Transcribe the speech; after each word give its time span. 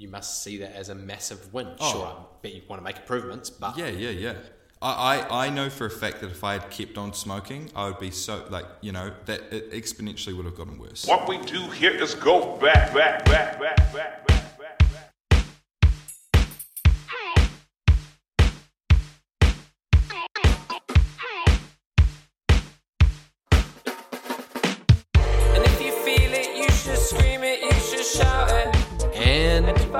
you 0.00 0.08
must 0.08 0.42
see 0.42 0.58
that 0.58 0.74
as 0.74 0.88
a 0.88 0.94
massive 0.94 1.52
win. 1.52 1.68
Oh. 1.78 1.92
Sure, 1.92 2.06
I 2.06 2.14
bet 2.42 2.54
you 2.54 2.62
want 2.68 2.80
to 2.80 2.84
make 2.84 2.96
improvements, 2.96 3.50
but 3.50 3.76
Yeah, 3.76 3.88
yeah, 3.88 4.10
yeah. 4.10 4.34
I, 4.82 5.18
I, 5.18 5.46
I 5.46 5.50
know 5.50 5.68
for 5.68 5.84
a 5.84 5.90
fact 5.90 6.22
that 6.22 6.30
if 6.30 6.42
I 6.42 6.54
had 6.54 6.70
kept 6.70 6.96
on 6.96 7.12
smoking, 7.12 7.70
I 7.76 7.86
would 7.86 8.00
be 8.00 8.10
so 8.10 8.46
like 8.48 8.64
you 8.80 8.92
know 8.92 9.12
that 9.26 9.42
it 9.52 9.72
exponentially 9.72 10.34
would 10.34 10.46
have 10.46 10.56
gotten 10.56 10.78
worse. 10.78 11.06
What 11.06 11.28
we 11.28 11.36
do 11.38 11.68
here 11.70 11.92
is 11.92 12.14
go 12.14 12.56
back, 12.56 12.94
back, 12.94 13.26
back, 13.26 13.60
back, 13.60 13.92
back, 13.92 14.26
back, 14.26 14.39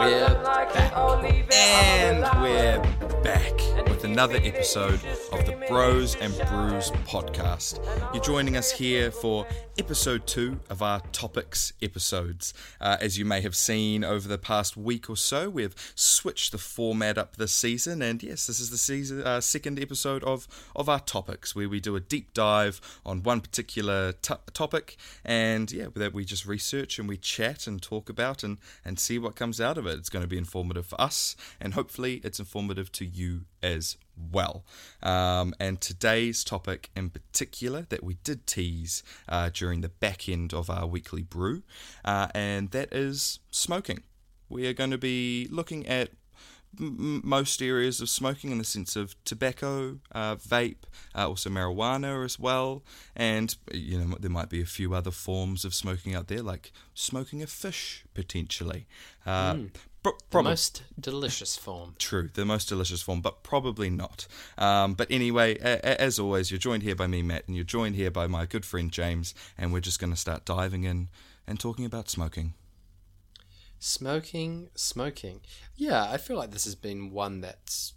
we're 0.07 0.43
back. 0.43 0.77
And 1.53 2.43
we're 2.43 2.90
another 4.11 4.41
episode 4.43 5.01
of 5.31 5.47
the 5.47 5.65
Bros 5.69 6.17
and 6.17 6.35
Brews 6.49 6.91
podcast. 7.07 7.79
You're 8.13 8.25
joining 8.25 8.57
us 8.57 8.73
here 8.73 9.13
for 9.13 9.47
episode 9.79 10.27
two 10.27 10.59
of 10.69 10.83
our 10.83 10.99
topics 11.13 11.73
episodes. 11.81 12.53
Uh, 12.81 12.97
as 13.01 13.19
you 13.19 13.25
may 13.25 13.41
have 13.41 13.55
seen 13.55 14.03
over 14.03 14.27
the 14.27 14.37
past 14.37 14.77
week 14.77 15.09
or 15.09 15.17
so, 15.17 15.49
we've 15.49 15.77
switched 15.95 16.51
the 16.51 16.59
format 16.59 17.19
up 17.19 17.37
this 17.37 17.53
season, 17.53 18.03
and 18.03 18.21
yes, 18.21 18.49
this 18.49 18.59
is 18.59 18.71
the 18.71 18.79
season 18.79 19.23
uh, 19.23 19.41
second 19.41 19.79
episode 19.79 20.25
of 20.25 20.49
of 20.75 20.89
our 20.89 21.01
topics, 21.01 21.55
where 21.55 21.69
we 21.69 21.79
do 21.79 21.95
a 21.95 22.01
deep 22.01 22.35
dive 22.35 22.81
on 23.07 23.23
one 23.23 23.41
particular 23.41 24.11
t- 24.11 24.35
topic, 24.53 24.97
and 25.25 25.71
yeah, 25.71 25.87
that 25.95 26.13
we 26.13 26.25
just 26.25 26.47
research 26.47 26.99
and 26.99 27.09
we 27.09 27.17
chat 27.17 27.69
and 27.69 27.81
talk 27.81 28.11
about 28.11 28.43
and 28.43 28.59
and 28.85 28.99
see 28.99 29.21
what 29.21 29.37
comes 29.37 29.61
out 29.61 29.79
of 29.79 29.87
it. 29.87 29.99
It's 29.99 30.11
going 30.11 30.25
to 30.25 30.29
be 30.29 30.39
informative 30.39 30.87
for 30.87 31.01
us, 31.01 31.37
and 31.61 31.75
hopefully, 31.75 32.21
it's 32.25 32.41
informative 32.41 32.91
to 32.91 33.07
you 33.07 33.43
as 33.63 33.97
well. 34.33 34.65
Um, 35.03 35.55
and 35.59 35.81
today's 35.81 36.45
topic 36.45 36.91
in 36.97 37.11
particular 37.11 37.87
that 37.89 38.03
we 38.03 38.15
did 38.25 38.47
tease 38.47 39.03
uh, 39.29 39.51
during 39.53 39.81
the 39.81 39.89
back 39.89 40.29
end 40.29 40.53
of 40.53 40.71
our 40.71 40.87
weekly 40.87 41.23
brew, 41.23 41.63
uh, 42.05 42.29
and 42.35 42.71
that 42.71 42.93
is 42.93 43.41
smoking. 43.51 44.03
We 44.49 44.67
are 44.67 44.73
going 44.73 44.91
to 44.91 44.99
be 44.99 45.47
looking 45.51 45.87
at 45.87 46.11
most 46.79 47.61
areas 47.63 48.01
of 48.01 48.09
smoking 48.09 48.51
in 48.51 48.59
the 48.59 48.65
sense 48.65 48.95
of 48.95 49.17
tobacco, 49.25 49.99
uh, 50.13 50.37
vape, 50.37 50.85
uh, 51.15 51.27
also 51.27 51.51
marijuana 51.51 52.25
as 52.25 52.39
well, 52.39 52.83
and 53.17 53.57
you 53.73 53.99
know 53.99 54.17
there 54.21 54.31
might 54.31 54.49
be 54.49 54.61
a 54.61 54.67
few 54.67 54.95
other 54.95 55.11
forms 55.11 55.65
of 55.65 55.75
smoking 55.75 56.15
out 56.15 56.29
there, 56.29 56.43
like 56.43 56.73
smoking 56.95 57.43
a 57.43 57.47
fish 57.47 58.05
potentially. 58.15 58.87
Uh, 59.27 59.57
pro- 60.03 60.13
The 60.31 60.43
most 60.43 60.83
delicious 60.99 61.57
form. 61.57 61.95
True, 61.99 62.31
the 62.33 62.45
most 62.45 62.69
delicious 62.69 63.03
form, 63.03 63.21
but 63.21 63.43
probably 63.43 63.91
not. 63.91 64.27
Um, 64.59 64.95
but 64.95 65.11
anyway, 65.11 65.59
a- 65.59 65.79
a- 65.85 66.01
as 66.01 66.19
always, 66.19 66.51
you're 66.51 66.59
joined 66.59 66.83
here 66.83 66.95
by 66.95 67.07
me, 67.07 67.23
Matt, 67.23 67.47
and 67.47 67.55
you're 67.57 67.65
joined 67.65 67.97
here 67.97 68.11
by 68.11 68.27
my 68.27 68.47
good 68.47 68.65
friend 68.65 68.91
James, 68.91 69.35
and 69.59 69.73
we're 69.73 69.81
just 69.81 69.99
going 70.01 70.13
to 70.13 70.17
start 70.19 70.45
diving 70.45 70.85
in 70.85 71.09
and 71.47 71.59
talking 71.61 71.85
about 71.85 72.09
smoking. 72.09 72.55
Smoking, 73.79 74.69
smoking. 74.75 75.41
Yeah, 75.77 76.05
I 76.11 76.19
feel 76.19 76.37
like 76.37 76.51
this 76.51 76.65
has 76.65 76.75
been 76.75 77.11
one 77.13 77.41
that's 77.41 77.95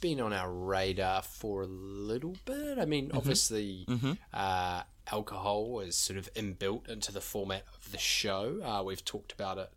been 0.00 0.18
on 0.20 0.32
our 0.32 0.50
radar 0.50 1.20
for 1.20 1.62
a 1.62 1.66
little 1.66 2.36
bit. 2.46 2.78
I 2.78 2.86
mean, 2.86 3.10
obviously, 3.12 3.84
Uh, 4.32 4.82
alcohol 5.12 5.80
is 5.80 5.94
sort 5.96 6.18
of 6.18 6.32
inbuilt 6.34 6.88
into 6.88 7.12
the 7.12 7.20
format 7.20 7.64
of 7.76 7.92
the 7.92 7.98
show. 7.98 8.60
Uh, 8.64 8.82
we've 8.82 9.04
talked 9.04 9.32
about 9.32 9.58
it, 9.58 9.70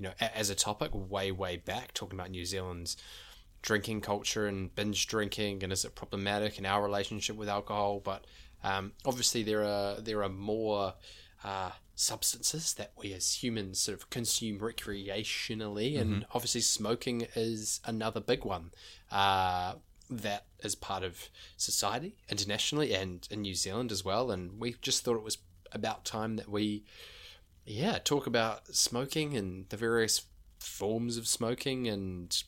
you 0.00 0.06
know, 0.08 0.14
a- 0.20 0.36
as 0.36 0.48
a 0.48 0.54
topic 0.54 0.90
way, 0.94 1.30
way 1.30 1.58
back, 1.58 1.92
talking 1.92 2.18
about 2.18 2.30
New 2.30 2.46
Zealand's 2.46 2.96
drinking 3.62 4.00
culture 4.00 4.46
and 4.46 4.74
binge 4.74 5.06
drinking, 5.06 5.62
and 5.62 5.70
is 5.72 5.84
it 5.84 5.94
problematic 5.94 6.58
in 6.58 6.64
our 6.64 6.82
relationship 6.82 7.36
with 7.36 7.48
alcohol? 7.50 8.00
But 8.00 8.24
um, 8.64 8.92
obviously, 9.04 9.42
there 9.42 9.62
are 9.62 10.00
there 10.00 10.22
are 10.22 10.30
more 10.30 10.94
uh, 11.44 11.72
substances 11.94 12.72
that 12.74 12.92
we 12.96 13.12
as 13.12 13.42
humans 13.42 13.78
sort 13.80 13.98
of 13.98 14.08
consume 14.08 14.58
recreationally, 14.58 16.00
and 16.00 16.26
obviously, 16.32 16.60
smoking 16.62 17.26
is 17.34 17.80
another 17.84 18.20
big 18.20 18.44
one. 18.44 18.70
Uh, 19.10 19.74
that 20.08 20.46
is 20.64 20.74
part 20.74 21.04
of 21.04 21.28
society 21.56 22.16
internationally 22.28 22.92
and 22.94 23.28
in 23.30 23.42
New 23.42 23.54
Zealand 23.54 23.92
as 23.92 24.04
well, 24.04 24.30
and 24.30 24.58
we 24.58 24.74
just 24.82 25.04
thought 25.04 25.14
it 25.16 25.22
was 25.22 25.38
about 25.72 26.04
time 26.04 26.34
that 26.36 26.48
we, 26.48 26.82
yeah, 27.70 27.98
talk 28.02 28.26
about 28.26 28.74
smoking 28.74 29.36
and 29.36 29.68
the 29.68 29.76
various 29.76 30.22
forms 30.58 31.16
of 31.16 31.26
smoking 31.26 31.86
and 31.88 32.42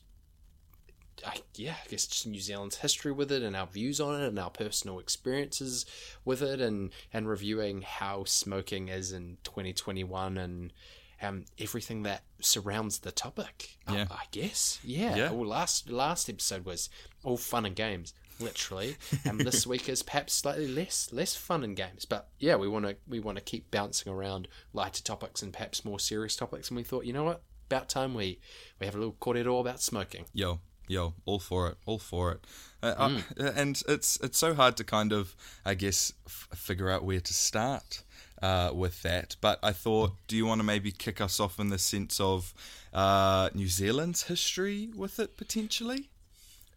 I, 1.25 1.37
yeah, 1.55 1.75
I 1.85 1.87
guess 1.89 2.05
just 2.07 2.27
New 2.27 2.39
Zealand's 2.39 2.77
history 2.77 3.11
with 3.11 3.31
it 3.31 3.43
and 3.43 3.55
our 3.55 3.67
views 3.67 4.01
on 4.01 4.21
it 4.21 4.27
and 4.27 4.37
our 4.39 4.49
personal 4.49 4.99
experiences 4.99 5.85
with 6.25 6.41
it 6.41 6.59
and, 6.59 6.91
and 7.13 7.27
reviewing 7.29 7.81
how 7.83 8.23
smoking 8.25 8.89
is 8.89 9.11
in 9.13 9.37
2021 9.43 10.37
and 10.37 10.73
um, 11.21 11.45
everything 11.59 12.03
that 12.03 12.23
surrounds 12.41 12.99
the 12.99 13.11
topic. 13.11 13.77
I- 13.87 13.95
Yeah. 13.95 14.05
I, 14.11 14.23
guess. 14.31 14.79
Yeah. 14.83 15.15
Yeah. 15.15 15.31
Well, 15.31 15.47
last 15.47 15.89
last 15.89 16.29
episode 16.29 16.65
was 16.65 16.89
all 17.23 17.37
fun 17.37 17.65
and 17.65 17.75
games, 17.75 18.13
literally, 18.43 18.97
and 19.25 19.39
this 19.39 19.65
week 19.73 19.87
is 19.89 20.03
perhaps 20.03 20.33
slightly 20.33 20.67
less 20.67 21.09
less 21.11 21.35
fun 21.35 21.63
and 21.63 21.75
games. 21.75 22.05
But 22.05 22.29
yeah, 22.39 22.55
we 22.55 22.67
want 22.67 22.85
to 22.85 22.95
we 23.07 23.19
want 23.19 23.37
to 23.37 23.43
keep 23.43 23.71
bouncing 23.71 24.11
around 24.11 24.47
lighter 24.73 25.01
topics 25.03 25.41
and 25.41 25.51
perhaps 25.53 25.83
more 25.85 25.99
serious 25.99 26.35
topics. 26.35 26.69
And 26.69 26.77
we 26.77 26.83
thought, 26.83 27.05
you 27.05 27.13
know 27.13 27.23
what, 27.23 27.41
about 27.69 27.89
time 27.89 28.13
we 28.13 28.39
we 28.79 28.85
have 28.85 28.95
a 28.95 28.99
little 28.99 29.15
kōrero 29.19 29.59
about 29.61 29.81
smoking. 29.81 30.25
Yo, 30.33 30.59
yo, 30.87 31.13
all 31.25 31.39
for 31.39 31.67
it, 31.69 31.77
all 31.85 31.99
for 31.99 32.31
it. 32.33 32.45
Uh, 32.81 32.95
I- 33.39 33.43
and 33.55 33.81
it's 33.87 34.17
it's 34.17 34.37
so 34.37 34.53
hard 34.53 34.75
to 34.77 34.83
kind 34.83 35.11
of, 35.13 35.35
I 35.65 35.73
guess, 35.73 36.11
f- 36.27 36.49
figure 36.53 36.89
out 36.89 37.03
where 37.05 37.21
to 37.21 37.33
start 37.33 38.03
uh, 38.41 38.71
with 38.73 39.01
that. 39.03 39.37
But 39.39 39.57
I 39.63 39.71
thought, 39.71 40.11
do 40.27 40.35
you 40.35 40.45
want 40.45 40.59
to 40.59 40.63
maybe 40.65 40.91
kick 40.91 41.21
us 41.21 41.39
off 41.39 41.59
in 41.59 41.69
the 41.69 41.77
sense 41.77 42.19
of 42.19 42.53
uh, 42.93 43.49
New 43.53 43.67
Zealand's 43.69 44.23
history 44.23 44.89
with 44.93 45.17
it 45.19 45.37
potentially? 45.37 46.09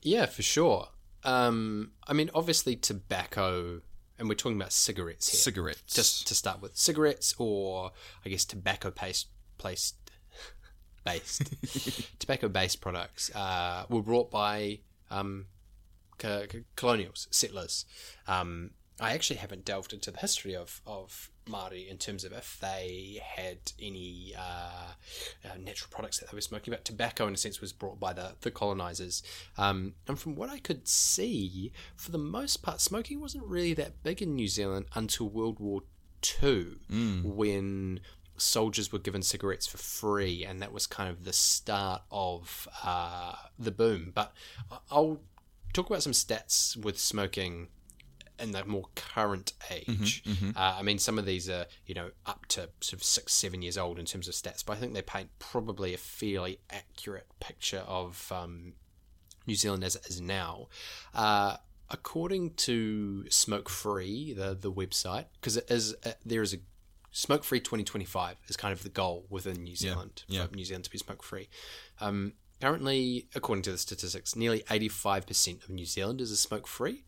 Yeah, 0.03 0.27
for 0.27 0.43
sure. 0.43 0.89
Um, 1.27 1.91
I 2.07 2.13
mean, 2.13 2.31
obviously, 2.35 2.77
tobacco, 2.77 3.83
and 4.19 4.29
we're 4.29 4.37
talking 4.37 4.57
about 4.57 4.73
cigarettes 4.73 5.29
here. 5.29 5.39
Cigarettes. 5.39 5.93
Just 5.93 6.27
to 6.29 6.35
start 6.35 6.63
with, 6.63 6.77
cigarettes, 6.77 7.35
or 7.39 7.91
I 8.25 8.29
guess 8.29 8.45
tobacco 8.45 8.91
paste 8.91 9.29
placed 9.59 9.97
based 11.05 11.55
tobacco 12.19 12.49
based 12.49 12.81
products 12.81 13.35
uh, 13.35 13.85
were 13.89 14.03
brought 14.03 14.31
by 14.31 14.81
um, 15.11 15.47
co- 16.19 16.47
co- 16.49 16.65
colonials, 16.77 17.29
settlers. 17.31 17.85
Um, 18.27 18.71
I 18.99 19.13
actually 19.13 19.37
haven't 19.37 19.65
delved 19.65 19.93
into 19.93 20.11
the 20.11 20.19
history 20.19 20.57
of, 20.57 20.81
of 20.87 21.31
Māori 21.47 21.89
in 21.89 21.99
terms 21.99 22.25
of 22.25 22.33
if 22.33 22.59
they 22.61 23.21
had 23.23 23.59
any 23.81 24.35
uh, 24.37 24.93
uh, 25.45 25.57
natural 25.59 25.89
products 25.91 26.19
that 26.19 26.31
they 26.31 26.37
were 26.37 26.41
smoking, 26.41 26.73
but 26.73 26.85
tobacco, 26.85 27.27
in 27.27 27.35
a 27.35 27.37
sense, 27.37 27.61
was 27.61 27.73
brought 27.73 28.01
by 28.01 28.13
the, 28.13 28.33
the 28.41 28.51
colonizers. 28.51 29.23
Um, 29.59 29.95
and 30.09 30.19
from 30.19 30.35
what 30.35 30.49
I 30.49 30.59
could 30.59 30.89
see, 30.89 31.73
for 31.95 32.11
the 32.11 32.19
most 32.19 32.63
part, 32.63 32.81
smoking 32.81 33.21
wasn't 33.21 33.45
really 33.45 33.75
that 33.75 34.03
big 34.03 34.23
in 34.23 34.35
New 34.35 34.49
Zealand 34.49 34.87
until 34.95 35.29
World 35.29 35.61
War 35.61 35.83
II, 36.43 36.77
when 37.23 38.01
soldiers 38.39 38.93
were 38.93 38.99
given 38.99 39.23
cigarettes 39.23 39.67
for 39.67 39.79
free, 39.79 40.45
and 40.45 40.61
that 40.63 40.73
was 40.73 40.87
kind 40.87 41.11
of 41.11 41.25
the 41.25 41.33
start 41.33 42.03
of 42.11 42.67
uh, 42.83 43.35
the 43.59 43.71
boom. 43.71 44.13
But 44.15 44.33
I'll 44.91 45.21
talk 45.73 45.91
about 45.91 46.03
some 46.03 46.13
stats 46.13 46.77
with 46.77 46.99
smoking 46.99 47.69
in 48.41 48.53
the 48.53 48.65
more 48.65 48.87
current 48.95 49.53
age. 49.71 50.23
Uh, 50.57 50.77
I 50.79 50.83
mean, 50.83 50.99
some 50.99 51.19
of 51.19 51.27
these 51.27 51.49
are 51.49 51.67
you 51.87 51.95
know 51.95 52.11
up 52.25 52.47
to 52.47 52.69
sort 52.81 52.95
of 52.95 53.03
six, 53.03 53.33
seven 53.33 53.63
years 53.63 53.79
old 53.79 53.99
in 53.99 54.05
terms 54.05 54.29
of 54.29 54.35
stats, 54.35 54.65
but 54.65 54.75
I 54.75 54.77
think 54.77 54.95
they 54.95 55.03
paint 55.03 55.31
probably 55.39 55.95
a 55.95 55.99
fairly 55.99 56.61
accurate 56.71 57.27
picture 57.41 57.85
of 57.87 58.31
um, 58.35 58.75
New 59.47 59.55
Zealand 59.55 59.85
as 59.85 59.97
it 59.97 60.07
is 60.07 60.21
now. 60.21 60.69
Uh, 61.15 61.57
according 61.91 62.55
to 62.55 63.29
Smoke 63.31 63.69
Free, 63.69 64.33
the 64.33 64.57
the 64.59 64.73
website, 64.73 65.27
because 65.41 65.57
it 65.57 65.71
is 65.71 65.95
uh, 66.05 66.13
there 66.25 66.43
is 66.43 66.55
a 66.55 66.59
Smoke 67.17 67.45
Free 67.45 67.61
2025 67.61 68.37
is 68.49 68.59
kind 68.59 68.75
of 68.75 68.83
the 68.83 68.91
goal 68.91 69.25
within 69.31 69.65
New 69.65 69.75
Zealand 69.75 70.25
yeah. 70.29 70.47
for 70.47 70.55
New 70.55 70.67
Zealand 70.67 70.85
to 70.85 70.91
be 70.91 70.99
smoke 70.99 71.23
free. 71.23 71.49
Um, 71.99 72.35
currently, 72.61 73.27
according 73.35 73.63
to 73.63 73.73
the 73.73 73.79
statistics, 73.79 74.37
nearly 74.37 74.61
85% 74.69 75.65
of 75.65 75.71
New 75.71 75.87
Zealanders 75.87 76.31
are 76.31 76.37
smoke 76.37 76.67
free, 76.67 77.05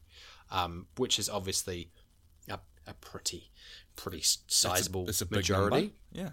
um, 0.51 0.87
which 0.97 1.19
is 1.19 1.29
obviously 1.29 1.91
a, 2.49 2.59
a 2.87 2.95
pretty 2.95 3.51
pretty 3.97 4.23
sizable 4.23 5.09
it's 5.09 5.21
a 5.21 5.27
big 5.27 5.39
majority. 5.39 5.77
number. 5.77 5.95
Yeah. 6.13 6.31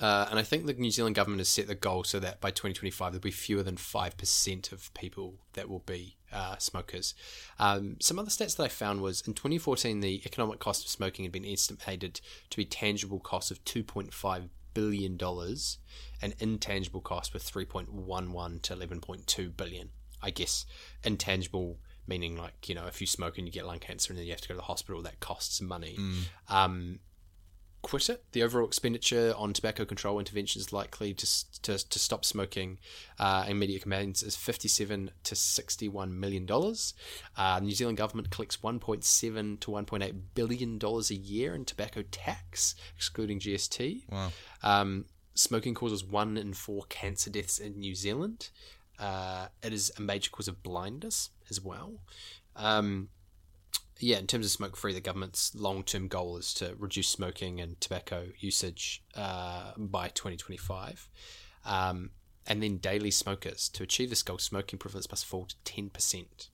Uh, 0.00 0.26
and 0.30 0.38
I 0.38 0.42
think 0.42 0.66
the 0.66 0.72
New 0.72 0.90
Zealand 0.90 1.14
government 1.14 1.40
has 1.40 1.48
set 1.48 1.66
the 1.66 1.74
goal 1.74 2.02
so 2.02 2.18
that 2.18 2.40
by 2.40 2.50
2025 2.50 3.12
there'll 3.12 3.20
be 3.20 3.30
fewer 3.30 3.62
than 3.62 3.76
5% 3.76 4.72
of 4.72 4.92
people 4.94 5.34
that 5.52 5.68
will 5.68 5.80
be 5.80 6.16
uh, 6.32 6.56
smokers. 6.56 7.14
Um, 7.58 7.98
some 8.00 8.18
other 8.18 8.30
stats 8.30 8.56
that 8.56 8.64
I 8.64 8.68
found 8.68 9.02
was 9.02 9.22
in 9.26 9.34
2014 9.34 10.00
the 10.00 10.22
economic 10.24 10.58
cost 10.58 10.84
of 10.84 10.90
smoking 10.90 11.24
had 11.24 11.32
been 11.32 11.44
estimated 11.44 12.20
to 12.50 12.56
be 12.56 12.64
tangible 12.64 13.20
cost 13.20 13.50
of 13.50 13.62
2.5 13.64 14.48
billion 14.74 15.16
dollars, 15.16 15.78
and 16.20 16.34
intangible 16.38 17.00
costs 17.00 17.34
were 17.34 17.40
3.11 17.40 18.62
to 18.62 18.74
11.2 18.74 19.56
billion. 19.56 19.90
I 20.22 20.30
guess 20.30 20.64
intangible 21.04 21.78
meaning 22.06 22.36
like 22.36 22.68
you 22.68 22.74
know 22.74 22.86
if 22.86 23.00
you 23.00 23.06
smoke 23.06 23.38
and 23.38 23.46
you 23.46 23.52
get 23.52 23.66
lung 23.66 23.78
cancer 23.78 24.12
and 24.12 24.18
then 24.18 24.26
you 24.26 24.32
have 24.32 24.40
to 24.40 24.48
go 24.48 24.54
to 24.54 24.58
the 24.58 24.64
hospital, 24.64 25.02
that 25.02 25.20
costs 25.20 25.60
money. 25.60 25.98
Um, 26.48 27.00
quit 27.82 28.08
it. 28.08 28.24
The 28.32 28.42
overall 28.42 28.66
expenditure 28.66 29.34
on 29.36 29.52
tobacco 29.52 29.84
control 29.84 30.18
interventions 30.18 30.72
likely 30.72 31.12
to, 31.14 31.60
to, 31.62 31.88
to 31.88 31.98
stop 31.98 32.24
smoking 32.24 32.78
uh, 33.18 33.44
in 33.48 33.58
media 33.58 33.80
campaigns 33.80 34.22
is 34.22 34.36
57 34.36 35.10
to 35.24 35.34
61 35.34 36.18
million 36.18 36.46
dollars. 36.46 36.94
Uh, 37.36 37.58
the 37.58 37.66
New 37.66 37.74
Zealand 37.74 37.98
government 37.98 38.30
collects 38.30 38.56
1.7 38.58 39.60
to 39.60 39.70
1.8 39.70 40.14
billion 40.34 40.78
dollars 40.78 41.10
a 41.10 41.16
year 41.16 41.54
in 41.54 41.64
tobacco 41.64 42.02
tax, 42.10 42.74
excluding 42.96 43.40
GST. 43.40 44.04
Wow. 44.10 44.32
Um, 44.62 45.06
smoking 45.34 45.74
causes 45.74 46.04
one 46.04 46.36
in 46.36 46.52
four 46.54 46.84
cancer 46.88 47.30
deaths 47.30 47.58
in 47.58 47.80
New 47.80 47.94
Zealand. 47.94 48.50
Uh, 48.98 49.48
it 49.62 49.72
is 49.72 49.90
a 49.98 50.00
major 50.00 50.30
cause 50.30 50.46
of 50.46 50.62
blindness 50.62 51.30
as 51.52 51.60
well. 51.60 52.00
Um, 52.56 53.08
yeah, 54.00 54.18
in 54.18 54.26
terms 54.26 54.46
of 54.46 54.50
smoke 54.50 54.76
free, 54.76 54.94
the 54.94 55.00
government's 55.00 55.54
long 55.54 55.84
term 55.84 56.08
goal 56.08 56.36
is 56.38 56.54
to 56.54 56.74
reduce 56.78 57.08
smoking 57.08 57.60
and 57.60 57.80
tobacco 57.80 58.28
usage 58.38 59.02
uh, 59.14 59.72
by 59.76 60.08
2025. 60.08 61.08
Um, 61.64 62.10
and 62.46 62.62
then 62.62 62.78
daily 62.78 63.10
smokers. 63.10 63.68
To 63.70 63.82
achieve 63.82 64.10
this 64.10 64.22
goal, 64.22 64.38
smoking 64.38 64.78
prevalence 64.78 65.10
must 65.10 65.24
fall 65.24 65.46
to 65.46 65.56
10%. 65.64 66.48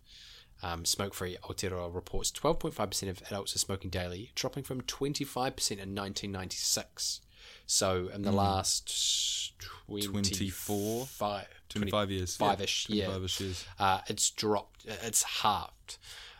Um, 0.63 0.85
smoke 0.85 1.15
free 1.15 1.37
Aotearoa 1.43 1.95
reports 1.95 2.33
12.5% 2.33 3.09
of 3.09 3.23
adults 3.29 3.55
are 3.55 3.61
smoking 3.61 3.91
daily, 3.91 4.33
dropping 4.35 4.65
from 4.65 4.81
25% 4.83 5.39
in 5.71 5.95
1996. 5.95 7.21
So 7.65 8.09
in 8.13 8.23
the 8.23 8.33
last 8.33 9.53
24? 9.87 11.07
five, 11.07 11.58
25 11.69 12.11
years. 12.11 12.37
five-ish, 12.37 12.89
yeah. 12.89 13.07
25 13.07 13.41
years. 13.41 13.65
uh, 13.79 14.01
it's 14.09 14.31
dropped. 14.31 14.85
It's 14.87 15.23
halved. 15.23 15.99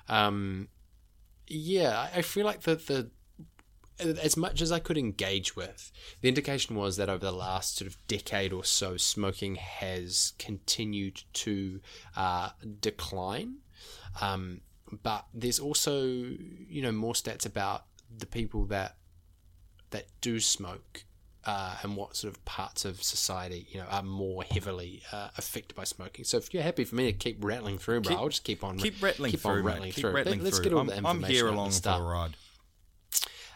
Um, 0.09 0.69
yeah, 1.47 2.09
I 2.15 2.19
I 2.19 2.23
feel 2.23 2.47
like 2.47 2.63
the 2.63 2.77
the 2.77 3.11
as 4.01 4.37
much 4.37 4.63
as 4.63 4.71
I 4.71 4.79
could 4.79 4.97
engage 4.97 5.57
with, 5.57 5.91
the 6.21 6.29
indication 6.29 6.77
was 6.77 6.97
that 6.97 7.09
over 7.09 7.25
the 7.25 7.33
last 7.33 7.77
sort 7.77 7.91
of 7.91 7.97
decade 8.07 8.53
or 8.53 8.65
so, 8.65 8.97
smoking 8.97 9.57
has 9.57 10.35
continued 10.39 11.23
to 11.35 11.81
uh, 12.17 12.51
decline. 12.81 13.57
Um, 14.21 14.61
but 15.03 15.27
there's 15.35 15.59
also, 15.59 16.05
you 16.05 16.81
know, 16.81 16.93
more 16.93 17.13
stats 17.13 17.45
about 17.45 17.85
the 18.17 18.27
people 18.27 18.65
that 18.67 18.97
that 19.91 20.07
do 20.21 20.39
smoke 20.39 21.05
uh, 21.49 21.75
and 21.83 21.97
what 21.97 22.15
sort 22.15 22.31
of 22.31 22.45
parts 22.45 22.85
of 22.85 23.03
society, 23.03 23.67
you 23.71 23.81
know, 23.81 23.87
are 23.91 24.03
more 24.03 24.43
heavily 24.43 25.01
uh, 25.11 25.29
affected 25.39 25.75
by 25.75 25.85
smoking. 25.85 26.23
So 26.27 26.37
if 26.37 26.53
you're 26.53 26.63
happy 26.63 26.85
for 26.85 26.95
me 26.95 27.07
to 27.07 27.13
keep 27.15 27.43
rattling 27.43 27.79
through, 27.79 28.03
bro, 28.03 28.11
Keep- 28.11 28.19
I'll 28.19 28.29
just 28.29 28.45
keep 28.45 28.63
on 28.63 28.77
Keep 28.77 29.03
rattling 29.03 29.31
keep 29.31 29.41
through, 29.41 29.53
on 29.53 29.65
rattling 29.65 29.93
Keep 29.93 30.03
through. 30.03 30.13
rattling 30.13 30.45
Let's 30.45 30.59
through. 30.59 30.65
get 30.65 30.73
all 30.75 30.81
I'm, 30.81 30.87
the 30.89 31.09
I'm 31.09 31.23
here 31.23 31.47
at 31.47 31.51
the 31.51 31.57
along 31.57 31.71
for 31.71 31.81
the 31.81 32.03
ride. 32.03 32.37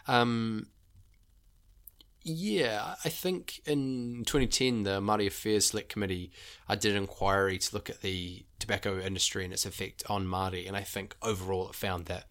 Um, 0.07 0.65
yeah, 2.23 2.95
I 3.05 3.09
think 3.09 3.61
in 3.67 4.23
2010, 4.25 4.81
the 4.83 4.99
Māori 4.99 5.27
Affairs 5.27 5.67
Select 5.67 5.89
Committee 5.89 6.31
I 6.67 6.75
did 6.75 6.93
an 6.95 6.97
inquiry 7.03 7.59
to 7.59 7.75
look 7.75 7.91
at 7.91 8.01
the 8.01 8.43
tobacco 8.57 8.99
industry 8.99 9.43
and 9.43 9.53
its 9.53 9.67
effect 9.67 10.01
on 10.09 10.25
Māori, 10.25 10.67
and 10.67 10.75
I 10.75 10.81
think 10.81 11.15
overall 11.21 11.69
it 11.69 11.75
found 11.75 12.07
that 12.07 12.23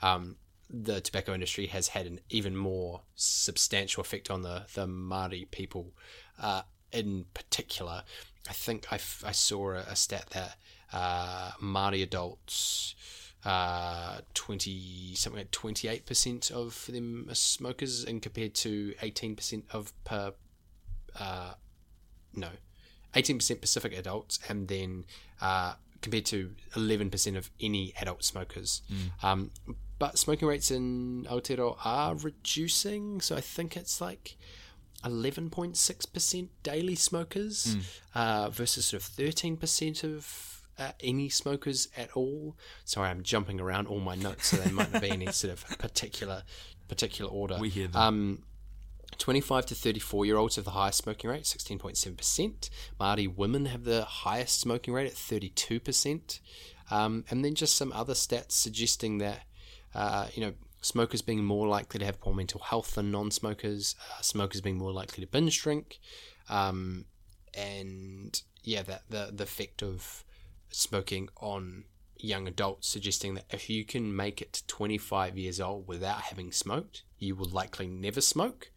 um, 0.00 0.36
the 0.70 1.00
tobacco 1.00 1.32
industry 1.32 1.66
has 1.66 1.88
had 1.88 2.06
an 2.06 2.20
even 2.28 2.56
more 2.56 3.02
substantial 3.14 4.00
effect 4.00 4.30
on 4.30 4.42
the, 4.42 4.64
the 4.74 4.86
Māori 4.86 5.50
people 5.50 5.92
uh, 6.40 6.62
in 6.92 7.24
particular. 7.34 8.02
I 8.48 8.52
think 8.52 8.86
I, 8.90 8.96
f- 8.96 9.22
I 9.26 9.32
saw 9.32 9.72
a, 9.72 9.78
a 9.78 9.96
stat 9.96 10.30
that 10.30 10.56
uh, 10.92 11.52
Māori 11.62 12.02
adults 12.02 12.94
uh, 13.44 14.20
20 14.34 15.14
something 15.14 15.38
like 15.40 15.50
28% 15.50 16.50
of 16.50 16.86
them 16.86 17.26
are 17.30 17.34
smokers 17.34 18.04
and 18.04 18.20
compared 18.20 18.54
to 18.54 18.94
18% 19.00 19.62
of 19.70 19.92
per 20.04 20.32
uh, 21.18 21.52
no 22.34 22.48
18% 23.14 23.60
Pacific 23.60 23.96
adults 23.96 24.38
and 24.48 24.68
then 24.68 25.04
uh, 25.40 25.74
compared 26.02 26.26
to 26.26 26.50
11% 26.74 27.36
of 27.36 27.50
any 27.60 27.94
adult 28.00 28.22
smokers 28.24 28.82
um, 29.22 29.50
but 29.98 30.18
smoking 30.18 30.48
rates 30.48 30.70
in 30.70 31.26
Aotearoa 31.30 31.76
are 31.84 32.14
reducing 32.14 33.20
so 33.20 33.36
I 33.36 33.40
think 33.40 33.76
it's 33.76 34.00
like 34.00 34.36
11.6% 35.04 36.48
daily 36.62 36.94
smokers 36.96 37.76
uh, 38.14 38.50
versus 38.50 38.86
sort 38.86 39.02
of 39.02 39.08
13% 39.08 40.04
of 40.04 40.62
uh, 40.78 40.92
any 41.00 41.28
smokers 41.28 41.88
at 41.96 42.10
all. 42.12 42.56
Sorry, 42.84 43.08
I'm 43.08 43.22
jumping 43.22 43.60
around 43.60 43.86
all 43.86 44.00
my 44.00 44.14
notes, 44.14 44.48
so 44.48 44.56
they 44.56 44.70
might 44.70 44.92
not 44.92 45.02
be 45.02 45.08
in 45.08 45.22
any 45.22 45.32
sort 45.32 45.52
of 45.52 45.78
particular 45.78 46.42
particular 46.88 47.30
order. 47.30 47.58
We 47.58 47.68
hear 47.68 47.88
them. 47.88 48.00
Um, 48.00 48.42
25 49.18 49.66
to 49.66 49.74
34 49.74 50.26
year 50.26 50.36
olds 50.36 50.56
have 50.56 50.64
the 50.64 50.72
highest 50.72 50.98
smoking 50.98 51.30
rate, 51.30 51.44
16.7%. 51.44 52.70
Māori 53.00 53.34
women 53.34 53.66
have 53.66 53.84
the 53.84 54.04
highest 54.04 54.60
smoking 54.60 54.94
rate 54.94 55.06
at 55.06 55.14
32%. 55.14 56.40
Um, 56.90 57.24
and 57.30 57.44
then 57.44 57.54
just 57.54 57.76
some 57.76 57.92
other 57.92 58.14
stats 58.14 58.52
suggesting 58.52 59.18
that, 59.18 59.42
uh, 59.94 60.28
you 60.34 60.42
know, 60.42 60.52
smokers 60.80 61.22
being 61.22 61.44
more 61.44 61.66
likely 61.66 61.98
to 61.98 62.06
have 62.06 62.20
poor 62.20 62.34
mental 62.34 62.60
health 62.60 62.94
than 62.94 63.10
non 63.10 63.30
smokers, 63.30 63.94
uh, 64.00 64.22
smokers 64.22 64.60
being 64.60 64.78
more 64.78 64.92
likely 64.92 65.24
to 65.24 65.30
binge 65.30 65.62
drink, 65.62 65.98
um, 66.48 67.04
and 67.54 68.42
yeah, 68.62 68.82
that 68.82 69.02
the, 69.08 69.30
the 69.32 69.44
effect 69.44 69.82
of 69.82 70.24
smoking 70.70 71.28
on 71.40 71.84
young 72.16 72.48
adults, 72.48 72.88
suggesting 72.88 73.34
that 73.34 73.44
if 73.50 73.70
you 73.70 73.84
can 73.84 74.14
make 74.14 74.42
it 74.42 74.52
to 74.52 74.66
25 74.66 75.38
years 75.38 75.60
old 75.60 75.86
without 75.86 76.22
having 76.22 76.52
smoked, 76.52 77.04
you 77.18 77.34
will 77.34 77.48
likely 77.48 77.86
never 77.86 78.20
smoke. 78.20 78.70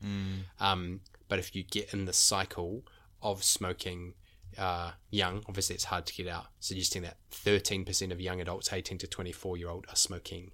Um, 0.60 1.02
but 1.28 1.40
if 1.40 1.56
you 1.56 1.64
get 1.64 1.94
in 1.94 2.06
the 2.06 2.14
cycle 2.14 2.84
of 3.22 3.44
smoking 3.44 4.14
uh, 4.58 4.92
young, 5.10 5.44
obviously 5.48 5.76
it's 5.76 5.86
hard 5.86 6.06
to 6.06 6.14
get 6.14 6.28
out, 6.28 6.48
suggesting 6.60 7.02
that 7.04 7.18
13% 7.32 8.12
of 8.12 8.22
young 8.22 8.42
adults, 8.42 8.72
18 8.72 8.98
to 9.00 9.08
24 9.08 9.58
year 9.58 9.70
old, 9.70 9.86
are 9.90 9.96
smoking 9.96 10.52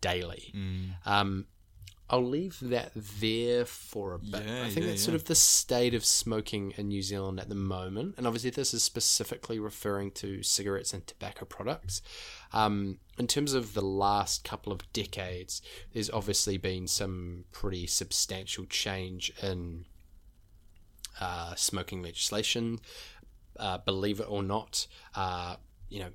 daily. 0.00 0.52
Um, 1.04 1.46
I'll 2.08 2.24
leave 2.24 2.58
that 2.62 2.92
there 2.94 3.64
for 3.64 4.14
a 4.14 4.18
bit. 4.18 4.44
Yeah, 4.46 4.62
I 4.62 4.68
think 4.68 4.86
yeah, 4.86 4.92
that's 4.92 5.02
sort 5.02 5.16
of 5.16 5.24
the 5.24 5.34
state 5.34 5.92
of 5.92 6.04
smoking 6.04 6.72
in 6.76 6.88
New 6.88 7.02
Zealand 7.02 7.40
at 7.40 7.48
the 7.48 7.56
moment. 7.56 8.14
And 8.16 8.28
obviously, 8.28 8.50
this 8.50 8.72
is 8.72 8.84
specifically 8.84 9.58
referring 9.58 10.12
to 10.12 10.42
cigarettes 10.44 10.94
and 10.94 11.04
tobacco 11.04 11.46
products. 11.46 12.02
Um, 12.52 12.98
in 13.18 13.26
terms 13.26 13.54
of 13.54 13.74
the 13.74 13.82
last 13.82 14.44
couple 14.44 14.72
of 14.72 14.90
decades, 14.92 15.62
there's 15.92 16.08
obviously 16.10 16.58
been 16.58 16.86
some 16.86 17.44
pretty 17.50 17.88
substantial 17.88 18.66
change 18.66 19.32
in 19.42 19.86
uh, 21.20 21.56
smoking 21.56 22.02
legislation. 22.02 22.78
Uh, 23.58 23.78
believe 23.78 24.20
it 24.20 24.30
or 24.30 24.44
not, 24.44 24.86
uh, 25.16 25.56
you 25.88 25.98
know, 25.98 26.10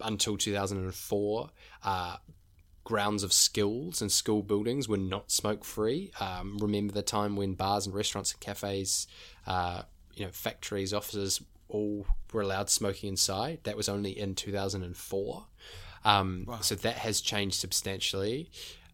until 0.00 0.38
2004, 0.38 1.50
uh, 1.84 2.16
grounds 2.84 3.22
of 3.22 3.32
schools 3.32 4.00
and 4.00 4.10
school 4.10 4.42
buildings 4.42 4.88
were 4.88 4.96
not 4.96 5.30
smoke 5.30 5.64
free. 5.64 6.12
Um, 6.20 6.58
remember 6.58 6.92
the 6.92 7.02
time 7.02 7.36
when 7.36 7.54
bars 7.54 7.86
and 7.86 7.94
restaurants 7.94 8.32
and 8.32 8.40
cafes, 8.40 9.06
uh, 9.46 9.82
you 10.14 10.24
know, 10.24 10.32
factories, 10.32 10.92
offices, 10.92 11.40
all 11.68 12.06
were 12.32 12.42
allowed 12.42 12.70
smoking 12.70 13.08
inside. 13.10 13.60
That 13.64 13.76
was 13.76 13.88
only 13.88 14.18
in 14.18 14.34
2004. 14.34 15.46
Um, 16.04 16.44
So 16.60 16.74
that 16.74 16.96
has 16.96 17.20
changed 17.20 17.56
substantially. 17.56 18.50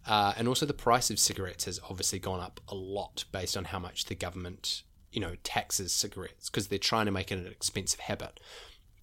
Uh, 0.06 0.32
and 0.36 0.48
also 0.48 0.64
the 0.64 0.74
price 0.74 1.10
of 1.10 1.18
cigarettes 1.18 1.64
has 1.64 1.80
obviously 1.90 2.18
gone 2.18 2.40
up 2.40 2.60
a 2.68 2.74
lot 2.74 3.24
based 3.32 3.56
on 3.56 3.64
how 3.64 3.78
much 3.78 4.06
the 4.06 4.14
government, 4.14 4.82
you 5.12 5.20
know, 5.20 5.34
taxes 5.42 5.92
cigarettes 5.92 6.48
because 6.48 6.68
they're 6.68 6.78
trying 6.78 7.06
to 7.06 7.12
make 7.12 7.32
it 7.32 7.38
an 7.38 7.46
expensive 7.46 8.00
habit 8.00 8.40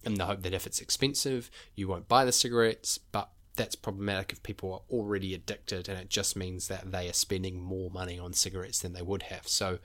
in 0.04 0.14
the 0.14 0.26
hope 0.26 0.42
that 0.42 0.54
if 0.54 0.66
it's 0.66 0.80
expensive, 0.80 1.50
you 1.74 1.88
won't 1.88 2.08
buy 2.08 2.24
the 2.24 2.32
cigarettes. 2.32 2.98
But 2.98 3.28
that's 3.56 3.74
problematic 3.74 4.32
if 4.32 4.42
people 4.42 4.72
are 4.72 4.96
already 4.96 5.34
addicted, 5.34 5.88
and 5.88 5.98
it 5.98 6.08
just 6.08 6.36
means 6.36 6.68
that 6.68 6.92
they 6.92 7.08
are 7.08 7.14
spending 7.14 7.60
more 7.60 7.90
money 7.90 8.18
on 8.18 8.32
cigarettes 8.32 8.80
than 8.80 8.92
they 8.92 9.02
would 9.02 9.24
have. 9.24 9.48
So, 9.48 9.78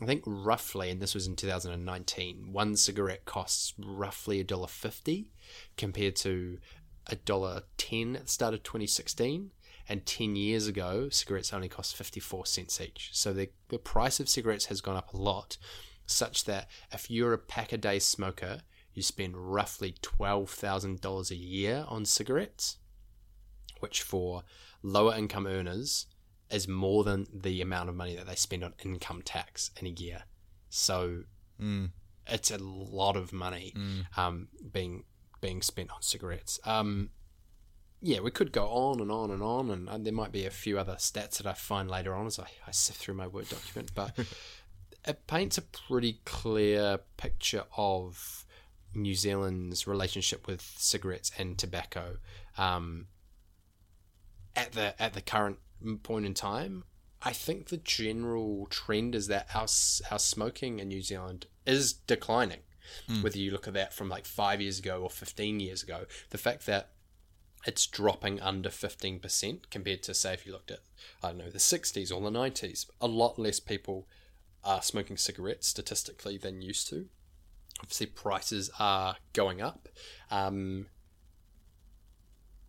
I 0.00 0.06
think 0.06 0.22
roughly, 0.26 0.90
and 0.90 1.00
this 1.00 1.14
was 1.14 1.26
in 1.26 1.36
2019, 1.36 2.52
one 2.52 2.76
cigarette 2.76 3.24
costs 3.24 3.74
roughly 3.78 4.40
a 4.40 4.44
dollar 4.44 4.68
fifty, 4.68 5.30
compared 5.76 6.16
to 6.16 6.58
a 7.06 7.16
dollar 7.16 7.62
ten 7.76 8.16
at 8.16 8.24
the 8.24 8.30
start 8.30 8.54
of 8.54 8.62
2016. 8.62 9.50
And 9.88 10.04
10 10.04 10.34
years 10.34 10.66
ago, 10.66 11.08
cigarettes 11.10 11.52
only 11.52 11.68
cost 11.68 11.94
54 11.94 12.46
cents 12.46 12.80
each. 12.80 13.10
So 13.12 13.32
the, 13.32 13.50
the 13.68 13.78
price 13.78 14.18
of 14.18 14.28
cigarettes 14.28 14.66
has 14.66 14.80
gone 14.80 14.96
up 14.96 15.14
a 15.14 15.16
lot, 15.16 15.58
such 16.06 16.44
that 16.46 16.68
if 16.90 17.08
you're 17.08 17.32
a 17.32 17.38
pack 17.38 17.72
a 17.72 17.78
day 17.78 18.00
smoker, 18.00 18.62
you 18.94 19.02
spend 19.02 19.36
roughly 19.36 19.94
$12,000 20.02 21.30
a 21.30 21.36
year 21.36 21.84
on 21.86 22.04
cigarettes, 22.04 22.78
which 23.80 24.02
for 24.02 24.42
lower 24.82 25.14
income 25.14 25.46
earners 25.46 26.06
is 26.50 26.68
more 26.68 27.04
than 27.04 27.26
the 27.32 27.60
amount 27.60 27.88
of 27.88 27.94
money 27.96 28.14
that 28.16 28.26
they 28.26 28.34
spend 28.34 28.62
on 28.62 28.74
income 28.84 29.22
tax 29.22 29.70
in 29.80 29.86
a 29.86 29.90
year. 29.90 30.24
So 30.68 31.24
it's 32.26 32.50
a 32.50 32.58
lot 32.58 33.16
of 33.16 33.32
money 33.32 33.72
um, 34.16 34.48
being 34.72 35.04
being 35.40 35.62
spent 35.62 35.90
on 35.90 36.02
cigarettes. 36.02 36.58
Um, 36.64 37.10
yeah, 38.00 38.20
we 38.20 38.30
could 38.30 38.52
go 38.52 38.66
on 38.68 39.00
and 39.00 39.10
on 39.10 39.30
and 39.30 39.42
on, 39.42 39.70
and, 39.70 39.88
and 39.88 40.04
there 40.04 40.12
might 40.12 40.32
be 40.32 40.46
a 40.46 40.50
few 40.50 40.78
other 40.78 40.94
stats 40.94 41.38
that 41.38 41.46
I 41.46 41.54
find 41.54 41.90
later 41.90 42.14
on 42.14 42.26
as 42.26 42.38
I, 42.38 42.46
I 42.66 42.70
sift 42.70 42.98
through 42.98 43.14
my 43.14 43.26
Word 43.26 43.48
document, 43.48 43.92
but 43.94 44.16
it 45.06 45.26
paints 45.26 45.58
a 45.58 45.62
pretty 45.62 46.20
clear 46.24 46.98
picture 47.16 47.64
of 47.76 48.44
New 48.94 49.14
Zealand's 49.14 49.86
relationship 49.86 50.46
with 50.46 50.62
cigarettes 50.76 51.32
and 51.38 51.58
tobacco 51.58 52.16
um, 52.58 53.06
at 54.56 54.72
the 54.72 55.00
at 55.00 55.12
the 55.12 55.20
current 55.20 55.58
point 56.02 56.26
in 56.26 56.34
time. 56.34 56.84
I 57.22 57.32
think 57.32 57.68
the 57.68 57.76
general 57.78 58.66
trend 58.70 59.14
is 59.14 59.26
that 59.28 59.48
our 59.54 59.66
our 60.10 60.18
smoking 60.18 60.78
in 60.78 60.88
New 60.88 61.02
Zealand 61.02 61.46
is 61.66 61.92
declining. 61.92 62.60
Whether 63.20 63.38
you 63.38 63.50
look 63.50 63.66
at 63.66 63.74
that 63.74 63.92
from 63.92 64.08
like 64.08 64.26
five 64.26 64.60
years 64.60 64.78
ago 64.78 65.02
or 65.02 65.10
fifteen 65.10 65.60
years 65.60 65.82
ago, 65.82 66.06
the 66.30 66.38
fact 66.38 66.66
that 66.66 66.90
it's 67.66 67.86
dropping 67.86 68.40
under 68.40 68.68
15% 68.68 69.70
compared 69.70 70.02
to 70.04 70.14
say 70.14 70.34
if 70.34 70.46
you 70.46 70.52
looked 70.52 70.70
at 70.70 70.80
i 71.22 71.28
don't 71.28 71.38
know 71.38 71.50
the 71.50 71.58
60s 71.58 72.12
or 72.12 72.20
the 72.20 72.38
90s 72.38 72.86
a 73.00 73.06
lot 73.08 73.38
less 73.38 73.60
people 73.60 74.06
are 74.64 74.82
smoking 74.82 75.16
cigarettes 75.16 75.66
statistically 75.66 76.38
than 76.38 76.62
used 76.62 76.88
to 76.88 77.06
obviously 77.80 78.06
prices 78.06 78.70
are 78.78 79.16
going 79.32 79.60
up 79.60 79.88
um, 80.30 80.86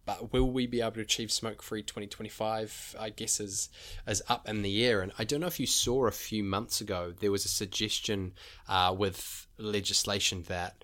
but 0.08 0.34
will 0.34 0.50
we 0.50 0.66
be 0.66 0.82
able 0.82 0.94
to 0.94 1.02
achieve 1.02 1.32
smoke 1.32 1.62
free 1.62 1.84
2025 1.84 2.96
i 3.00 3.12
guess 3.12 3.40
is 3.40 3.70
is 4.08 4.24
up 4.28 4.48
in 4.50 4.64
the 4.64 4.84
air 4.84 5.02
and 5.02 5.12
i 5.20 5.24
don't 5.24 5.42
know 5.42 5.48
if 5.48 5.60
you 5.60 5.68
saw 5.68 6.08
a 6.08 6.12
few 6.12 6.44
months 6.44 6.82
ago 6.82 7.14
there 7.20 7.32
was 7.32 7.46
a 7.46 7.50
suggestion 7.50 8.34
uh, 8.68 8.96
with 8.98 9.46
legislation 9.60 10.44
that 10.48 10.84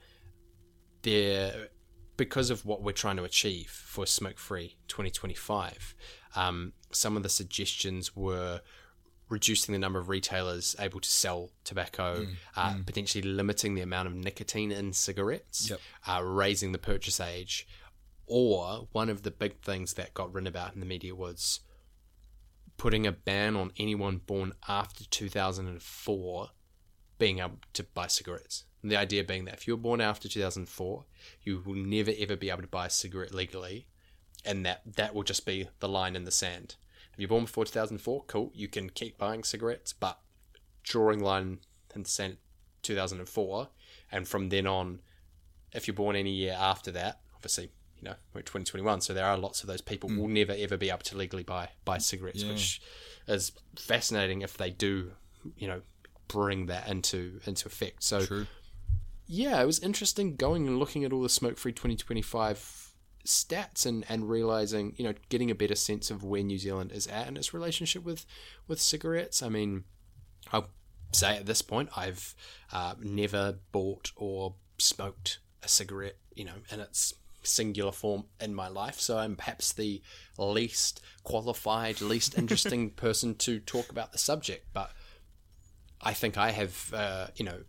there 1.02 1.70
because 2.16 2.50
of 2.50 2.66
what 2.66 2.84
we're 2.84 2.92
trying 2.92 3.18
to 3.18 3.24
achieve 3.24 3.70
for 3.70 4.06
smoke 4.06 4.38
free 4.38 4.78
2025 4.88 5.96
um, 6.36 6.74
some 6.92 7.18
of 7.18 7.24
the 7.24 7.30
suggestions 7.30 8.16
were 8.16 8.62
reducing 9.30 9.74
the 9.74 9.80
number 9.80 10.00
of 10.00 10.10
retailers 10.10 10.76
able 10.80 11.00
to 11.00 11.10
sell 11.10 11.50
tobacco, 11.64 12.28
uh, 12.56 12.76
potentially 12.86 13.24
limiting 13.24 13.74
the 13.74 13.82
amount 13.82 14.08
of 14.08 14.14
nicotine 14.14 14.72
in 14.72 14.94
cigarettes, 14.94 15.70
Yep. 15.72 15.80
uh, 16.08 16.24
raising 16.24 16.72
the 16.72 16.78
purchase 16.78 17.20
age, 17.20 17.66
or 18.26 18.88
one 18.92 19.10
of 19.10 19.24
the 19.24 19.32
big 19.32 19.62
things 19.62 19.94
that 19.96 20.14
got 20.14 20.34
written 20.34 20.48
about 20.48 20.74
in 20.74 20.80
the 20.80 20.86
media 20.86 21.14
was 21.16 21.60
putting 22.78 23.06
a 23.06 23.12
ban 23.12 23.56
on 23.56 23.72
anyone 23.78 24.18
born 24.18 24.54
after 24.68 25.04
2004 25.06 26.50
being 27.18 27.40
able 27.40 27.60
to 27.74 27.84
buy 27.84 28.08
cigarettes. 28.08 28.66
And 28.82 28.92
the 28.92 28.98
idea 28.98 29.24
being 29.24 29.46
that 29.46 29.56
if 29.56 29.68
you 29.68 29.76
were 29.76 29.82
born 29.82 30.02
after 30.02 30.28
2004, 30.28 31.06
you 31.44 31.64
will 31.66 31.76
never 31.76 32.12
ever 32.20 32.36
be 32.36 32.50
able 32.50 32.64
to 32.64 32.68
buy 32.68 32.88
a 32.88 32.90
cigarette 32.90 33.34
legally, 33.34 33.88
and 34.44 34.66
that 34.66 34.82
that 34.98 35.16
will 35.16 35.24
just 35.24 35.46
be 35.46 35.70
the 35.80 35.88
line 35.88 36.16
in 36.16 36.26
the 36.26 36.32
sand. 36.32 36.76
If 37.14 37.20
you're 37.20 37.30
born 37.30 37.46
before 37.46 37.66
2004, 37.66 38.26
cool, 38.26 38.52
you 38.54 38.68
can 38.68 38.90
keep 38.90 39.18
buying 39.18 39.44
cigarettes, 39.44 39.94
but 39.94 40.20
drawing 40.84 41.22
line 41.22 41.60
in 41.96 42.04
the 42.04 42.10
sand 42.10 42.38
2004, 42.82 43.70
and 44.12 44.28
from 44.28 44.50
then 44.50 44.68
on, 44.68 45.00
if 45.72 45.88
you're 45.88 45.96
born 45.96 46.16
any 46.16 46.32
year 46.32 46.56
after 46.60 46.92
that, 46.92 47.22
obviously, 47.36 47.72
you 48.04 48.10
know, 48.10 48.16
we're 48.34 48.42
2021, 48.42 49.00
so 49.00 49.14
there 49.14 49.26
are 49.26 49.38
lots 49.38 49.62
of 49.62 49.68
those 49.68 49.80
people 49.82 50.10
will 50.10 50.28
never 50.28 50.54
ever 50.58 50.76
be 50.76 50.90
able 50.90 51.00
to 51.00 51.18
legally 51.18 51.44
buy 51.44 51.70
buy 51.86 51.98
cigarettes, 51.98 52.44
Yeah. 52.44 52.52
which 52.52 52.82
is 53.28 53.54
fascinating 53.78 54.42
if 54.42 54.58
they 54.58 54.72
do, 54.72 55.12
you 55.58 55.68
know, 55.70 55.82
bring 56.28 56.66
that 56.66 56.90
into 56.90 57.40
into 57.46 57.68
effect. 57.68 58.04
So 58.04 58.26
True. 58.26 58.48
yeah, 59.26 59.62
it 59.62 59.66
was 59.66 59.80
interesting 59.80 60.36
going 60.36 60.68
and 60.68 60.78
looking 60.80 61.06
at 61.06 61.14
all 61.14 61.22
the 61.22 61.30
smoke 61.30 61.58
free 61.58 61.72
2025 61.72 62.90
stats 63.26 63.86
and, 63.86 64.04
and 64.10 64.30
realizing, 64.30 64.94
you 64.98 65.06
know, 65.06 65.14
getting 65.30 65.50
a 65.50 65.56
better 65.56 65.76
sense 65.76 66.12
of 66.12 66.26
where 66.26 66.44
New 66.44 66.58
Zealand 66.58 66.92
is 66.92 67.08
at 67.08 67.30
in 67.30 67.38
its 67.38 67.54
relationship 67.54 68.04
with, 68.04 68.26
with 68.68 68.82
cigarettes. 68.82 69.42
I 69.42 69.48
mean, 69.48 69.86
I'll 70.52 70.68
say 71.14 71.38
at 71.38 71.46
this 71.46 71.62
point, 71.62 71.88
I've 71.96 72.36
uh, 72.74 72.96
never 73.02 73.60
bought 73.72 74.12
or 74.18 74.56
smoked 74.78 75.40
a 75.64 75.70
cigarette, 75.70 76.18
you 76.36 76.44
know, 76.44 76.56
and 76.70 76.82
its 76.82 77.14
singular 77.44 77.92
form 77.92 78.26
in 78.40 78.54
my 78.54 78.68
life. 78.68 79.00
So 79.00 79.18
I'm 79.18 79.36
perhaps 79.36 79.74
the 79.74 80.02
least 80.38 81.02
qualified, 81.24 82.02
least 82.02 82.38
interesting 82.38 82.92
person 82.92 83.36
to 83.36 83.60
talk 83.60 83.90
about 83.90 84.12
the 84.12 84.18
subject. 84.18 84.68
But 84.74 84.92
I 86.02 86.14
think 86.14 86.38
I 86.38 86.52
have, 86.52 86.94
uh, 86.94 87.28
you 87.36 87.46
know, 87.46 87.62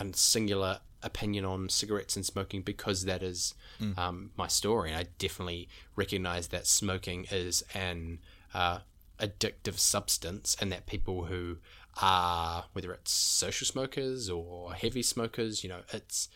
a 0.00 0.06
singular 0.14 0.80
opinion 1.02 1.44
on 1.44 1.68
cigarettes 1.68 2.16
and 2.16 2.24
smoking 2.24 2.62
because 2.62 3.04
that 3.04 3.22
is 3.22 3.54
um, 3.96 4.30
my 4.36 4.48
story. 4.48 4.90
And 4.90 4.98
I 4.98 5.06
definitely 5.18 5.68
recognize 5.94 6.48
that 6.48 6.66
smoking 6.66 7.26
is 7.30 7.62
an 7.74 8.20
uh, 8.54 8.80
addictive 9.20 9.78
substance 9.78 10.56
and 10.60 10.72
that 10.72 10.86
people 10.86 11.26
who 11.26 11.58
are, 12.00 12.64
whether 12.72 12.92
it's 12.92 13.12
social 13.12 13.66
smokers 13.66 14.28
or 14.28 14.74
heavy 14.74 15.02
smokers, 15.02 15.62
you 15.62 15.70
know, 15.70 15.80
it's 15.92 16.28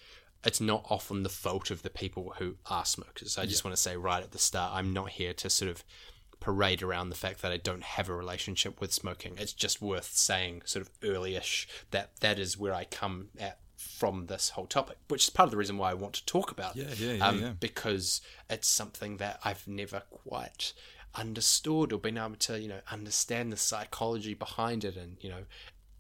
it's 0.45 0.61
not 0.61 0.87
often 0.89 1.23
the 1.23 1.29
fault 1.29 1.71
of 1.71 1.83
the 1.83 1.91
people 1.91 2.35
who 2.39 2.57
are 2.67 2.85
smokers. 2.85 3.37
I 3.37 3.47
just 3.47 3.65
want 3.65 3.77
to 3.77 3.83
say 3.83 3.97
right 3.97 4.23
at 4.23 4.33
the 4.33 4.39
start, 4.39 4.73
I'm 4.75 4.93
not 4.93 5.11
here 5.11 5.35
to 5.35 5.51
sort 5.51 5.71
of 5.71 5.85
parade 6.41 6.83
around 6.83 7.11
the 7.11 7.17
fact 7.17 7.43
that 7.43 7.53
I 7.53 7.59
don't 7.59 7.83
have 7.83 8.09
a 8.09 8.15
relationship 8.15 8.81
with 8.81 8.93
smoking. 8.93 9.35
It's 9.39 9.53
just 9.53 9.83
worth 9.83 10.13
saying, 10.13 10.63
sort 10.65 10.87
of 10.87 10.91
early-ish, 11.05 11.69
that 11.91 12.17
that 12.21 12.39
is 12.39 12.57
where 12.57 12.75
I 12.75 12.85
come 12.85 13.29
at 13.39 13.59
from 13.77 14.27
this 14.27 14.51
whole 14.51 14.67
topic, 14.67 14.97
which 15.09 15.25
is 15.25 15.31
part 15.31 15.47
of 15.47 15.51
the 15.51 15.57
reason 15.57 15.77
why 15.77 15.91
I 15.91 15.95
want 15.95 16.15
to 16.15 16.27
talk 16.27 16.51
about 16.51 16.77
it. 16.77 16.99
Yeah, 16.99 17.07
yeah, 17.07 17.15
yeah, 17.15 17.27
um, 17.27 17.41
yeah. 17.41 17.53
Because 17.61 18.23
it's 18.49 18.69
something 18.69 19.19
that 19.19 19.41
I've 19.45 19.67
never 19.69 20.03
quite 20.11 20.73
understood 21.15 21.93
or 21.93 21.99
been 21.99 22.17
able 22.17 22.37
to, 22.37 22.59
you 22.59 22.69
know, 22.69 22.81
understand 22.91 23.53
the 23.53 23.57
psychology 23.57 24.35
behind 24.35 24.85
it, 24.85 24.97
and 24.97 25.17
you 25.21 25.29
know, 25.29 25.45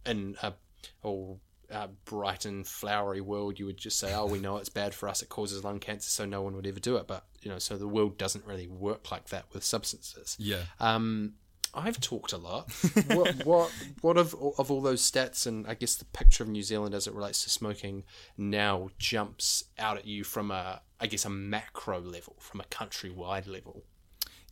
in 0.07 0.37
a 0.43 0.55
or 1.03 1.39
uh, 1.71 1.89
bright 2.05 2.45
and 2.45 2.67
flowery 2.67 3.21
world, 3.21 3.59
you 3.59 3.67
would 3.67 3.77
just 3.77 3.99
say, 3.99 4.15
"Oh, 4.15 4.27
we 4.27 4.39
know 4.39 4.57
it's 4.57 4.69
bad 4.69 4.95
for 4.95 5.09
us; 5.09 5.23
it 5.23 5.29
causes 5.29 5.65
lung 5.65 5.81
cancer, 5.81 6.11
so 6.11 6.25
no 6.25 6.43
one 6.43 6.55
would 6.57 6.67
ever 6.67 6.81
do 6.81 6.97
it." 6.97 7.07
But 7.07 7.25
you 7.43 7.50
know, 7.50 7.59
so 7.59 7.77
the 7.77 7.89
world 7.89 8.19
doesn't 8.19 8.45
really 8.45 8.69
work 8.69 9.11
like 9.11 9.29
that 9.29 9.47
with 9.53 9.65
substances. 9.65 10.37
Yeah. 10.39 10.62
Um, 10.79 11.35
I've 11.73 12.00
talked 12.00 12.33
a 12.33 12.39
lot. 12.39 12.71
what 13.07 13.35
what 13.45 13.73
what 14.00 14.17
of 14.17 14.35
of 14.59 14.71
all 14.71 14.81
those 14.81 15.09
stats 15.09 15.47
and 15.47 15.67
I 15.67 15.75
guess 15.75 15.95
the 15.95 16.05
picture 16.07 16.43
of 16.43 16.49
New 16.49 16.62
Zealand 16.62 16.95
as 16.95 17.07
it 17.07 17.15
relates 17.15 17.45
to 17.45 17.50
smoking 17.50 18.05
now 18.37 18.91
jumps 18.99 19.65
out 19.79 19.97
at 19.97 20.07
you 20.07 20.25
from 20.25 20.50
a 20.50 20.83
I 21.00 21.07
guess 21.07 21.25
a 21.25 21.31
macro 21.31 22.00
level, 22.00 22.37
from 22.39 22.61
a 22.61 22.65
countrywide 22.65 23.47
level. 23.47 23.85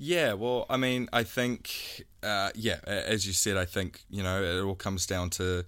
Yeah, 0.00 0.34
well, 0.34 0.64
I 0.70 0.76
mean, 0.76 1.08
I 1.12 1.24
think, 1.24 2.04
uh, 2.22 2.50
yeah, 2.54 2.78
as 2.86 3.26
you 3.26 3.32
said, 3.32 3.56
I 3.56 3.64
think, 3.64 4.04
you 4.08 4.22
know, 4.22 4.42
it 4.42 4.62
all 4.62 4.76
comes 4.76 5.06
down 5.06 5.30
to, 5.30 5.64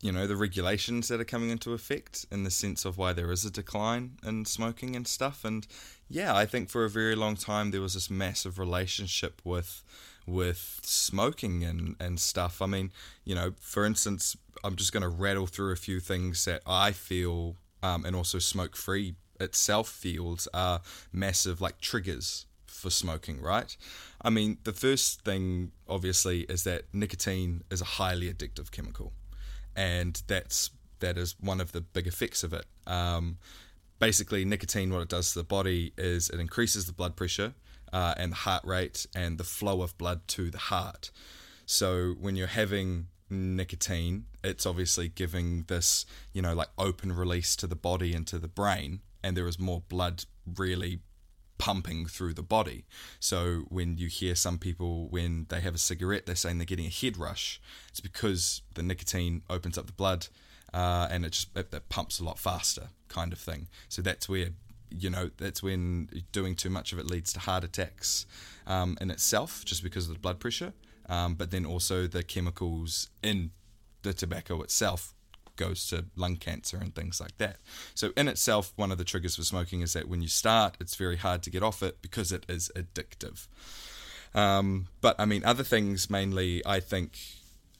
you 0.00 0.12
know, 0.12 0.26
the 0.26 0.36
regulations 0.36 1.08
that 1.08 1.20
are 1.20 1.24
coming 1.24 1.50
into 1.50 1.72
effect 1.72 2.26
in 2.30 2.44
the 2.44 2.50
sense 2.50 2.84
of 2.84 2.98
why 2.98 3.12
there 3.12 3.32
is 3.32 3.44
a 3.44 3.50
decline 3.50 4.18
in 4.24 4.44
smoking 4.44 4.94
and 4.94 5.08
stuff. 5.08 5.44
And 5.44 5.66
yeah, 6.08 6.36
I 6.36 6.46
think 6.46 6.68
for 6.68 6.84
a 6.84 6.90
very 6.90 7.14
long 7.14 7.36
time 7.36 7.70
there 7.70 7.80
was 7.80 7.94
this 7.94 8.10
massive 8.10 8.58
relationship 8.58 9.40
with 9.44 9.82
with 10.26 10.80
smoking 10.82 11.62
and, 11.62 11.94
and 12.00 12.18
stuff. 12.18 12.60
I 12.60 12.66
mean, 12.66 12.90
you 13.24 13.34
know, 13.34 13.52
for 13.60 13.84
instance, 13.84 14.36
I'm 14.64 14.74
just 14.74 14.92
going 14.92 15.04
to 15.04 15.08
rattle 15.08 15.46
through 15.46 15.72
a 15.72 15.76
few 15.76 16.00
things 16.00 16.44
that 16.46 16.62
I 16.66 16.90
feel, 16.90 17.56
um, 17.82 18.04
and 18.04 18.16
also 18.16 18.40
smoke 18.40 18.76
free 18.76 19.14
itself 19.38 19.88
feels 19.88 20.48
are 20.52 20.80
massive 21.12 21.60
like 21.60 21.80
triggers 21.80 22.46
for 22.66 22.90
smoking, 22.90 23.40
right? 23.40 23.76
I 24.20 24.30
mean, 24.30 24.58
the 24.64 24.72
first 24.72 25.22
thing, 25.22 25.72
obviously, 25.88 26.40
is 26.42 26.64
that 26.64 26.84
nicotine 26.92 27.62
is 27.70 27.80
a 27.80 27.84
highly 27.84 28.32
addictive 28.32 28.70
chemical, 28.70 29.12
and 29.76 30.22
that's 30.26 30.70
that 31.00 31.18
is 31.18 31.36
one 31.38 31.60
of 31.60 31.72
the 31.72 31.80
big 31.80 32.06
effects 32.06 32.42
of 32.42 32.52
it. 32.52 32.64
Um, 32.86 33.36
basically, 33.98 34.44
nicotine, 34.44 34.92
what 34.92 35.02
it 35.02 35.08
does 35.08 35.32
to 35.32 35.40
the 35.40 35.44
body 35.44 35.92
is 35.98 36.30
it 36.30 36.40
increases 36.40 36.86
the 36.86 36.92
blood 36.92 37.16
pressure 37.16 37.54
uh, 37.92 38.14
and 38.16 38.32
the 38.32 38.36
heart 38.36 38.64
rate 38.64 39.06
and 39.14 39.38
the 39.38 39.44
flow 39.44 39.82
of 39.82 39.96
blood 39.98 40.26
to 40.28 40.50
the 40.50 40.58
heart. 40.58 41.10
So 41.66 42.14
when 42.18 42.36
you're 42.36 42.46
having 42.46 43.08
nicotine, 43.28 44.24
it's 44.42 44.66
obviously 44.66 45.08
giving 45.08 45.64
this, 45.64 46.06
you 46.32 46.40
know, 46.40 46.54
like 46.54 46.68
open 46.78 47.12
release 47.12 47.56
to 47.56 47.66
the 47.66 47.76
body 47.76 48.14
and 48.14 48.26
to 48.28 48.38
the 48.38 48.48
brain, 48.48 49.00
and 49.22 49.36
there 49.36 49.48
is 49.48 49.58
more 49.58 49.82
blood 49.88 50.24
really 50.56 51.00
pumping 51.58 52.06
through 52.06 52.34
the 52.34 52.42
body. 52.42 52.84
So 53.20 53.64
when 53.68 53.96
you 53.98 54.08
hear 54.08 54.34
some 54.34 54.58
people 54.58 55.08
when 55.08 55.46
they 55.48 55.60
have 55.60 55.74
a 55.74 55.78
cigarette, 55.78 56.26
they're 56.26 56.34
saying 56.34 56.58
they're 56.58 56.66
getting 56.66 56.86
a 56.86 56.90
head 56.90 57.16
rush. 57.16 57.60
It's 57.88 58.00
because 58.00 58.62
the 58.74 58.82
nicotine 58.82 59.42
opens 59.48 59.78
up 59.78 59.86
the 59.86 59.92
blood, 59.92 60.28
uh, 60.74 61.08
and 61.10 61.24
it 61.24 61.32
just 61.32 61.56
it, 61.56 61.72
it 61.72 61.88
pumps 61.88 62.20
a 62.20 62.24
lot 62.24 62.38
faster, 62.38 62.88
kind 63.08 63.32
of 63.32 63.38
thing. 63.38 63.68
So 63.88 64.02
that's 64.02 64.28
where 64.28 64.50
you 64.90 65.10
know 65.10 65.30
that's 65.36 65.62
when 65.62 66.08
doing 66.32 66.54
too 66.54 66.70
much 66.70 66.92
of 66.92 66.98
it 66.98 67.06
leads 67.06 67.32
to 67.32 67.40
heart 67.40 67.64
attacks 67.64 68.26
um, 68.66 68.96
in 69.00 69.10
itself, 69.10 69.64
just 69.64 69.82
because 69.82 70.08
of 70.08 70.14
the 70.14 70.20
blood 70.20 70.38
pressure. 70.38 70.72
um, 71.08 71.34
but 71.34 71.50
then 71.50 71.64
also 71.64 72.06
the 72.06 72.22
chemicals 72.22 73.08
in 73.22 73.50
the 74.02 74.12
tobacco 74.12 74.62
itself 74.62 75.14
goes 75.56 75.86
to 75.88 76.06
lung 76.16 76.36
cancer 76.36 76.78
and 76.78 76.94
things 76.94 77.20
like 77.20 77.36
that. 77.38 77.56
So 77.94 78.12
in 78.16 78.28
itself, 78.28 78.72
one 78.76 78.92
of 78.92 78.98
the 78.98 79.04
triggers 79.04 79.36
for 79.36 79.42
smoking 79.42 79.80
is 79.80 79.92
that 79.94 80.08
when 80.08 80.22
you 80.22 80.28
start, 80.28 80.76
it's 80.80 80.94
very 80.94 81.16
hard 81.16 81.42
to 81.44 81.50
get 81.50 81.62
off 81.62 81.82
it 81.82 82.02
because 82.02 82.32
it 82.32 82.44
is 82.48 82.70
addictive. 82.76 83.46
Um, 84.34 84.88
but 85.00 85.16
I 85.18 85.24
mean, 85.24 85.44
other 85.44 85.64
things 85.64 86.10
mainly, 86.10 86.64
I 86.66 86.80
think, 86.80 87.18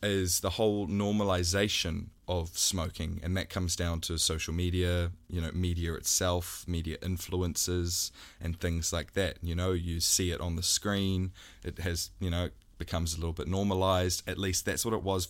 is 0.03 0.41
the 0.41 0.51
whole 0.51 0.87
normalization 0.87 2.07
of 2.29 2.57
smoking, 2.57 3.21
and 3.23 3.37
that 3.37 3.49
comes 3.51 3.77
down 3.77 4.01
to 4.01 4.19
social 4.19 4.53
media, 4.53 5.13
you 5.29 5.41
know, 5.41 5.51
media 5.53 5.95
itself, 5.95 6.65
media 6.67 6.97
influences, 7.03 8.11
and 8.41 8.59
things 8.59 8.93
like 8.93 9.13
that. 9.13 9.39
You 9.43 9.55
know, 9.55 9.73
you 9.73 10.01
see 10.01 10.31
it 10.31 10.41
on 10.41 10.57
the 10.57 10.63
screen, 10.63 11.33
it 11.63 11.79
has, 11.79 12.11
you 12.21 12.31
know, 12.31 12.51
becomes 12.79 13.15
a 13.15 13.17
little 13.17 13.33
bit 13.33 13.49
normalized. 13.49 14.23
At 14.29 14.39
least 14.39 14.65
that's 14.65 14.85
what 14.85 14.95
it 14.95 15.03
was 15.03 15.29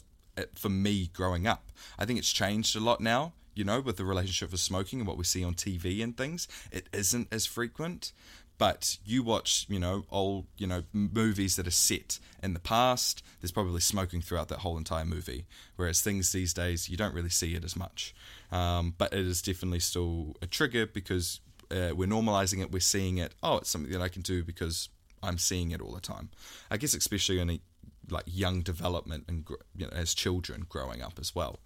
for 0.55 0.69
me 0.69 1.11
growing 1.13 1.47
up. 1.47 1.71
I 1.99 2.05
think 2.05 2.19
it's 2.19 2.33
changed 2.33 2.77
a 2.77 2.81
lot 2.81 3.01
now. 3.01 3.33
You 3.55 3.65
know, 3.65 3.81
with 3.81 3.97
the 3.97 4.05
relationship 4.05 4.53
with 4.53 4.61
smoking 4.61 5.01
and 5.01 5.09
what 5.09 5.17
we 5.17 5.25
see 5.25 5.43
on 5.43 5.55
TV 5.55 6.03
and 6.03 6.15
things, 6.15 6.47
it 6.71 6.89
isn't 6.93 7.29
as 7.33 7.47
frequent 7.47 8.13
but 8.59 8.99
you 9.05 9.23
watch 9.23 9.67
you 9.69 9.79
know 9.79 10.05
old 10.11 10.47
you 10.57 10.67
know 10.67 10.83
movies 10.93 11.57
that 11.57 11.67
are 11.67 11.73
set 11.73 12.19
in 12.43 12.55
the 12.55 12.61
past 12.61 13.23
there's 13.41 13.53
probably 13.53 13.81
smoking 13.81 14.21
throughout 14.21 14.49
that 14.49 14.61
whole 14.61 14.79
entire 14.79 15.05
movie 15.05 15.47
whereas 15.77 16.01
things 16.01 16.33
these 16.33 16.55
days 16.55 16.89
you 16.89 16.97
don't 16.97 17.15
really 17.15 17.31
see 17.31 17.55
it 17.55 17.65
as 17.65 17.77
much 17.77 18.15
um, 18.53 18.95
but 18.97 19.13
it 19.13 19.27
is 19.27 19.43
definitely 19.43 19.81
still 19.81 20.37
a 20.41 20.47
trigger 20.47 20.87
because 20.87 21.41
uh, 21.71 21.91
we're 21.95 22.09
normalizing 22.09 22.61
it 22.61 22.73
we're 22.73 22.81
seeing 22.81 23.19
it 23.19 23.35
oh 23.43 23.59
it's 23.59 23.71
something 23.71 23.93
that 23.93 24.03
i 24.03 24.09
can 24.09 24.23
do 24.23 24.43
because 24.43 24.89
i'm 25.23 25.39
seeing 25.39 25.71
it 25.71 25.81
all 25.81 25.93
the 25.93 26.01
time 26.01 26.31
i 26.71 26.77
guess 26.77 26.95
especially 26.95 27.39
in 27.39 27.51
a 27.51 27.61
like 28.11 28.25
young 28.27 28.63
development 28.63 29.25
and 29.29 29.47
you 29.77 29.87
know, 29.87 29.93
as 29.93 30.15
children 30.15 30.67
growing 30.69 31.03
up 31.03 31.19
as 31.19 31.35
well 31.35 31.61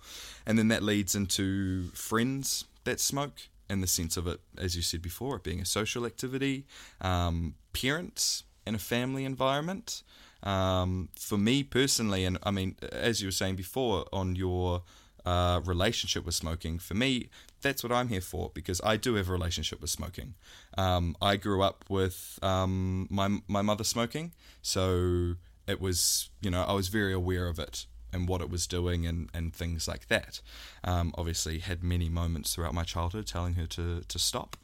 and 0.47 0.59
then 0.59 0.69
that 0.69 0.83
leads 0.83 1.15
into 1.15 1.89
friends 1.89 2.65
that 2.85 3.01
smoke 3.01 3.49
in 3.71 3.81
the 3.81 3.87
sense 3.87 4.17
of 4.17 4.27
it, 4.27 4.41
as 4.59 4.75
you 4.75 4.83
said 4.83 5.01
before, 5.01 5.37
it 5.37 5.45
being 5.45 5.61
a 5.61 5.65
social 5.65 6.05
activity, 6.05 6.67
um, 7.01 7.55
parents 7.73 8.43
in 8.67 8.75
a 8.75 8.79
family 8.79 9.25
environment. 9.25 10.03
Um, 10.43 11.11
for 11.17 11.39
me 11.39 11.63
personally, 11.63 12.25
and 12.25 12.39
I 12.43 12.51
mean, 12.51 12.77
as 12.91 13.21
you 13.21 13.29
were 13.29 13.33
saying 13.33 13.57
before, 13.57 14.07
on 14.13 14.37
your 14.37 14.83
uh, 15.25 15.61
relationship 15.65 16.25
with 16.25 16.35
smoking, 16.35 16.79
for 16.79 16.95
me, 16.95 17.29
that's 17.61 17.83
what 17.83 17.93
I'm 17.93 18.09
here 18.09 18.23
for 18.23 18.51
because 18.55 18.81
I 18.83 18.97
do 18.97 19.15
have 19.15 19.29
a 19.29 19.33
relationship 19.33 19.83
with 19.83 19.91
smoking. 19.91 20.35
Um, 20.79 21.15
I 21.21 21.37
grew 21.37 21.63
up 21.63 21.85
with 21.89 22.39
um, 22.43 23.07
my 23.11 23.39
my 23.49 23.61
mother 23.61 23.85
smoking, 23.85 24.33
so 24.63 25.35
it 25.71 25.81
was 25.81 26.31
you 26.41 26.51
know 26.51 26.63
I 26.63 26.73
was 26.73 26.89
very 26.89 27.13
aware 27.13 27.47
of 27.47 27.59
it 27.59 27.87
and 28.13 28.29
what 28.29 28.41
it 28.41 28.51
was 28.51 28.67
doing 28.67 29.07
and, 29.07 29.29
and 29.33 29.55
things 29.55 29.87
like 29.87 30.09
that. 30.09 30.41
Um, 30.85 31.15
obviously, 31.17 31.61
had 31.61 31.83
many 31.83 32.09
moments 32.09 32.55
throughout 32.55 32.75
my 32.75 32.83
childhood 32.83 33.27
telling 33.27 33.55
her 33.55 33.67
to, 33.67 34.03
to 34.07 34.19
stop. 34.19 34.57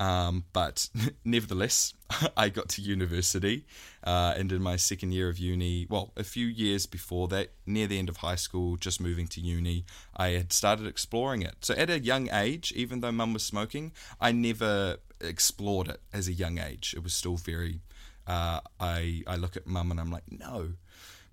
Um, 0.00 0.44
but 0.52 0.88
nevertheless, 1.24 1.94
I 2.36 2.48
got 2.48 2.68
to 2.70 2.82
university 2.82 3.66
uh, 4.04 4.34
and 4.36 4.52
in 4.52 4.62
my 4.62 4.76
second 4.76 5.12
year 5.12 5.28
of 5.28 5.38
uni, 5.38 5.86
well, 5.90 6.12
a 6.16 6.24
few 6.24 6.46
years 6.46 6.86
before 6.86 7.28
that, 7.28 7.50
near 7.66 7.86
the 7.86 7.98
end 7.98 8.08
of 8.08 8.18
high 8.18 8.36
school, 8.36 8.76
just 8.76 9.00
moving 9.00 9.26
to 9.28 9.40
uni, 9.40 9.84
I 10.16 10.28
had 10.30 10.52
started 10.52 10.86
exploring 10.86 11.42
it. 11.42 11.56
So 11.62 11.74
at 11.74 11.90
a 11.90 11.98
young 11.98 12.28
age, 12.32 12.72
even 12.76 13.00
though 13.00 13.12
mum 13.12 13.32
was 13.32 13.42
smoking, 13.42 13.92
I 14.20 14.32
never 14.32 14.98
explored 15.20 15.88
it 15.88 16.00
as 16.12 16.28
a 16.28 16.32
young 16.32 16.58
age. 16.58 16.94
It 16.96 17.02
was 17.02 17.14
still 17.14 17.36
very. 17.36 17.80
Uh, 18.28 18.60
I 18.78 19.22
I 19.26 19.36
look 19.36 19.56
at 19.56 19.66
mum 19.66 19.90
and 19.90 19.98
I'm 19.98 20.12
like, 20.12 20.30
no, 20.30 20.74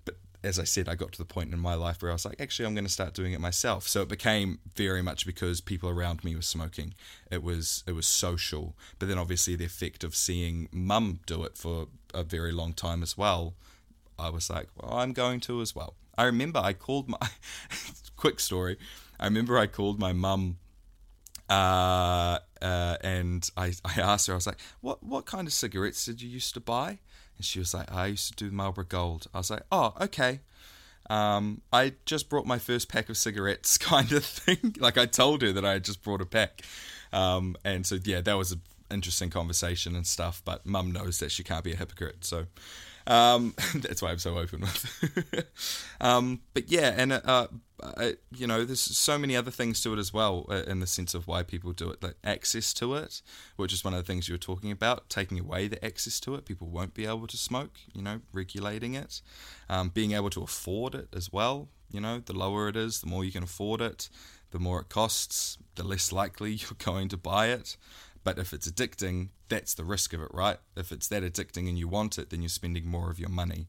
But 0.06 0.16
as 0.42 0.58
I 0.58 0.64
said, 0.64 0.88
I 0.88 0.94
got 0.94 1.12
to 1.12 1.18
the 1.18 1.26
point 1.26 1.52
in 1.52 1.60
my 1.60 1.74
life 1.74 2.00
where 2.02 2.10
I 2.10 2.14
was 2.14 2.24
like, 2.24 2.40
actually, 2.40 2.66
I'm 2.66 2.74
going 2.74 2.86
to 2.86 2.90
start 2.92 3.12
doing 3.12 3.34
it 3.34 3.40
myself. 3.40 3.86
So 3.86 4.00
it 4.02 4.08
became 4.08 4.58
very 4.74 5.02
much 5.02 5.26
because 5.26 5.60
people 5.60 5.90
around 5.90 6.24
me 6.24 6.34
were 6.34 6.42
smoking. 6.42 6.94
It 7.30 7.42
was 7.42 7.84
it 7.86 7.92
was 7.92 8.06
social, 8.06 8.74
but 8.98 9.08
then 9.08 9.18
obviously 9.18 9.56
the 9.56 9.66
effect 9.66 10.04
of 10.04 10.16
seeing 10.16 10.68
mum 10.72 11.20
do 11.26 11.44
it 11.44 11.58
for 11.58 11.88
a 12.14 12.22
very 12.24 12.52
long 12.52 12.72
time 12.72 13.02
as 13.02 13.16
well. 13.18 13.54
I 14.18 14.30
was 14.30 14.48
like, 14.48 14.68
well, 14.76 14.94
I'm 14.94 15.12
going 15.12 15.40
to 15.40 15.60
as 15.60 15.74
well. 15.76 15.94
I 16.16 16.24
remember 16.24 16.58
I 16.60 16.72
called 16.72 17.08
my 17.08 17.18
quick 18.16 18.40
story. 18.40 18.78
I 19.20 19.26
remember 19.26 19.58
I 19.58 19.66
called 19.66 19.98
my 19.98 20.14
mum 20.14 20.56
uh, 21.48 22.38
uh, 22.60 22.96
and 23.02 23.48
I, 23.56 23.72
I 23.84 24.00
asked 24.00 24.26
her, 24.26 24.32
I 24.32 24.36
was 24.36 24.46
like, 24.46 24.58
what, 24.80 25.02
what 25.02 25.26
kind 25.26 25.46
of 25.46 25.52
cigarettes 25.52 26.04
did 26.04 26.22
you 26.22 26.28
used 26.28 26.54
to 26.54 26.60
buy? 26.60 26.98
And 27.36 27.44
she 27.44 27.58
was 27.58 27.74
like, 27.74 27.92
I 27.92 28.06
used 28.06 28.36
to 28.36 28.44
do 28.44 28.50
Marlboro 28.50 28.84
Gold. 28.84 29.26
I 29.34 29.38
was 29.38 29.50
like, 29.50 29.62
oh, 29.70 29.94
okay. 30.00 30.40
Um, 31.08 31.60
I 31.72 31.94
just 32.04 32.28
brought 32.28 32.46
my 32.46 32.58
first 32.58 32.88
pack 32.88 33.08
of 33.08 33.16
cigarettes, 33.16 33.78
kind 33.78 34.12
of 34.12 34.24
thing. 34.24 34.76
like 34.78 34.98
I 34.98 35.06
told 35.06 35.42
her 35.42 35.52
that 35.52 35.64
I 35.64 35.74
had 35.74 35.84
just 35.84 36.02
brought 36.02 36.20
a 36.20 36.26
pack. 36.26 36.62
Um, 37.12 37.56
and 37.64 37.86
so, 37.86 37.98
yeah, 38.02 38.20
that 38.22 38.34
was 38.34 38.52
an 38.52 38.60
interesting 38.90 39.30
conversation 39.30 39.94
and 39.94 40.06
stuff. 40.06 40.42
But 40.44 40.66
mum 40.66 40.90
knows 40.90 41.18
that 41.18 41.30
she 41.30 41.44
can't 41.44 41.64
be 41.64 41.72
a 41.72 41.76
hypocrite. 41.76 42.24
So 42.24 42.46
um, 43.06 43.54
that's 43.76 44.02
why 44.02 44.10
I'm 44.10 44.18
so 44.18 44.38
open 44.38 44.60
with. 44.60 45.46
um, 46.00 46.40
but 46.54 46.70
yeah, 46.70 46.94
and 46.96 47.12
uh, 47.12 47.48
uh, 47.82 48.12
you 48.34 48.46
know, 48.46 48.64
there's 48.64 48.80
so 48.80 49.18
many 49.18 49.36
other 49.36 49.50
things 49.50 49.80
to 49.82 49.92
it 49.92 49.98
as 49.98 50.12
well, 50.12 50.46
uh, 50.48 50.62
in 50.66 50.80
the 50.80 50.86
sense 50.86 51.14
of 51.14 51.26
why 51.26 51.42
people 51.42 51.72
do 51.72 51.90
it, 51.90 52.02
like 52.02 52.16
access 52.24 52.72
to 52.74 52.94
it, 52.94 53.22
which 53.56 53.72
is 53.72 53.84
one 53.84 53.94
of 53.94 53.98
the 53.98 54.06
things 54.06 54.28
you 54.28 54.34
were 54.34 54.38
talking 54.38 54.70
about. 54.70 55.08
Taking 55.08 55.38
away 55.38 55.68
the 55.68 55.84
access 55.84 56.18
to 56.20 56.34
it, 56.34 56.44
people 56.44 56.68
won't 56.68 56.94
be 56.94 57.06
able 57.06 57.26
to 57.26 57.36
smoke. 57.36 57.78
You 57.92 58.02
know, 58.02 58.20
regulating 58.32 58.94
it, 58.94 59.20
um, 59.68 59.90
being 59.90 60.12
able 60.12 60.30
to 60.30 60.42
afford 60.42 60.94
it 60.94 61.08
as 61.14 61.32
well. 61.32 61.68
You 61.90 62.00
know, 62.00 62.18
the 62.18 62.36
lower 62.36 62.68
it 62.68 62.76
is, 62.76 63.00
the 63.00 63.06
more 63.06 63.24
you 63.24 63.30
can 63.30 63.44
afford 63.44 63.80
it, 63.80 64.08
the 64.50 64.58
more 64.58 64.80
it 64.80 64.88
costs, 64.88 65.58
the 65.76 65.84
less 65.84 66.12
likely 66.12 66.52
you're 66.54 66.70
going 66.78 67.08
to 67.08 67.16
buy 67.16 67.48
it. 67.48 67.76
But 68.26 68.40
if 68.40 68.52
it's 68.52 68.68
addicting, 68.68 69.28
that's 69.48 69.74
the 69.74 69.84
risk 69.84 70.12
of 70.12 70.20
it, 70.20 70.30
right? 70.34 70.56
If 70.76 70.90
it's 70.90 71.06
that 71.06 71.22
addicting 71.22 71.68
and 71.68 71.78
you 71.78 71.86
want 71.86 72.18
it, 72.18 72.30
then 72.30 72.42
you're 72.42 72.48
spending 72.48 72.84
more 72.84 73.08
of 73.08 73.20
your 73.20 73.28
money. 73.28 73.68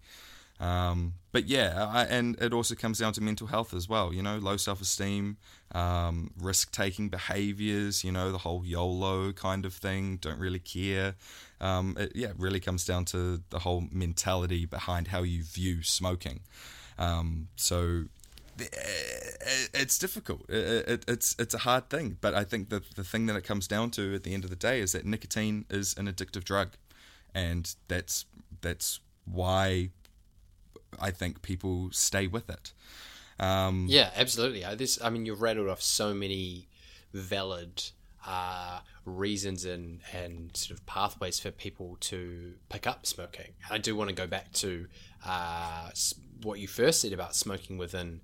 Um, 0.59 1.13
but 1.31 1.45
yeah, 1.45 1.87
I, 1.87 2.05
and 2.05 2.35
it 2.41 2.53
also 2.53 2.73
comes 2.73 2.97
down 2.97 3.13
to 3.13 3.21
mental 3.21 3.45
health 3.45 3.71
as 3.71 3.87
well. 3.87 4.11
You 4.11 4.23
know, 4.23 4.39
low 4.39 4.57
self 4.57 4.81
esteem, 4.81 5.37
um, 5.75 6.31
risk 6.41 6.71
taking 6.71 7.07
behaviors. 7.09 8.03
You 8.03 8.11
know, 8.11 8.31
the 8.31 8.39
whole 8.39 8.65
YOLO 8.65 9.31
kind 9.31 9.63
of 9.63 9.75
thing. 9.75 10.17
Don't 10.17 10.39
really 10.39 10.57
care. 10.57 11.13
Um, 11.61 11.95
it, 11.99 12.13
yeah, 12.15 12.29
it 12.29 12.39
really 12.39 12.59
comes 12.59 12.83
down 12.83 13.05
to 13.13 13.43
the 13.51 13.59
whole 13.59 13.83
mentality 13.91 14.65
behind 14.65 15.09
how 15.09 15.21
you 15.21 15.43
view 15.43 15.83
smoking. 15.83 16.39
Um, 16.97 17.49
so 17.55 18.05
it's 18.59 19.97
difficult. 19.97 20.45
it's 20.49 21.35
it's 21.37 21.53
a 21.53 21.59
hard 21.59 21.89
thing, 21.89 22.17
but 22.21 22.33
I 22.33 22.43
think 22.43 22.69
that 22.69 22.95
the 22.95 23.03
thing 23.03 23.25
that 23.27 23.35
it 23.35 23.43
comes 23.43 23.67
down 23.67 23.91
to 23.91 24.15
at 24.15 24.23
the 24.23 24.33
end 24.33 24.43
of 24.43 24.49
the 24.49 24.55
day 24.55 24.79
is 24.79 24.91
that 24.93 25.05
nicotine 25.05 25.65
is 25.69 25.95
an 25.97 26.07
addictive 26.07 26.43
drug, 26.43 26.69
and 27.33 27.73
that's 27.87 28.25
that's 28.61 28.99
why 29.25 29.89
I 30.99 31.11
think 31.11 31.41
people 31.41 31.89
stay 31.91 32.27
with 32.27 32.49
it. 32.49 32.73
Um, 33.39 33.85
yeah, 33.89 34.09
absolutely. 34.15 34.63
This, 34.75 34.99
I 35.03 35.09
mean, 35.09 35.25
you've 35.25 35.41
rattled 35.41 35.69
off 35.69 35.81
so 35.81 36.13
many 36.13 36.67
valid 37.13 37.83
uh, 38.25 38.79
reasons 39.05 39.63
and 39.65 40.01
and 40.13 40.55
sort 40.55 40.79
of 40.79 40.85
pathways 40.85 41.39
for 41.39 41.51
people 41.51 41.97
to 42.01 42.53
pick 42.69 42.87
up 42.87 43.05
smoking. 43.05 43.53
I 43.69 43.77
do 43.77 43.95
want 43.95 44.09
to 44.09 44.15
go 44.15 44.27
back 44.27 44.51
to 44.53 44.87
uh, 45.25 45.89
what 46.43 46.59
you 46.59 46.67
first 46.67 47.01
said 47.01 47.13
about 47.13 47.35
smoking 47.35 47.77
within 47.77 48.21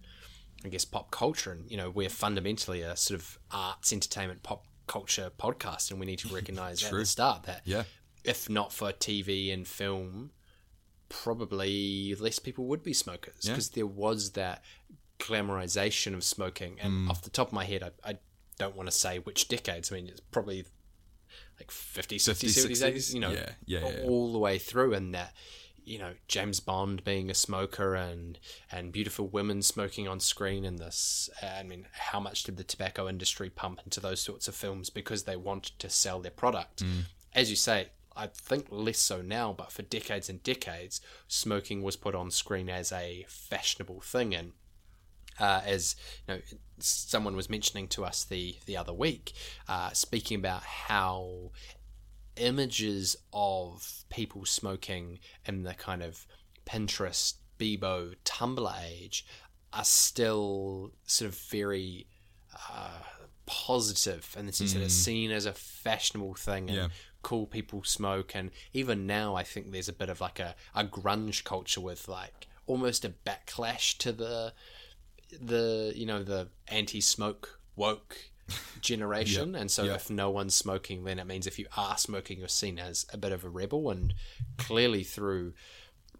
I 0.65 0.69
guess, 0.69 0.85
pop 0.85 1.11
culture. 1.11 1.51
And, 1.51 1.69
you 1.69 1.77
know, 1.77 1.89
we're 1.89 2.09
fundamentally 2.09 2.81
a 2.81 2.95
sort 2.95 3.19
of 3.19 3.39
arts, 3.51 3.91
entertainment, 3.91 4.43
pop 4.43 4.65
culture 4.87 5.31
podcast. 5.37 5.91
And 5.91 5.99
we 5.99 6.05
need 6.05 6.19
to 6.19 6.27
recognize 6.33 6.83
at 6.83 6.91
the 6.91 7.05
start 7.05 7.43
that 7.43 7.61
yeah. 7.65 7.83
if 8.23 8.49
not 8.49 8.71
for 8.71 8.91
TV 8.91 9.53
and 9.53 9.67
film, 9.67 10.31
probably 11.09 12.15
less 12.15 12.39
people 12.39 12.65
would 12.65 12.83
be 12.83 12.93
smokers 12.93 13.45
because 13.45 13.69
yeah. 13.69 13.75
there 13.75 13.87
was 13.87 14.31
that 14.31 14.63
glamorization 15.19 16.13
of 16.13 16.23
smoking. 16.23 16.79
And 16.81 17.07
mm. 17.07 17.09
off 17.09 17.21
the 17.21 17.29
top 17.29 17.47
of 17.47 17.53
my 17.53 17.65
head, 17.65 17.83
I, 17.83 18.11
I 18.11 18.17
don't 18.57 18.75
want 18.75 18.87
to 18.89 18.95
say 18.95 19.19
which 19.19 19.47
decades. 19.47 19.91
I 19.91 19.95
mean, 19.95 20.07
it's 20.07 20.21
probably 20.21 20.65
like 21.59 21.69
50s, 21.69 22.15
60s, 22.15 22.67
70s, 22.67 22.93
80s, 22.93 23.13
you 23.13 23.19
know, 23.19 23.31
yeah, 23.31 23.49
yeah, 23.65 23.87
yeah. 23.87 24.03
all 24.05 24.31
the 24.31 24.39
way 24.39 24.57
through. 24.57 24.93
And 24.93 25.13
that 25.13 25.33
you 25.85 25.99
know 25.99 26.13
James 26.27 26.59
Bond 26.59 27.03
being 27.03 27.29
a 27.29 27.33
smoker 27.33 27.95
and 27.95 28.39
and 28.71 28.91
beautiful 28.91 29.27
women 29.27 29.61
smoking 29.61 30.07
on 30.07 30.19
screen 30.19 30.65
in 30.65 30.77
this. 30.77 31.29
I 31.41 31.63
mean, 31.63 31.87
how 31.91 32.19
much 32.19 32.43
did 32.43 32.57
the 32.57 32.63
tobacco 32.63 33.07
industry 33.07 33.49
pump 33.49 33.81
into 33.83 33.99
those 33.99 34.21
sorts 34.21 34.47
of 34.47 34.55
films 34.55 34.89
because 34.89 35.23
they 35.23 35.35
wanted 35.35 35.79
to 35.79 35.89
sell 35.89 36.19
their 36.19 36.31
product? 36.31 36.83
Mm. 36.83 37.03
As 37.33 37.49
you 37.49 37.55
say, 37.55 37.89
I 38.15 38.27
think 38.27 38.67
less 38.69 38.99
so 38.99 39.21
now, 39.21 39.53
but 39.53 39.71
for 39.71 39.81
decades 39.81 40.29
and 40.29 40.41
decades, 40.43 41.01
smoking 41.27 41.81
was 41.81 41.95
put 41.95 42.15
on 42.15 42.31
screen 42.31 42.69
as 42.69 42.91
a 42.91 43.25
fashionable 43.27 44.01
thing, 44.01 44.35
and 44.35 44.51
uh, 45.39 45.61
as 45.65 45.95
you 46.27 46.35
know, 46.35 46.41
someone 46.79 47.35
was 47.35 47.49
mentioning 47.49 47.87
to 47.89 48.05
us 48.05 48.23
the 48.23 48.57
the 48.65 48.77
other 48.77 48.93
week, 48.93 49.33
uh, 49.67 49.91
speaking 49.91 50.37
about 50.37 50.63
how 50.63 51.51
images 52.35 53.15
of 53.31 54.03
people 54.09 54.45
smoking 54.45 55.19
in 55.45 55.63
the 55.63 55.73
kind 55.73 56.01
of 56.03 56.25
Pinterest 56.65 57.35
Bebo, 57.59 58.15
Tumblr 58.25 58.73
age 58.85 59.25
are 59.71 59.83
still 59.83 60.91
sort 61.05 61.29
of 61.29 61.37
very 61.37 62.07
uh, 62.71 62.99
positive 63.45 64.35
in 64.37 64.45
the 64.45 64.53
sense 64.53 64.73
that 64.73 64.81
it's 64.81 64.93
seen 64.93 65.31
as 65.31 65.45
a 65.45 65.53
fashionable 65.53 66.35
thing 66.35 66.69
and 66.69 66.77
Yeah. 66.77 66.87
cool 67.21 67.47
people 67.47 67.83
smoke. 67.83 68.35
And 68.35 68.51
even 68.73 69.05
now, 69.07 69.35
I 69.35 69.43
think 69.43 69.71
there's 69.71 69.89
a 69.89 69.93
bit 69.93 70.09
of 70.09 70.21
like 70.21 70.39
a, 70.39 70.55
a 70.75 70.83
grunge 70.85 71.43
culture 71.43 71.81
with 71.81 72.07
like 72.07 72.47
almost 72.67 73.03
a 73.03 73.09
backlash 73.09 73.97
to 73.99 74.11
the 74.11 74.53
the 75.41 75.91
you 75.95 76.05
know 76.05 76.21
the 76.23 76.49
anti-smoke 76.67 77.59
woke 77.75 78.29
generation. 78.81 79.55
And 79.55 79.71
so 79.71 79.83
Yeah. 79.83 79.95
if 79.95 80.09
no 80.09 80.29
one's 80.29 80.55
smoking 80.55 81.03
then 81.03 81.19
it 81.19 81.25
means 81.25 81.47
if 81.47 81.57
you 81.57 81.67
are 81.77 81.97
smoking 81.97 82.39
you're 82.39 82.47
seen 82.47 82.77
as 82.79 83.05
a 83.13 83.17
bit 83.17 83.31
of 83.31 83.43
a 83.43 83.49
rebel. 83.49 83.89
And 83.89 84.13
clearly 84.57 85.03
through 85.03 85.53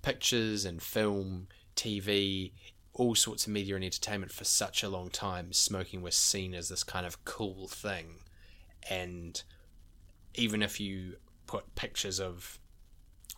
pictures 0.02 0.66
and 0.66 0.82
film 0.82 1.48
tv 1.76 2.52
all 2.94 3.16
sorts 3.16 3.48
of 3.48 3.52
media 3.54 3.76
and 3.76 3.84
entertainment 3.84 4.32
for 4.32 4.44
such 4.44 4.84
a 4.84 4.90
long 4.90 5.10
time 5.10 5.52
smoking 5.52 6.02
was 6.02 6.16
seen 6.16 6.54
as 6.54 6.70
this 6.70 6.84
kind 6.84 7.06
of 7.06 7.26
cool 7.26 7.68
thing. 7.68 8.20
And 8.90 9.42
even 10.36 10.62
if 10.62 10.80
you 10.80 11.16
put 11.48 11.74
pictures 11.76 12.20
of 12.20 12.60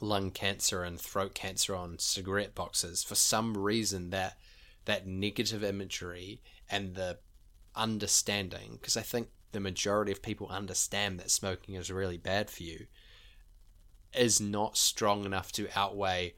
lung 0.01 0.29
cancer 0.31 0.83
and 0.83 0.99
throat 0.99 1.33
cancer 1.33 1.73
on 1.73 1.97
cigarette 1.99 2.53
boxes 2.53 3.01
for 3.01 3.15
some 3.15 3.57
reason 3.57 4.09
that 4.09 4.37
that 4.83 5.07
negative 5.07 5.63
imagery 5.63 6.41
and 6.69 6.95
the 6.95 7.17
understanding 7.75 8.77
because 8.79 8.97
i 8.97 9.01
think 9.01 9.27
the 9.51 9.59
majority 9.59 10.11
of 10.11 10.21
people 10.21 10.47
understand 10.49 11.19
that 11.19 11.31
smoking 11.31 11.75
is 11.75 11.91
really 11.91 12.17
bad 12.17 12.49
for 12.49 12.63
you 12.63 12.87
is 14.13 14.39
not 14.41 14.77
strong 14.77 15.25
enough 15.25 15.51
to 15.51 15.67
outweigh 15.75 16.33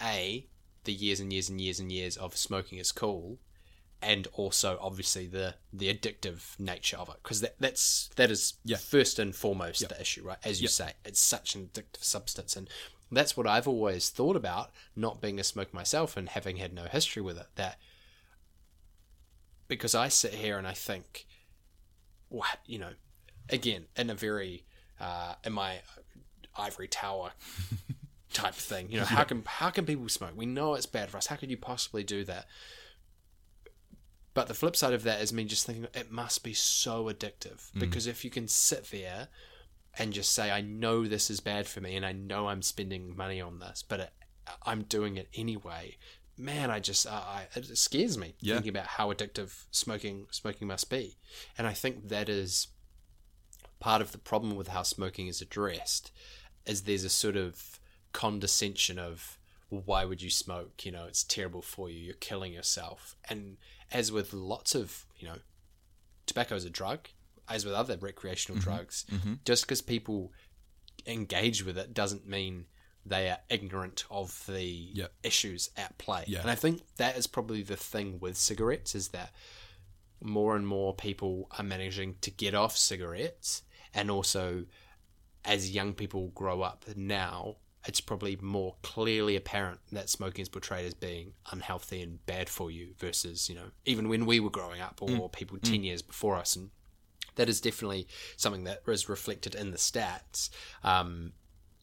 a 0.00 0.46
the 0.84 0.92
years 0.92 1.20
and 1.20 1.32
years 1.32 1.48
and 1.48 1.60
years 1.60 1.78
and 1.80 1.92
years 1.92 2.16
of 2.16 2.36
smoking 2.36 2.78
is 2.78 2.92
cool 2.92 3.38
and 4.00 4.26
also 4.32 4.78
obviously 4.80 5.26
the 5.26 5.54
the 5.72 5.92
addictive 5.92 6.58
nature 6.58 6.96
of 6.96 7.08
it 7.08 7.16
because 7.22 7.40
that 7.40 7.54
that's 7.60 8.10
that 8.16 8.30
is 8.30 8.54
Yeah. 8.64 8.76
first 8.76 9.18
and 9.18 9.34
foremost 9.34 9.88
the 9.88 10.00
issue 10.00 10.24
right? 10.24 10.38
As 10.44 10.60
you 10.60 10.68
say 10.68 10.92
it's 11.04 11.20
such 11.20 11.54
an 11.54 11.68
addictive 11.72 12.02
substance 12.02 12.56
and 12.56 12.68
that's 13.10 13.36
what 13.36 13.46
I've 13.46 13.68
always 13.68 14.08
thought 14.08 14.36
about 14.36 14.70
not 14.96 15.20
being 15.20 15.38
a 15.38 15.44
smoker 15.44 15.70
myself 15.72 16.16
and 16.16 16.30
having 16.30 16.56
had 16.56 16.72
no 16.72 16.84
history 16.84 17.22
with 17.22 17.38
it 17.38 17.46
that 17.56 17.78
because 19.74 19.94
I 19.94 20.08
sit 20.08 20.34
here 20.34 20.58
and 20.58 20.66
I 20.66 20.72
think 20.72 21.26
what 22.28 22.58
you 22.66 22.78
know 22.78 22.92
again 23.50 23.86
in 23.96 24.10
a 24.10 24.14
very 24.14 24.64
uh, 25.00 25.34
in 25.44 25.52
my 25.52 25.80
ivory 26.56 26.88
tower 26.88 27.32
type 28.32 28.54
thing 28.54 28.90
you 28.90 28.98
know 28.98 29.04
how 29.04 29.24
can 29.24 29.42
how 29.44 29.70
can 29.70 29.84
people 29.84 30.08
smoke? 30.08 30.32
We 30.36 30.46
know 30.46 30.74
it's 30.74 30.86
bad 30.86 31.10
for 31.10 31.18
us. 31.18 31.26
How 31.26 31.36
could 31.36 31.50
you 31.50 31.56
possibly 31.56 32.02
do 32.02 32.24
that? 32.24 32.46
But 34.34 34.48
the 34.48 34.54
flip 34.54 34.76
side 34.76 34.94
of 34.94 35.02
that 35.02 35.20
is 35.20 35.32
me 35.32 35.44
just 35.44 35.66
thinking 35.66 35.86
it 35.92 36.10
must 36.10 36.42
be 36.42 36.54
so 36.54 37.04
addictive 37.04 37.70
because 37.78 38.06
if 38.06 38.24
you 38.24 38.30
can 38.30 38.48
sit 38.48 38.90
there 38.90 39.28
and 39.98 40.12
just 40.12 40.32
say, 40.32 40.50
I 40.50 40.62
know 40.62 41.06
this 41.06 41.30
is 41.30 41.40
bad 41.40 41.66
for 41.66 41.80
me 41.80 41.96
and 41.96 42.06
I 42.06 42.12
know 42.12 42.48
I'm 42.48 42.62
spending 42.62 43.14
money 43.14 43.40
on 43.40 43.58
this, 43.58 43.84
but 43.86 44.00
it, 44.00 44.10
I'm 44.64 44.84
doing 44.84 45.16
it 45.16 45.28
anyway. 45.34 45.96
Man, 46.38 46.70
I 46.70 46.80
just, 46.80 47.06
uh, 47.06 47.10
I, 47.10 47.46
it 47.54 47.76
scares 47.76 48.16
me 48.16 48.34
Yeah. 48.40 48.54
thinking 48.54 48.70
about 48.70 48.86
how 48.86 49.12
addictive 49.12 49.64
smoking 49.70 50.26
smoking 50.30 50.66
must 50.68 50.88
be. 50.90 51.16
And 51.58 51.66
I 51.66 51.72
think 51.74 52.08
that 52.08 52.28
is 52.28 52.68
part 53.80 54.00
of 54.00 54.12
the 54.12 54.18
problem 54.18 54.56
with 54.56 54.68
how 54.68 54.82
smoking 54.82 55.26
is 55.26 55.40
addressed 55.40 56.10
is 56.66 56.82
there's 56.82 57.04
a 57.04 57.10
sort 57.10 57.36
of 57.36 57.78
condescension 58.12 58.98
of 58.98 59.38
well, 59.70 59.82
why 59.84 60.04
would 60.04 60.22
you 60.22 60.30
smoke? 60.30 60.84
You 60.84 60.92
know 60.92 61.04
it's 61.06 61.24
terrible 61.24 61.62
for 61.62 61.90
you. 61.90 61.98
You're 61.98 62.14
killing 62.14 62.52
yourself. 62.52 63.16
And 63.28 63.56
as 63.90 64.10
with 64.12 64.32
lots 64.32 64.74
of 64.74 65.04
you 65.18 65.26
know 65.28 65.36
tobacco 66.26 66.54
is 66.54 66.64
a 66.64 66.70
drug 66.70 67.08
as 67.48 67.64
with 67.64 67.74
other 67.74 67.96
recreational 67.98 68.60
drugs 68.60 69.04
just 69.44 69.64
because 69.64 69.82
people 69.82 70.32
engage 71.06 71.64
with 71.64 71.76
it 71.76 71.92
doesn't 71.92 72.26
mean 72.26 72.66
they 73.04 73.28
are 73.28 73.38
ignorant 73.48 74.04
of 74.10 74.44
the 74.46 74.62
Yep. 74.94 75.12
issues 75.22 75.70
at 75.76 75.98
play. 75.98 76.24
Yeah. 76.28 76.40
and 76.40 76.50
i 76.50 76.54
think 76.54 76.82
that 76.96 77.16
is 77.16 77.26
probably 77.26 77.62
the 77.62 77.76
thing 77.76 78.18
with 78.20 78.36
cigarettes 78.36 78.94
is 78.94 79.08
that 79.08 79.32
more 80.20 80.54
and 80.56 80.66
more 80.66 80.94
people 80.94 81.48
are 81.58 81.64
managing 81.64 82.14
to 82.20 82.30
get 82.30 82.54
off 82.54 82.76
cigarettes. 82.76 83.62
And 83.92 84.08
also 84.10 84.66
as 85.44 85.72
young 85.74 85.94
people 85.94 86.28
grow 86.28 86.62
up 86.62 86.84
now 86.96 87.56
it's 87.84 88.00
probably 88.00 88.36
more 88.40 88.76
clearly 88.82 89.34
apparent 89.34 89.80
that 89.90 90.08
smoking 90.08 90.42
is 90.42 90.48
portrayed 90.48 90.86
as 90.86 90.94
being 90.94 91.32
unhealthy 91.50 92.00
and 92.00 92.24
bad 92.26 92.48
for 92.48 92.70
you 92.70 92.94
versus 92.96 93.48
you 93.48 93.56
know 93.56 93.72
even 93.84 94.08
when 94.08 94.24
we 94.24 94.38
were 94.38 94.50
growing 94.50 94.80
up 94.80 95.00
or 95.02 95.28
people 95.28 95.58
10 95.58 95.82
years 95.82 96.00
before 96.02 96.36
us. 96.36 96.54
And 96.54 96.70
that 97.34 97.48
is 97.48 97.60
definitely 97.60 98.06
something 98.36 98.62
that 98.64 98.82
is 98.86 99.08
reflected 99.08 99.54
in 99.56 99.72
the 99.72 99.78
stats. 99.78 100.48
Um, 100.84 101.32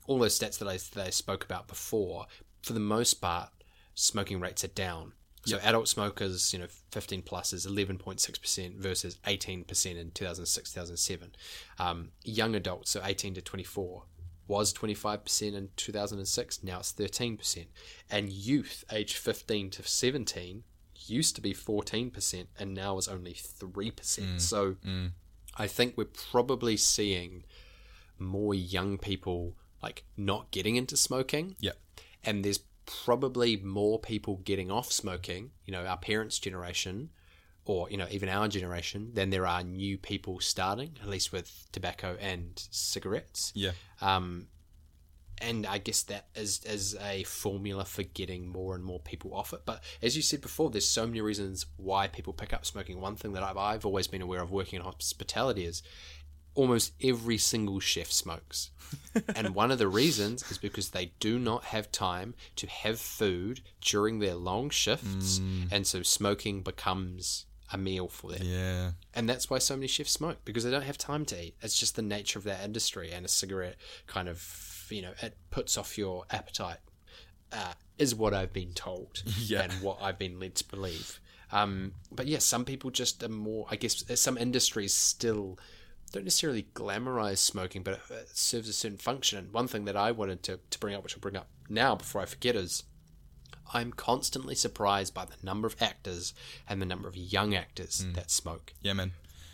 all 0.09 0.19
those 0.19 0.37
stats 0.37 0.57
that 0.57 0.67
I, 0.67 0.77
that 0.95 1.07
I 1.07 1.09
spoke 1.11 1.45
about 1.45 1.67
before 1.67 2.25
for 2.63 2.73
the 2.73 2.79
most 2.79 3.15
part 3.15 3.49
smoking 3.93 4.39
rates 4.39 4.63
are 4.63 4.69
down 4.69 5.13
so 5.45 5.57
adult 5.63 5.87
smokers, 5.87 6.51
you 6.53 6.59
know, 6.59 6.67
15 6.91 7.21
plus 7.21 7.53
is 7.53 7.65
11.6% 7.65 8.75
versus 8.75 9.17
18% 9.25 9.97
in 9.97 10.11
2006, 10.11 10.73
2007. 10.73 11.31
Um, 11.79 12.09
young 12.23 12.55
adults, 12.55 12.91
so 12.91 13.01
18 13.03 13.35
to 13.35 13.41
24, 13.41 14.03
was 14.47 14.73
25% 14.73 15.53
in 15.53 15.69
2006. 15.75 16.63
Now 16.63 16.79
it's 16.79 16.91
13%. 16.91 17.67
And 18.11 18.29
youth, 18.31 18.83
age 18.91 19.15
15 19.15 19.69
to 19.71 19.83
17, 19.83 20.63
used 21.07 21.35
to 21.35 21.41
be 21.41 21.53
14% 21.53 22.47
and 22.59 22.73
now 22.73 22.97
is 22.97 23.07
only 23.07 23.33
3%. 23.33 24.41
So 24.41 24.75
I 25.57 25.67
think 25.67 25.97
we're 25.97 26.05
probably 26.05 26.75
seeing 26.77 27.45
more 28.17 28.53
young 28.53 28.97
people 28.97 29.55
like 29.81 30.03
not 30.17 30.51
getting 30.51 30.75
into 30.75 30.95
smoking 30.97 31.55
Yeah. 31.59 31.71
and 32.23 32.43
there's 32.43 32.59
probably 32.85 33.55
more 33.57 33.99
people 33.99 34.37
getting 34.43 34.71
off 34.71 34.91
smoking, 34.91 35.51
you 35.65 35.71
know, 35.71 35.85
our 35.85 35.97
parents' 35.97 36.39
generation, 36.39 37.09
or 37.65 37.87
you 37.91 37.97
know, 37.97 38.07
even 38.09 38.29
our 38.29 38.47
generation, 38.47 39.11
than 39.13 39.29
there 39.29 39.45
are 39.45 39.63
new 39.63 39.97
people 39.97 40.39
starting, 40.39 40.97
at 41.01 41.07
least 41.07 41.31
with 41.31 41.67
tobacco 41.71 42.17
and 42.19 42.67
cigarettes. 42.71 43.51
Yeah. 43.55 43.71
Um, 44.01 44.47
and 45.41 45.65
I 45.65 45.77
guess 45.77 46.01
that 46.03 46.27
is 46.35 46.61
is 46.65 46.97
a 46.99 47.23
formula 47.23 47.85
for 47.85 48.03
getting 48.03 48.47
more 48.49 48.75
and 48.75 48.83
more 48.83 48.99
people 48.99 49.33
off 49.33 49.53
it. 49.53 49.61
But 49.65 49.83
as 50.01 50.15
you 50.17 50.21
said 50.21 50.41
before, 50.41 50.69
there's 50.69 50.87
so 50.87 51.05
many 51.07 51.21
reasons 51.21 51.65
why 51.77 52.07
people 52.07 52.33
pick 52.33 52.51
up 52.53 52.65
smoking. 52.65 52.99
One 52.99 53.15
thing 53.15 53.33
that 53.33 53.43
I've, 53.43 53.55
I've 53.55 53.85
always 53.85 54.07
been 54.07 54.21
aware 54.21 54.41
of 54.41 54.51
working 54.51 54.77
in 54.79 54.83
hospitality 54.85 55.63
is 55.63 55.81
almost 56.55 56.93
every 57.01 57.38
single 57.38 57.79
chef 57.79 58.12
smokes. 58.12 58.71
and 59.35 59.49
one 59.55 59.71
of 59.71 59.77
the 59.77 59.88
reasons 59.88 60.49
is 60.51 60.57
because 60.57 60.89
they 60.89 61.12
do 61.19 61.38
not 61.39 61.65
have 61.65 61.91
time 61.91 62.33
to 62.55 62.67
have 62.67 62.99
food 62.99 63.62
during 63.81 64.19
their 64.19 64.35
long 64.35 64.69
shifts. 64.69 65.39
And 65.71 65.85
so 65.85 66.01
smoking 66.03 66.62
becomes 66.62 67.45
a 67.71 67.77
meal 67.77 68.07
for 68.07 68.31
them. 68.31 68.41
Yeah. 68.43 68.91
And 69.13 69.29
that's 69.29 69.49
why 69.49 69.59
so 69.59 69.75
many 69.75 69.88
chefs 69.88 70.12
smoke 70.12 70.39
because 70.43 70.63
they 70.63 70.71
don't 70.71 70.83
have 70.83 70.97
time 70.97 71.23
to 71.25 71.43
eat. 71.43 71.55
It's 71.62 71.77
just 71.77 71.95
the 71.95 72.01
nature 72.01 72.39
of 72.39 72.45
that 72.45 72.63
industry. 72.63 73.12
And 73.12 73.25
a 73.25 73.29
cigarette 73.29 73.75
kind 74.07 74.27
of, 74.27 74.88
you 74.89 75.03
know, 75.03 75.12
it 75.21 75.38
puts 75.51 75.77
off 75.77 75.95
your 75.97 76.25
appetite, 76.31 76.77
uh, 77.53 77.73
is 77.99 78.15
what 78.15 78.33
I've 78.33 78.53
been 78.53 78.73
told 78.73 79.21
Yeah. 79.39 79.62
and 79.63 79.73
what 79.83 79.99
I've 80.01 80.17
been 80.17 80.39
led 80.39 80.55
to 80.55 80.67
believe. 80.67 81.19
Um, 81.51 81.93
but 82.12 82.27
yeah, 82.27 82.39
some 82.39 82.63
people 82.65 82.89
just 82.91 83.21
are 83.23 83.29
more, 83.29 83.65
I 83.69 83.75
guess, 83.75 84.03
some 84.19 84.38
industries 84.38 84.93
still 84.93 85.57
don't 86.11 86.23
necessarily 86.23 86.67
glamorize 86.73 87.37
smoking, 87.37 87.83
but 87.83 87.95
it, 87.95 87.99
it 88.11 88.37
serves 88.37 88.69
a 88.69 88.73
certain 88.73 88.97
function. 88.97 89.37
And 89.37 89.53
one 89.53 89.67
thing 89.67 89.85
that 89.85 89.95
I 89.95 90.11
wanted 90.11 90.43
to, 90.43 90.59
to 90.69 90.79
bring 90.79 90.95
up, 90.95 91.03
which 91.03 91.15
I'll 91.15 91.21
bring 91.21 91.35
up 91.35 91.47
now 91.69 91.95
before 91.95 92.21
I 92.21 92.25
forget, 92.25 92.55
is 92.55 92.83
I'm 93.73 93.91
constantly 93.91 94.55
surprised 94.55 95.13
by 95.13 95.25
the 95.25 95.35
number 95.43 95.67
of 95.67 95.75
actors 95.81 96.33
and 96.67 96.81
the 96.81 96.85
number 96.85 97.07
of 97.07 97.15
young 97.15 97.55
actors 97.55 98.03
mm. 98.03 98.13
that 98.15 98.31
smoke. 98.31 98.73
Yeah, 98.81 98.93
man. 98.93 99.11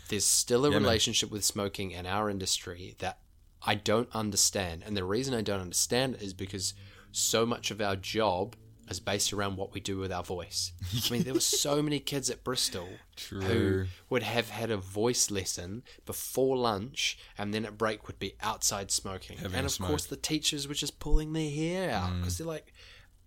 There's 0.08 0.24
still 0.24 0.64
a 0.64 0.70
man. 0.70 0.82
relationship 0.82 1.30
with 1.30 1.44
smoking 1.44 1.90
in 1.90 2.06
our 2.06 2.30
industry 2.30 2.94
that 2.98 3.18
I 3.62 3.74
don't 3.74 4.08
understand. 4.14 4.82
And 4.86 4.96
the 4.96 5.04
reason 5.04 5.34
I 5.34 5.42
don't 5.42 5.60
understand 5.60 6.14
it 6.14 6.22
is 6.22 6.32
because 6.32 6.74
so 7.12 7.44
much 7.44 7.70
of 7.70 7.80
our 7.80 7.96
job 7.96 8.56
is 8.88 9.00
based 9.00 9.32
around 9.32 9.56
what 9.56 9.72
we 9.74 9.80
do 9.80 9.98
with 9.98 10.12
our 10.12 10.22
voice. 10.22 10.72
I 11.08 11.12
mean, 11.12 11.22
there 11.24 11.34
were 11.34 11.40
so 11.40 11.82
many 11.82 11.98
kids 11.98 12.30
at 12.30 12.44
Bristol 12.44 12.88
who 13.30 13.86
would 14.10 14.22
have 14.22 14.50
had 14.50 14.70
a 14.70 14.76
voice 14.76 15.30
lesson 15.30 15.82
before 16.04 16.56
lunch 16.56 17.18
and 17.36 17.52
then 17.52 17.64
at 17.64 17.76
break 17.76 18.06
would 18.06 18.18
be 18.18 18.34
outside 18.40 18.90
smoking. 18.90 19.38
Having 19.38 19.56
and 19.58 19.66
of 19.66 19.72
smoke. 19.72 19.88
course, 19.88 20.06
the 20.06 20.16
teachers 20.16 20.68
were 20.68 20.74
just 20.74 21.00
pulling 21.00 21.32
their 21.32 21.50
hair 21.50 21.90
out 21.90 22.10
Mm. 22.12 22.20
because 22.20 22.38
they're 22.38 22.46
like, 22.46 22.72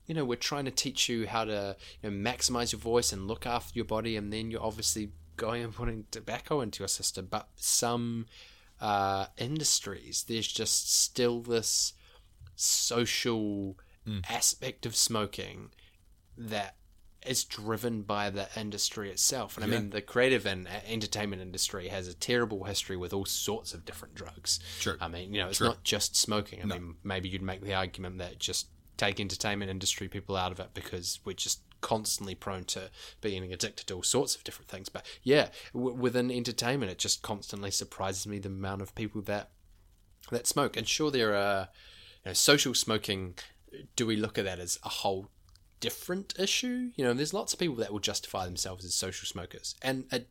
you 0.06 0.16
know, 0.16 0.26
we're 0.26 0.36
trying 0.38 0.66
to 0.66 0.72
teach 0.72 1.08
you 1.10 1.28
how 1.28 1.44
to 1.46 1.76
you 2.02 2.10
know, 2.10 2.30
maximize 2.32 2.72
your 2.72 2.80
voice 2.80 3.12
and 3.14 3.28
look 3.28 3.46
after 3.46 3.74
your 3.78 3.86
body, 3.86 4.16
and 4.16 4.32
then 4.34 4.50
you're 4.50 4.64
obviously 4.64 5.12
going 5.38 5.64
and 5.64 5.74
putting 5.76 6.06
tobacco 6.10 6.62
into 6.62 6.80
your 6.82 6.88
system. 6.88 7.28
But 7.30 7.48
some 7.58 8.26
uh, 8.82 9.28
industries, 9.38 10.24
there's 10.28 10.48
just 10.48 10.92
still 11.02 11.42
this 11.42 11.94
social 12.56 13.78
aspect 14.30 14.86
of 14.86 14.96
smoking 14.96 15.72
that 16.38 16.76
is 17.26 17.44
driven 17.44 18.02
by 18.02 18.30
the 18.30 18.48
industry 18.56 19.10
itself. 19.10 19.58
And 19.58 19.66
I 19.66 19.68
mean, 19.68 19.90
the 19.90 20.02
creative 20.02 20.46
and 20.46 20.68
uh, 20.68 20.72
entertainment 20.88 21.42
industry 21.42 21.90
has 21.90 22.08
a 22.08 22.14
terrible 22.14 22.64
history 22.64 22.96
with 22.96 23.14
all 23.14 23.26
sorts 23.26 23.74
of 23.74 23.84
different 23.84 24.16
drugs. 24.16 24.60
True. 24.80 24.96
I 25.02 25.10
mean, 25.10 25.34
you 25.34 25.42
know, 25.42 25.50
it's 25.50 25.58
True. 25.58 25.68
not 25.68 25.84
just 25.84 26.16
smoking. 26.16 26.62
I 26.62 26.66
mean, 26.66 26.96
maybe 27.04 27.28
you'd 27.28 27.42
make 27.42 27.62
the 27.62 27.74
argument 27.74 28.20
that 28.20 28.40
just 28.40 28.68
take 28.96 29.20
entertainment 29.20 29.70
industry 29.70 30.08
people 30.08 30.36
out 30.36 30.52
of 30.52 30.60
it 30.60 30.70
because 30.74 31.20
we're 31.26 31.34
just 31.34 31.62
constantly 31.82 32.36
prone 32.36 32.66
to 32.66 32.90
being 33.22 33.52
addicted 33.52 33.88
to 33.88 33.94
all 33.96 34.04
sorts 34.04 34.36
of 34.36 34.44
different 34.44 34.70
things. 34.70 34.90
But 34.90 35.06
yeah, 35.24 35.50
w- 35.74 35.96
within 35.96 36.32
entertainment, 36.32 36.92
it 36.92 36.98
just 36.98 37.22
constantly 37.22 37.72
surprises 37.72 38.28
me 38.28 38.40
the 38.40 38.50
amount 38.50 38.82
of 38.82 38.96
people 38.96 39.22
that 39.24 39.52
that 40.32 40.48
smoke. 40.48 40.78
And 40.78 40.88
sure, 40.88 41.12
there 41.12 41.36
are 41.36 41.70
you 42.24 42.30
know, 42.30 42.34
social 42.34 42.74
smoking. 42.74 43.36
Do 43.96 44.06
we 44.06 44.16
look 44.16 44.38
at 44.38 44.46
that 44.46 44.60
as 44.60 44.80
a 44.84 44.90
whole 44.90 45.30
different 45.80 46.34
issue? 46.40 46.92
You 46.96 47.06
know, 47.06 47.14
there's 47.14 47.34
lots 47.34 47.54
of 47.54 47.60
people 47.60 47.76
that 47.76 47.92
will 47.92 48.00
justify 48.00 48.46
themselves 48.46 48.84
as 48.86 48.94
social 48.94 49.26
smokers, 49.26 49.76
and 49.82 50.06
it, 50.12 50.30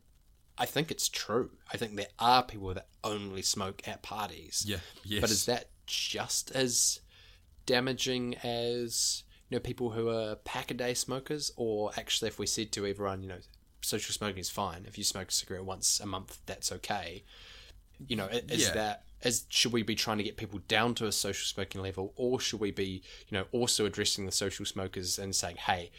I 0.57 0.65
think 0.65 0.91
it's 0.91 1.07
true. 1.09 1.51
I 1.73 1.77
think 1.77 1.95
there 1.95 2.07
are 2.19 2.43
people 2.43 2.73
that 2.73 2.87
only 3.03 3.41
smoke 3.41 3.81
at 3.87 4.01
parties. 4.03 4.65
Yeah, 4.67 4.77
yes. 5.03 5.21
But 5.21 5.31
is 5.31 5.45
that 5.45 5.69
just 5.87 6.51
as 6.51 6.99
damaging 7.65 8.35
as 8.43 9.23
you 9.49 9.55
know 9.55 9.59
people 9.61 9.91
who 9.91 10.09
are 10.09 10.35
pack 10.35 10.71
a 10.71 10.73
day 10.73 10.93
smokers, 10.93 11.51
or 11.55 11.91
actually, 11.97 12.27
if 12.27 12.39
we 12.39 12.45
said 12.45 12.71
to 12.73 12.85
everyone, 12.85 13.23
you 13.23 13.29
know, 13.29 13.39
social 13.81 14.13
smoking 14.13 14.39
is 14.39 14.49
fine. 14.49 14.85
If 14.87 14.97
you 14.97 15.03
smoke 15.03 15.29
a 15.29 15.31
cigarette 15.31 15.65
once 15.65 15.99
a 15.99 16.05
month, 16.05 16.39
that's 16.45 16.71
okay. 16.73 17.23
You 18.07 18.15
know, 18.15 18.27
is 18.27 18.67
Yeah. 18.67 18.73
that 18.73 19.03
is 19.23 19.45
should 19.49 19.71
we 19.73 19.83
be 19.83 19.95
trying 19.95 20.17
to 20.17 20.23
get 20.23 20.37
people 20.37 20.59
down 20.67 20.95
to 20.95 21.05
a 21.05 21.11
social 21.11 21.45
smoking 21.45 21.81
level, 21.81 22.13
or 22.15 22.39
should 22.39 22.59
we 22.59 22.71
be, 22.71 23.01
you 23.27 23.37
know, 23.37 23.45
also 23.51 23.85
addressing 23.85 24.25
the 24.25 24.31
social 24.31 24.65
smokers 24.65 25.19
and 25.19 25.35
saying, 25.35 25.57
hey, 25.57 25.91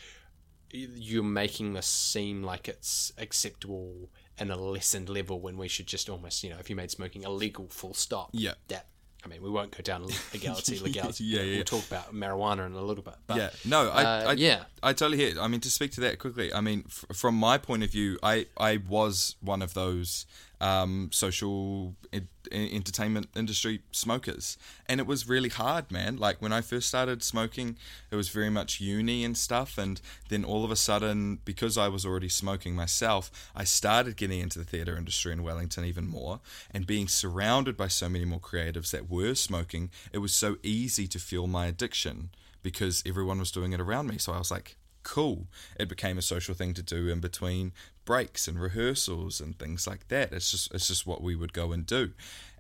you're 0.72 1.22
making 1.22 1.74
this 1.74 1.87
seem 1.87 2.42
like 2.42 2.68
it's 2.68 3.12
acceptable 3.18 4.09
in 4.38 4.50
a 4.50 4.56
lessened 4.56 5.09
level 5.09 5.40
when 5.40 5.56
we 5.56 5.68
should 5.68 5.87
just 5.87 6.09
almost, 6.09 6.42
you 6.42 6.50
know, 6.50 6.59
if 6.59 6.70
you 6.70 6.76
made 6.76 6.90
smoking 6.90 7.22
illegal, 7.22 7.66
full 7.68 7.94
stop. 7.94 8.30
Yeah. 8.33 8.54
That 8.68 8.87
I 9.24 9.28
mean, 9.28 9.42
we 9.42 9.50
won't 9.50 9.76
go 9.76 9.83
down 9.83 10.06
legality, 10.33 10.78
legality. 10.78 11.24
Yeah, 11.24 11.42
yeah, 11.42 11.56
We'll 11.56 11.64
talk 11.64 11.87
about 11.87 12.14
marijuana 12.14 12.66
in 12.66 12.72
a 12.72 12.80
little 12.80 13.02
bit. 13.02 13.16
But 13.26 13.37
yeah, 13.37 13.50
no, 13.66 13.90
I, 13.90 14.02
uh, 14.02 14.30
I, 14.30 14.33
yeah. 14.33 14.64
I 14.83 14.92
totally 14.92 15.18
hear. 15.18 15.28
It. 15.28 15.38
I 15.38 15.46
mean, 15.46 15.61
to 15.61 15.70
speak 15.70 15.92
to 15.92 16.00
that 16.02 16.18
quickly, 16.18 16.52
I 16.52 16.61
mean, 16.61 16.85
f- 16.87 17.04
from 17.14 17.35
my 17.35 17.59
point 17.59 17.83
of 17.83 17.90
view, 17.90 18.18
I, 18.22 18.46
I 18.56 18.78
was 18.88 19.37
one 19.42 19.61
of 19.61 19.74
those 19.74 20.24
um, 20.61 21.09
social 21.12 21.94
en- 22.12 22.29
entertainment 22.53 23.29
industry 23.35 23.83
smokers, 23.92 24.59
and 24.87 25.01
it 25.01 25.07
was 25.07 25.29
really 25.29 25.49
hard, 25.49 25.90
man. 25.90 26.16
Like 26.16 26.40
when 26.42 26.53
I 26.53 26.61
first 26.61 26.88
started 26.88 27.23
smoking, 27.23 27.77
it 28.11 28.16
was 28.16 28.29
very 28.29 28.51
much 28.51 28.81
uni 28.81 29.25
and 29.25 29.37
stuff, 29.37 29.79
and 29.79 30.01
then 30.29 30.44
all 30.44 30.64
of 30.64 30.70
a 30.70 30.77
sudden, 30.77 31.38
because 31.44 31.79
I 31.79 31.88
was 31.88 32.05
already 32.05 32.29
smoking 32.29 32.75
myself, 32.75 33.31
I 33.55 33.64
started 33.64 34.16
getting 34.16 34.40
into 34.40 34.59
the 34.59 34.64
theatre 34.64 34.96
industry 34.96 35.33
in 35.33 35.42
Wellington 35.42 35.85
even 35.85 36.07
more, 36.07 36.40
and 36.70 36.87
being 36.87 37.09
surrounded 37.09 37.77
by 37.77 37.88
so 37.88 38.09
many 38.09 38.25
more 38.25 38.40
creatives 38.40 38.90
that 38.90 39.11
were 39.11 39.35
smoking, 39.35 39.90
it 40.12 40.18
was 40.18 40.35
so 40.35 40.57
easy 40.62 41.07
to 41.09 41.18
feel 41.18 41.46
my 41.46 41.66
addiction 41.66 42.31
because 42.62 43.03
everyone 43.07 43.38
was 43.38 43.51
doing 43.51 43.73
it 43.73 43.81
around 43.81 44.07
me. 44.07 44.18
So 44.18 44.33
I 44.33 44.38
was 44.38 44.51
like, 44.51 44.77
cool. 45.02 45.46
It 45.78 45.88
became 45.88 46.18
a 46.18 46.22
social 46.22 46.54
thing 46.54 46.74
to 46.74 46.82
do 46.82 47.08
in 47.08 47.20
between 47.20 47.72
breaks 48.04 48.48
and 48.48 48.60
rehearsals 48.60 49.40
and 49.40 49.58
things 49.58 49.86
like 49.86 50.08
that. 50.08 50.32
It's 50.32 50.50
just 50.50 50.72
it's 50.74 50.88
just 50.88 51.06
what 51.06 51.22
we 51.22 51.34
would 51.36 51.52
go 51.52 51.72
and 51.72 51.86
do. 51.86 52.12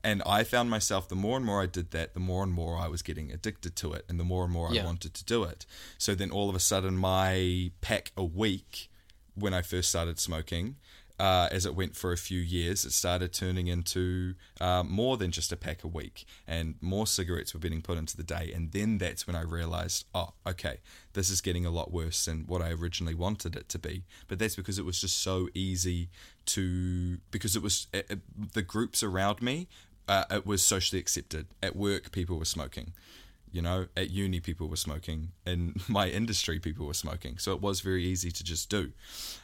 And 0.02 0.22
I 0.24 0.44
found 0.44 0.70
myself 0.70 1.08
the 1.08 1.14
more 1.14 1.36
and 1.36 1.44
more 1.44 1.62
I 1.62 1.66
did 1.66 1.90
that, 1.90 2.14
the 2.14 2.20
more 2.20 2.42
and 2.42 2.52
more 2.52 2.78
I 2.78 2.88
was 2.88 3.02
getting 3.02 3.30
addicted 3.30 3.76
to 3.76 3.92
it 3.92 4.04
and 4.08 4.18
the 4.18 4.24
more 4.24 4.44
and 4.44 4.52
more 4.52 4.72
Yeah. 4.72 4.82
I 4.82 4.86
wanted 4.86 5.12
to 5.14 5.24
do 5.24 5.44
it. 5.44 5.66
So 5.98 6.14
then 6.14 6.30
all 6.30 6.48
of 6.48 6.54
a 6.54 6.60
sudden 6.60 6.96
my 6.96 7.70
pack 7.80 8.12
a 8.16 8.24
week 8.24 8.88
when 9.34 9.52
I 9.52 9.62
first 9.62 9.90
started 9.90 10.18
smoking 10.18 10.76
uh, 11.20 11.48
as 11.52 11.66
it 11.66 11.74
went 11.74 11.94
for 11.96 12.12
a 12.12 12.16
few 12.16 12.40
years, 12.40 12.84
it 12.86 12.92
started 12.92 13.30
turning 13.32 13.66
into 13.68 14.34
uh, 14.60 14.82
more 14.82 15.18
than 15.18 15.30
just 15.30 15.52
a 15.52 15.56
pack 15.56 15.84
a 15.84 15.86
week, 15.88 16.24
and 16.48 16.76
more 16.80 17.06
cigarettes 17.06 17.52
were 17.52 17.60
being 17.60 17.82
put 17.82 17.98
into 17.98 18.16
the 18.16 18.22
day. 18.22 18.50
And 18.54 18.72
then 18.72 18.98
that's 18.98 19.26
when 19.26 19.36
I 19.36 19.42
realized, 19.42 20.06
oh, 20.14 20.30
okay, 20.46 20.78
this 21.12 21.28
is 21.28 21.40
getting 21.42 21.66
a 21.66 21.70
lot 21.70 21.92
worse 21.92 22.24
than 22.24 22.44
what 22.46 22.62
I 22.62 22.70
originally 22.70 23.14
wanted 23.14 23.54
it 23.54 23.68
to 23.68 23.78
be. 23.78 24.04
But 24.28 24.38
that's 24.38 24.56
because 24.56 24.78
it 24.78 24.86
was 24.86 25.00
just 25.00 25.18
so 25.18 25.48
easy 25.54 26.08
to, 26.46 27.18
because 27.30 27.54
it 27.54 27.62
was 27.62 27.86
it, 27.92 28.06
it- 28.10 28.52
the 28.54 28.62
groups 28.62 29.02
around 29.02 29.42
me, 29.42 29.68
uh, 30.08 30.24
it 30.30 30.46
was 30.46 30.62
socially 30.62 30.98
accepted. 31.00 31.46
At 31.62 31.76
work, 31.76 32.10
people 32.12 32.38
were 32.38 32.44
smoking 32.46 32.94
you 33.52 33.62
know 33.62 33.86
at 33.96 34.10
uni 34.10 34.40
people 34.40 34.68
were 34.68 34.76
smoking 34.76 35.32
in 35.46 35.74
my 35.88 36.08
industry 36.08 36.58
people 36.58 36.86
were 36.86 36.94
smoking. 36.94 37.38
So 37.38 37.52
it 37.52 37.60
was 37.60 37.80
very 37.80 38.04
easy 38.04 38.30
to 38.30 38.44
just 38.44 38.70
do. 38.70 38.92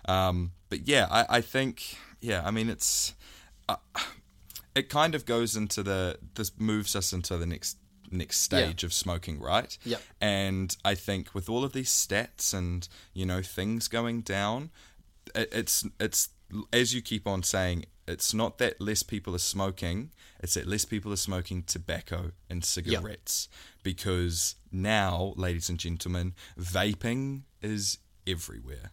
Um, 0.06 0.52
but 0.68 0.86
yeah 0.86 1.06
I, 1.10 1.38
I 1.38 1.40
think 1.40 1.96
yeah 2.20 2.42
i 2.44 2.50
mean 2.50 2.68
it's 2.68 3.14
uh, 3.68 3.76
it 4.74 4.88
kind 4.88 5.14
of 5.14 5.24
goes 5.24 5.56
into 5.56 5.82
the 5.82 6.18
this 6.34 6.52
moves 6.58 6.94
us 6.96 7.12
into 7.12 7.36
the 7.36 7.46
next 7.46 7.78
next 8.10 8.38
stage 8.38 8.84
of 8.84 8.92
smoking 8.92 9.40
right? 9.40 9.76
Yeah. 9.84 9.96
and 10.20 10.76
i 10.84 10.94
think 10.94 11.34
with 11.34 11.48
all 11.48 11.64
of 11.64 11.72
these 11.72 11.90
stats 11.90 12.54
and 12.54 12.88
you 13.12 13.26
know 13.26 13.42
things 13.42 13.88
going 13.88 14.20
down 14.20 14.70
it, 15.34 15.48
it's 15.52 15.84
it's 15.98 16.28
as 16.72 16.94
you 16.94 17.02
keep 17.02 17.26
on 17.26 17.42
saying 17.42 17.84
it's 18.08 18.32
not 18.32 18.58
that 18.58 18.80
less 18.80 19.02
people 19.02 19.34
are 19.34 19.38
smoking 19.38 20.10
it's 20.40 20.54
that 20.54 20.66
less 20.66 20.84
people 20.84 21.12
are 21.12 21.16
smoking 21.16 21.62
tobacco 21.62 22.30
and 22.48 22.64
cigarettes 22.64 23.48
because 23.82 24.54
now 24.70 25.32
ladies 25.36 25.68
and 25.68 25.78
gentlemen 25.78 26.34
vaping 26.58 27.42
is 27.62 27.98
everywhere 28.26 28.92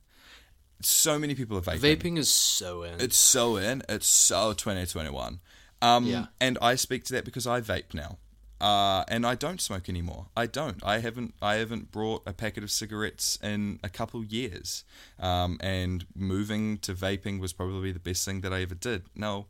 so 0.82 1.18
many 1.18 1.36
people 1.36 1.58
are 1.58 1.62
vaping 1.62 1.80
Vaping 1.98 2.18
is 2.18 2.34
so 2.34 2.84
in. 2.84 3.00
it's 3.00 3.18
so 3.18 3.56
in. 3.58 3.84
It's 3.88 4.08
so 4.08 4.54
2021. 4.54 5.40
Um, 5.82 6.06
Yeah. 6.06 6.26
And 6.42 6.58
I 6.62 6.76
speak 6.76 7.06
to 7.06 7.14
that 7.14 7.26
because 7.26 7.48
I 7.48 7.62
vape 7.62 7.94
now. 7.94 8.18
Uh, 8.62 9.04
and 9.10 9.26
I 9.26 9.36
don't 9.36 9.60
smoke 9.60 9.90
anymore. 9.90 10.28
I 10.38 10.46
don't. 10.46 10.82
I 10.86 11.00
haven't. 11.00 11.34
I 11.42 11.56
haven't 11.56 11.92
brought 11.92 12.24
a 12.26 12.32
packet 12.34 12.64
of 12.64 12.72
cigarettes 12.72 13.38
in 13.44 13.80
a 13.84 13.90
couple 13.90 14.24
years. 14.24 14.86
Um, 15.20 15.58
and 15.60 16.06
moving 16.16 16.78
to 16.80 16.94
vaping 16.94 17.40
was 17.42 17.52
probably 17.52 17.92
the 17.92 18.00
best 18.00 18.24
thing 18.24 18.42
that 18.42 18.54
I 18.54 18.62
ever 18.62 18.76
did. 18.76 19.04
Now, 19.16 19.48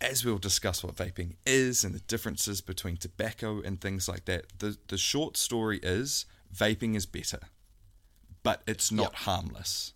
as 0.00 0.24
we'll 0.24 0.38
discuss 0.38 0.82
what 0.82 0.96
vaping 0.96 1.36
is 1.44 1.84
and 1.84 1.94
the 1.94 2.00
differences 2.00 2.60
between 2.62 2.96
tobacco 2.96 3.60
and 3.60 3.80
things 3.80 4.08
like 4.08 4.24
that, 4.24 4.44
the 4.58 4.78
the 4.88 4.98
short 4.98 5.36
story 5.36 5.78
is 5.82 6.24
vaping 6.54 6.94
is 6.96 7.04
better, 7.06 7.40
but 8.42 8.62
it's 8.66 8.90
not 8.90 9.12
Yep. 9.12 9.14
harmless 9.14 9.92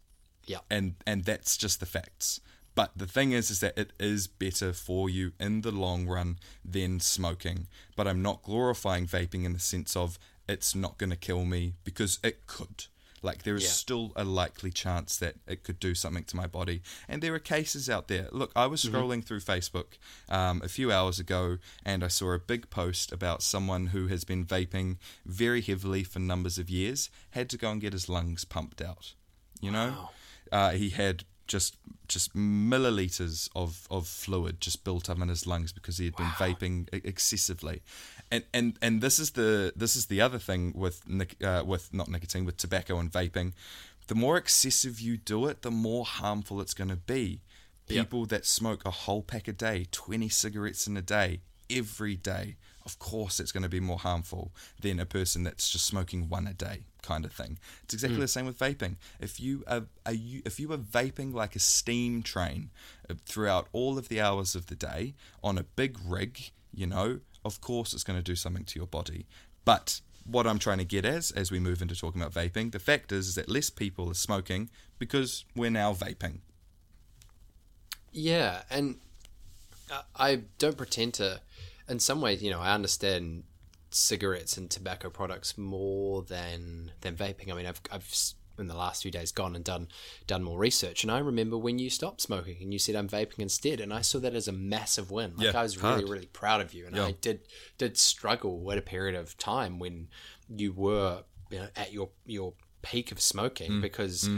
yeah. 0.46 0.59
and 0.70 0.94
and 1.07 1.24
that's 1.24 1.57
just 1.57 1.81
the 1.81 1.87
facts. 1.87 2.40
But 2.79 2.93
the 2.95 3.09
thing 3.09 3.33
is, 3.33 3.51
is 3.51 3.59
that 3.59 3.77
it 3.77 3.93
is 3.99 4.29
better 4.29 4.73
for 4.73 5.11
you 5.11 5.33
in 5.41 5.62
the 5.62 5.73
long 5.73 6.07
run 6.07 6.38
than 6.64 7.01
smoking. 7.01 7.67
But 7.97 8.07
I'm 8.07 8.23
not 8.23 8.45
glorifying 8.45 9.05
vaping 9.05 9.45
in 9.45 9.53
the 9.53 9.59
sense 9.59 9.97
of 9.97 10.17
it's 10.49 10.77
not 10.77 10.97
going 10.97 11.11
to 11.11 11.17
kill 11.17 11.45
me 11.45 11.75
because 11.83 12.21
it 12.23 12.47
could. 12.47 12.85
Like 13.21 13.43
there 13.43 13.57
is 13.57 13.64
Yeah. 13.64 13.71
still 13.71 14.12
a 14.14 14.23
likely 14.23 14.71
chance 14.71 15.17
that 15.17 15.35
it 15.49 15.64
could 15.64 15.81
do 15.81 15.97
something 15.97 16.23
to 16.27 16.37
my 16.37 16.47
body, 16.47 16.81
and 17.09 17.21
there 17.21 17.35
are 17.35 17.41
cases 17.41 17.91
out 17.91 18.07
there. 18.07 18.29
Look, 18.31 18.53
I 18.55 18.67
was 18.67 18.85
scrolling 18.85 19.25
through 19.25 19.41
Facebook 19.41 19.99
um, 20.29 20.62
a 20.62 20.69
few 20.69 20.93
hours 20.93 21.19
ago, 21.19 21.59
and 21.85 22.05
I 22.05 22.09
saw 22.09 22.31
a 22.33 22.38
big 22.38 22.71
post 22.71 23.11
about 23.11 23.43
someone 23.43 23.88
who 23.88 24.07
has 24.07 24.23
been 24.23 24.47
vaping 24.47 24.99
very 25.27 25.62
heavily 25.62 26.05
for 26.05 26.21
numbers 26.21 26.59
of 26.59 26.71
years, 26.71 27.11
had 27.31 27.51
to 27.51 27.59
go 27.59 27.73
and 27.73 27.81
get 27.81 27.93
his 27.93 28.09
lungs 28.09 28.45
pumped 28.45 28.81
out. 28.81 29.14
You 29.61 29.73
know, 29.73 30.11
uh, 30.53 30.71
he 30.71 30.91
had 30.91 31.25
just 31.49 31.77
just 32.07 32.35
milliliters 32.35 33.51
of, 33.55 33.87
of 33.91 34.07
fluid 34.07 34.61
just 34.61 34.83
built 34.85 35.11
up 35.11 35.21
in 35.21 35.29
his 35.29 35.47
lungs 35.47 35.73
because 35.73 35.99
he 35.99 36.07
had 36.07 36.17
been 36.17 36.27
vaping 36.27 36.89
excessively, 36.93 37.83
and 38.31 38.45
and 38.55 38.79
and 38.81 39.01
this 39.01 39.19
is 39.19 39.33
the 39.33 39.73
this 39.75 39.97
is 39.97 40.07
the 40.07 40.21
other 40.21 40.39
thing 40.39 40.73
with 40.77 41.07
nic- 41.09 41.43
uh, 41.43 41.63
with 41.67 41.93
not 41.93 42.09
nicotine 42.09 42.45
with 42.45 42.57
tobacco 42.57 42.99
and 42.99 43.11
vaping, 43.11 43.53
the 44.07 44.15
more 44.15 44.37
excessive 44.37 45.01
you 45.01 45.17
do 45.17 45.47
it, 45.47 45.63
the 45.63 45.71
more 45.71 46.05
harmful 46.05 46.61
it's 46.61 46.75
going 46.75 46.91
to 46.91 46.97
be. 46.97 47.41
Yep. 47.89 48.05
People 48.05 48.27
that 48.27 48.45
smoke 48.45 48.85
a 48.85 48.91
whole 48.91 49.23
pack 49.23 49.49
a 49.49 49.53
day, 49.53 49.87
twenty 49.91 50.29
cigarettes 50.29 50.87
in 50.87 50.97
a 50.97 51.03
day, 51.03 51.41
every 51.71 52.17
day, 52.17 52.57
of 52.88 52.98
course 52.98 53.38
it's 53.38 53.53
going 53.53 53.62
to 53.62 53.68
be 53.68 53.81
more 53.81 53.98
harmful 53.98 54.51
than 54.81 54.98
a 54.98 55.05
person 55.05 55.42
that's 55.44 55.68
just 55.70 55.85
smoking 55.87 56.29
one 56.29 56.46
a 56.46 56.55
day 56.55 56.79
kind 57.03 57.24
of 57.27 57.33
thing. 57.33 57.59
It's 57.85 57.92
exactly 57.94 58.18
the 58.20 58.29
same 58.29 58.46
with 58.46 58.59
vaping. 58.59 58.96
If 59.20 59.38
you 59.38 59.62
are, 59.66 59.83
are 60.07 60.12
you, 60.14 60.40
if 60.46 60.59
you 60.59 60.72
are 60.72 60.79
vaping 60.79 61.35
like 61.35 61.55
a 61.55 61.59
steam 61.59 62.22
train 62.22 62.70
uh, 63.11 63.14
throughout 63.27 63.68
all 63.72 63.98
of 63.98 64.09
the 64.09 64.20
hours 64.22 64.55
of 64.55 64.66
the 64.66 64.74
day 64.74 65.14
on 65.44 65.59
a 65.59 65.62
big 65.64 65.98
rig, 66.05 66.51
you 66.74 66.87
know, 66.87 67.20
of 67.44 67.61
course 67.61 67.92
it's 67.92 68.05
going 68.05 68.18
to 68.18 68.22
do 68.33 68.37
something 68.37 68.64
to 68.64 68.79
your 68.79 68.87
body. 68.88 69.27
But 69.66 70.01
what 70.24 70.46
I'm 70.46 70.59
trying 70.59 70.79
to 70.79 70.85
get 70.85 71.05
as 71.05 71.31
as 71.31 71.51
we 71.51 71.59
move 71.61 71.83
into 71.83 71.94
talking 71.94 72.22
about 72.22 72.33
vaping, 72.33 72.72
the 72.72 72.79
fact 72.79 73.12
is, 73.12 73.29
is 73.29 73.35
that 73.35 73.51
less 73.51 73.68
people 73.70 74.11
are 74.11 74.14
smoking 74.14 74.70
because 74.98 75.44
we're 75.55 75.70
now 75.70 75.92
vaping. 75.92 76.38
Yeah, 78.12 78.62
and 78.70 78.98
I- 79.90 80.03
I 80.16 80.37
don't 80.59 80.77
pretend 80.77 81.14
to. 81.14 81.40
In 81.88 81.98
some 81.98 82.20
ways, 82.20 82.42
you 82.42 82.51
know, 82.51 82.61
I 82.61 82.72
understand 82.74 83.44
cigarettes 83.90 84.57
and 84.59 84.70
tobacco 84.70 85.09
products 85.11 85.57
more 85.57 86.22
than 86.22 86.92
than 87.01 87.16
vaping. 87.16 87.51
I 87.51 87.55
mean, 87.55 87.66
I've 87.66 87.81
I've 87.90 88.12
in 88.59 88.66
the 88.66 88.74
last 88.77 89.03
few 89.03 89.11
days 89.12 89.31
gone 89.31 89.55
and 89.55 89.64
done 89.64 89.88
done 90.27 90.42
more 90.42 90.59
research. 90.59 91.05
And 91.05 91.11
I 91.12 91.18
remember 91.18 91.57
when 91.57 91.79
you 91.79 91.88
stopped 91.90 92.20
smoking 92.20 92.57
and 92.61 92.72
you 92.72 92.79
said 92.79 92.96
I'm 92.96 93.09
vaping 93.09 93.38
instead, 93.38 93.81
and 93.81 93.92
I 93.94 94.01
saw 94.03 94.18
that 94.18 94.35
as 94.35 94.48
a 94.48 94.53
massive 94.53 95.11
win. 95.11 95.35
Like 95.37 95.53
Yeah, 95.55 95.61
I 95.61 95.62
was 95.62 95.81
really 95.81 95.94
hard. 95.94 96.09
really 96.09 96.27
proud 96.27 96.61
of 96.61 96.74
you, 96.74 96.87
and 96.87 96.96
Yeah. 96.96 97.07
I 97.07 97.12
did 97.12 97.40
did 97.79 97.96
struggle 97.96 98.70
at 98.72 98.79
a 98.79 98.83
period 98.83 99.14
of 99.14 99.37
time 99.38 99.79
when 99.79 100.09
you 100.48 100.72
were 100.72 101.22
you 101.51 101.61
know, 101.61 101.68
at 101.77 101.92
your 101.92 102.11
your 102.27 102.53
peak 102.83 103.11
of 103.12 103.20
smoking 103.20 103.72
Mm. 103.72 103.81
because. 103.83 104.29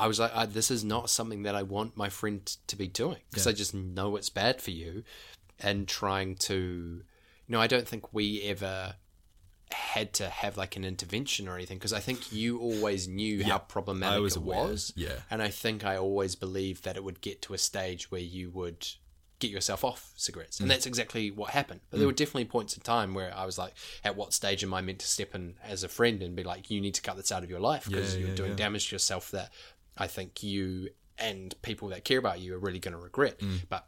I 0.00 0.06
was 0.06 0.20
like, 0.20 0.30
I, 0.32 0.46
this 0.46 0.70
is 0.70 0.84
not 0.84 1.10
something 1.10 1.42
that 1.42 1.56
I 1.56 1.64
want 1.64 1.96
my 1.96 2.08
friend 2.08 2.46
to 2.68 2.76
be 2.76 2.86
doing 2.86 3.18
because 3.30 3.46
Yeah. 3.46 3.50
I 3.50 3.52
just 3.52 3.74
know 3.74 4.14
it's 4.14 4.30
bad 4.30 4.62
for 4.62 4.70
you, 4.70 5.02
and 5.60 5.86
trying 5.88 6.36
to, 6.36 6.54
you 6.54 7.02
know, 7.48 7.60
I 7.60 7.66
don't 7.66 7.86
think 7.88 8.12
we 8.12 8.42
ever 8.42 8.94
had 9.70 10.12
to 10.14 10.28
have 10.28 10.56
like 10.56 10.76
an 10.76 10.84
intervention 10.84 11.46
or 11.46 11.54
anything 11.54 11.76
because 11.78 11.92
I 11.92 12.00
think 12.00 12.32
you 12.32 12.58
always 12.58 13.06
knew 13.06 13.44
how 13.44 13.58
problematic 13.58 14.20
was 14.22 14.36
it 14.36 14.38
aware, 14.38 14.68
was. 14.68 14.92
yeah. 14.96 15.20
And 15.30 15.42
I 15.42 15.48
think 15.48 15.84
I 15.84 15.96
always 15.96 16.34
believed 16.36 16.84
that 16.84 16.96
it 16.96 17.04
would 17.04 17.20
get 17.20 17.42
to 17.42 17.54
a 17.54 17.58
stage 17.58 18.10
where 18.10 18.20
you 18.20 18.50
would 18.50 18.86
get 19.40 19.50
yourself 19.50 19.84
off 19.84 20.12
cigarettes. 20.16 20.58
Mm. 20.58 20.62
And 20.62 20.70
that's 20.70 20.86
exactly 20.86 21.30
what 21.30 21.50
happened. 21.50 21.80
But 21.90 21.98
there 21.98 22.06
were 22.08 22.14
definitely 22.14 22.46
points 22.46 22.76
in 22.76 22.82
time 22.82 23.14
where 23.14 23.32
I 23.36 23.44
was 23.44 23.58
like, 23.58 23.74
at 24.02 24.16
what 24.16 24.32
stage 24.32 24.64
am 24.64 24.72
I 24.74 24.80
meant 24.80 25.00
to 25.00 25.06
step 25.06 25.34
in 25.34 25.54
as 25.62 25.84
a 25.84 25.88
friend 25.88 26.22
and 26.22 26.34
be 26.34 26.44
like, 26.44 26.70
you 26.70 26.80
need 26.80 26.94
to 26.94 27.02
cut 27.02 27.16
this 27.16 27.30
out 27.30 27.44
of 27.44 27.50
your 27.50 27.60
life 27.60 27.84
because 27.86 28.14
Yeah, 28.14 28.20
you're 28.20 28.28
yeah, 28.30 28.34
doing 28.36 28.50
yeah. 28.50 28.56
damage 28.56 28.88
to 28.88 28.94
yourself 28.94 29.30
that 29.32 29.52
I 29.96 30.06
think 30.06 30.42
you 30.42 30.88
and 31.18 31.54
people 31.62 31.88
that 31.88 32.04
care 32.04 32.18
about 32.18 32.40
you 32.40 32.54
are 32.54 32.58
really 32.58 32.78
going 32.78 32.94
to 32.96 33.00
regret. 33.00 33.38
Mm. 33.40 33.60
But 33.68 33.86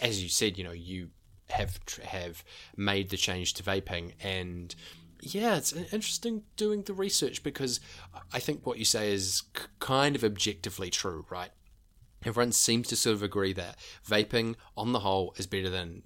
as 0.00 0.22
you 0.22 0.28
said, 0.28 0.58
you 0.58 0.64
know, 0.64 0.72
you 0.72 1.10
have 1.48 1.78
have 2.04 2.42
made 2.76 3.10
the 3.10 3.16
change 3.16 3.54
to 3.54 3.62
vaping 3.62 4.12
and 4.20 4.74
yeah, 5.20 5.56
it's 5.56 5.72
interesting 5.72 6.42
doing 6.56 6.82
the 6.82 6.92
research 6.92 7.42
because 7.42 7.80
I 8.32 8.38
think 8.38 8.66
what 8.66 8.78
you 8.78 8.84
say 8.84 9.12
is 9.12 9.42
kind 9.78 10.14
of 10.14 10.22
objectively 10.22 10.90
true, 10.90 11.24
right? 11.30 11.50
Everyone 12.24 12.52
seems 12.52 12.88
to 12.88 12.96
sort 12.96 13.14
of 13.14 13.22
agree 13.22 13.52
that 13.54 13.76
vaping, 14.06 14.56
on 14.76 14.92
the 14.92 15.00
whole, 15.00 15.34
is 15.36 15.46
better 15.46 15.70
than 15.70 16.02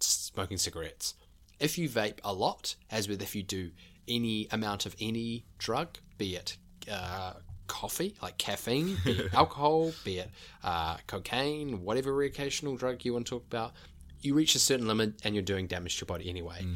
smoking 0.00 0.56
cigarettes. 0.56 1.14
If 1.58 1.76
you 1.76 1.88
vape 1.88 2.20
a 2.24 2.32
lot, 2.32 2.76
as 2.90 3.08
with 3.08 3.20
if 3.20 3.34
you 3.34 3.42
do 3.42 3.72
any 4.06 4.46
amount 4.50 4.86
of 4.86 4.94
any 5.00 5.44
drug, 5.58 5.98
be 6.16 6.36
it 6.36 6.56
uh, 6.90 7.34
coffee, 7.68 8.16
like 8.20 8.38
caffeine, 8.38 8.96
be 9.04 9.12
it 9.12 9.34
alcohol, 9.34 9.92
be 10.04 10.18
it 10.18 10.30
uh, 10.64 10.96
cocaine, 11.06 11.82
whatever 11.82 12.12
recreational 12.12 12.76
drug 12.76 13.04
you 13.04 13.12
want 13.12 13.26
to 13.26 13.30
talk 13.30 13.46
about, 13.46 13.72
you 14.20 14.34
reach 14.34 14.54
a 14.54 14.58
certain 14.58 14.88
limit 14.88 15.14
and 15.24 15.34
you're 15.34 15.42
doing 15.42 15.66
damage 15.66 15.96
to 15.98 16.02
your 16.02 16.06
body 16.06 16.28
anyway. 16.28 16.66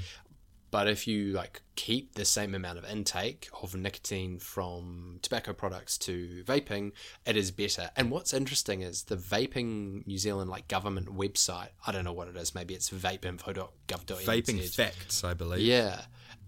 But 0.70 0.88
if 0.88 1.07
you 1.07 1.33
like 1.33 1.61
keep 1.74 2.14
the 2.14 2.24
same 2.24 2.55
amount 2.55 2.78
of 2.78 2.87
intake 2.87 3.50
of 3.62 3.74
nicotine 3.74 4.38
from 4.38 5.18
tobacco 5.20 5.52
products 5.52 5.98
to 5.98 6.42
vaping, 6.46 6.92
it 7.26 7.37
is 7.37 7.50
better. 7.50 7.90
And 7.94 8.11
what's 8.11 8.33
interesting 8.33 8.81
is 8.81 9.02
the 9.02 9.16
vaping 9.16 10.07
New 10.07 10.16
Zealand 10.16 10.48
like 10.50 10.68
government 10.68 11.14
website. 11.14 11.68
I 11.87 11.92
don't 11.92 12.05
know 12.05 12.14
what 12.14 12.28
it 12.28 12.37
is. 12.37 12.55
Maybe 12.55 12.72
it's 12.72 12.88
vapeinfo.gov.nz. 12.88 14.24
Vaping 14.24 14.74
facts, 14.74 15.22
I 15.22 15.35
believe. 15.35 15.61
Yeah, 15.61 16.00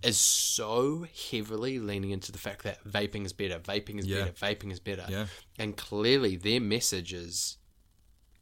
is 0.02 0.18
so 0.18 1.06
heavily 1.30 1.78
leaning 1.78 2.10
into 2.10 2.32
the 2.32 2.38
fact 2.38 2.62
that 2.64 2.84
vaping 2.84 3.24
is 3.24 3.32
better, 3.32 3.58
vaping 3.58 3.98
is 3.98 4.06
Yeah. 4.06 4.24
better, 4.24 4.32
vaping 4.32 4.70
is 4.72 4.80
better. 4.80 5.06
Yeah. 5.08 5.26
And 5.58 5.76
clearly 5.76 6.36
their 6.36 6.60
message 6.60 7.12
is 7.12 7.56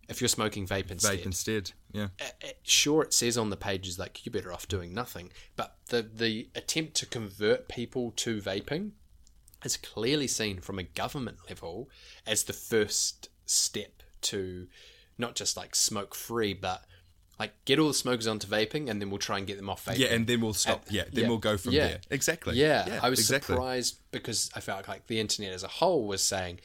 if 0.09 0.21
you're 0.21 0.29
smoking 0.29 0.67
vape 0.67 0.91
instead. 0.91 1.21
Vape 1.21 1.27
instead. 1.27 1.73
Yeah. 1.93 2.09
uh, 2.21 2.25
uh, 2.45 2.49
sure 2.63 3.03
it 3.03 3.15
says 3.15 3.39
on 3.39 3.51
the 3.51 3.57
pages 3.57 3.99
like 3.99 4.25
you're 4.27 4.33
better 4.33 4.53
off 4.53 4.67
doing 4.69 4.93
nothing, 4.93 5.31
but 5.57 5.77
the 5.87 6.03
the 6.03 6.49
attempt 6.55 6.95
to 6.97 7.07
convert 7.07 7.69
people 7.69 8.13
to 8.17 8.41
vaping 8.41 8.93
is 9.65 9.77
clearly 9.77 10.27
seen 10.27 10.61
from 10.61 10.79
a 10.79 10.83
government 10.83 11.39
level 11.49 11.89
as 12.27 12.45
the 12.45 12.53
first 12.53 13.29
step 13.47 14.03
to 14.23 14.67
not 15.19 15.35
just 15.37 15.57
like 15.57 15.75
smoke 15.77 16.15
free, 16.15 16.53
but 16.55 16.85
like 17.39 17.53
get 17.65 17.79
all 17.79 17.89
the 17.89 17.95
smokers 17.95 18.27
onto 18.27 18.47
vaping, 18.47 18.89
and 18.91 19.01
then 19.01 19.11
we'll 19.11 19.19
try 19.19 19.39
and 19.39 19.47
get 19.47 19.57
them 19.57 19.69
off 19.71 19.85
vaping. 19.87 19.99
Yeah, 19.99 20.09
and 20.09 20.27
then 20.27 20.41
we'll 20.41 20.55
stop. 20.55 20.85
And- 20.87 20.93
yeah, 20.93 21.05
then 21.13 21.25
yeah, 21.25 21.29
we'll 21.29 21.39
go 21.39 21.57
from 21.57 21.73
yeah. 21.73 21.87
there. 21.89 22.01
Exactly. 22.11 22.57
Yeah, 22.57 23.01
I 23.03 23.09
was 23.11 23.19
exactly. 23.19 23.55
surprised 23.55 23.99
because 24.11 24.51
I 24.55 24.61
felt 24.61 24.87
like 24.89 25.07
the 25.07 25.19
internet 25.21 25.53
as 25.53 25.63
a 25.63 25.69
whole 25.69 26.07
was 26.07 26.23
saying 26.23 26.61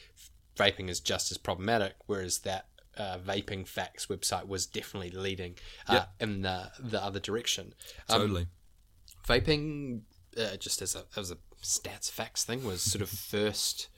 vaping 0.56 0.90
is 0.90 1.00
just 1.00 1.32
as 1.32 1.38
problematic, 1.38 1.96
whereas 2.06 2.40
that 2.40 2.68
uh, 2.98 3.18
vaping 3.20 3.68
facts 3.68 4.08
website 4.08 4.48
was 4.48 4.66
definitely 4.66 5.12
leading 5.12 5.56
uh, 5.88 5.94
Yep. 5.94 6.10
in 6.20 6.42
the 6.42 6.72
the 6.80 7.04
other 7.04 7.20
direction. 7.20 7.74
Um, 8.10 8.22
Totally. 8.22 8.48
Vaping, 9.28 10.02
uh, 10.38 10.58
just 10.58 10.82
as 10.82 10.96
a 10.96 11.06
as 11.16 11.32
a 11.32 11.38
stats 11.64 12.10
facts 12.12 12.44
thing, 12.44 12.64
was 12.64 12.82
sort 12.82 13.02
of 13.02 13.10
first. 13.34 13.90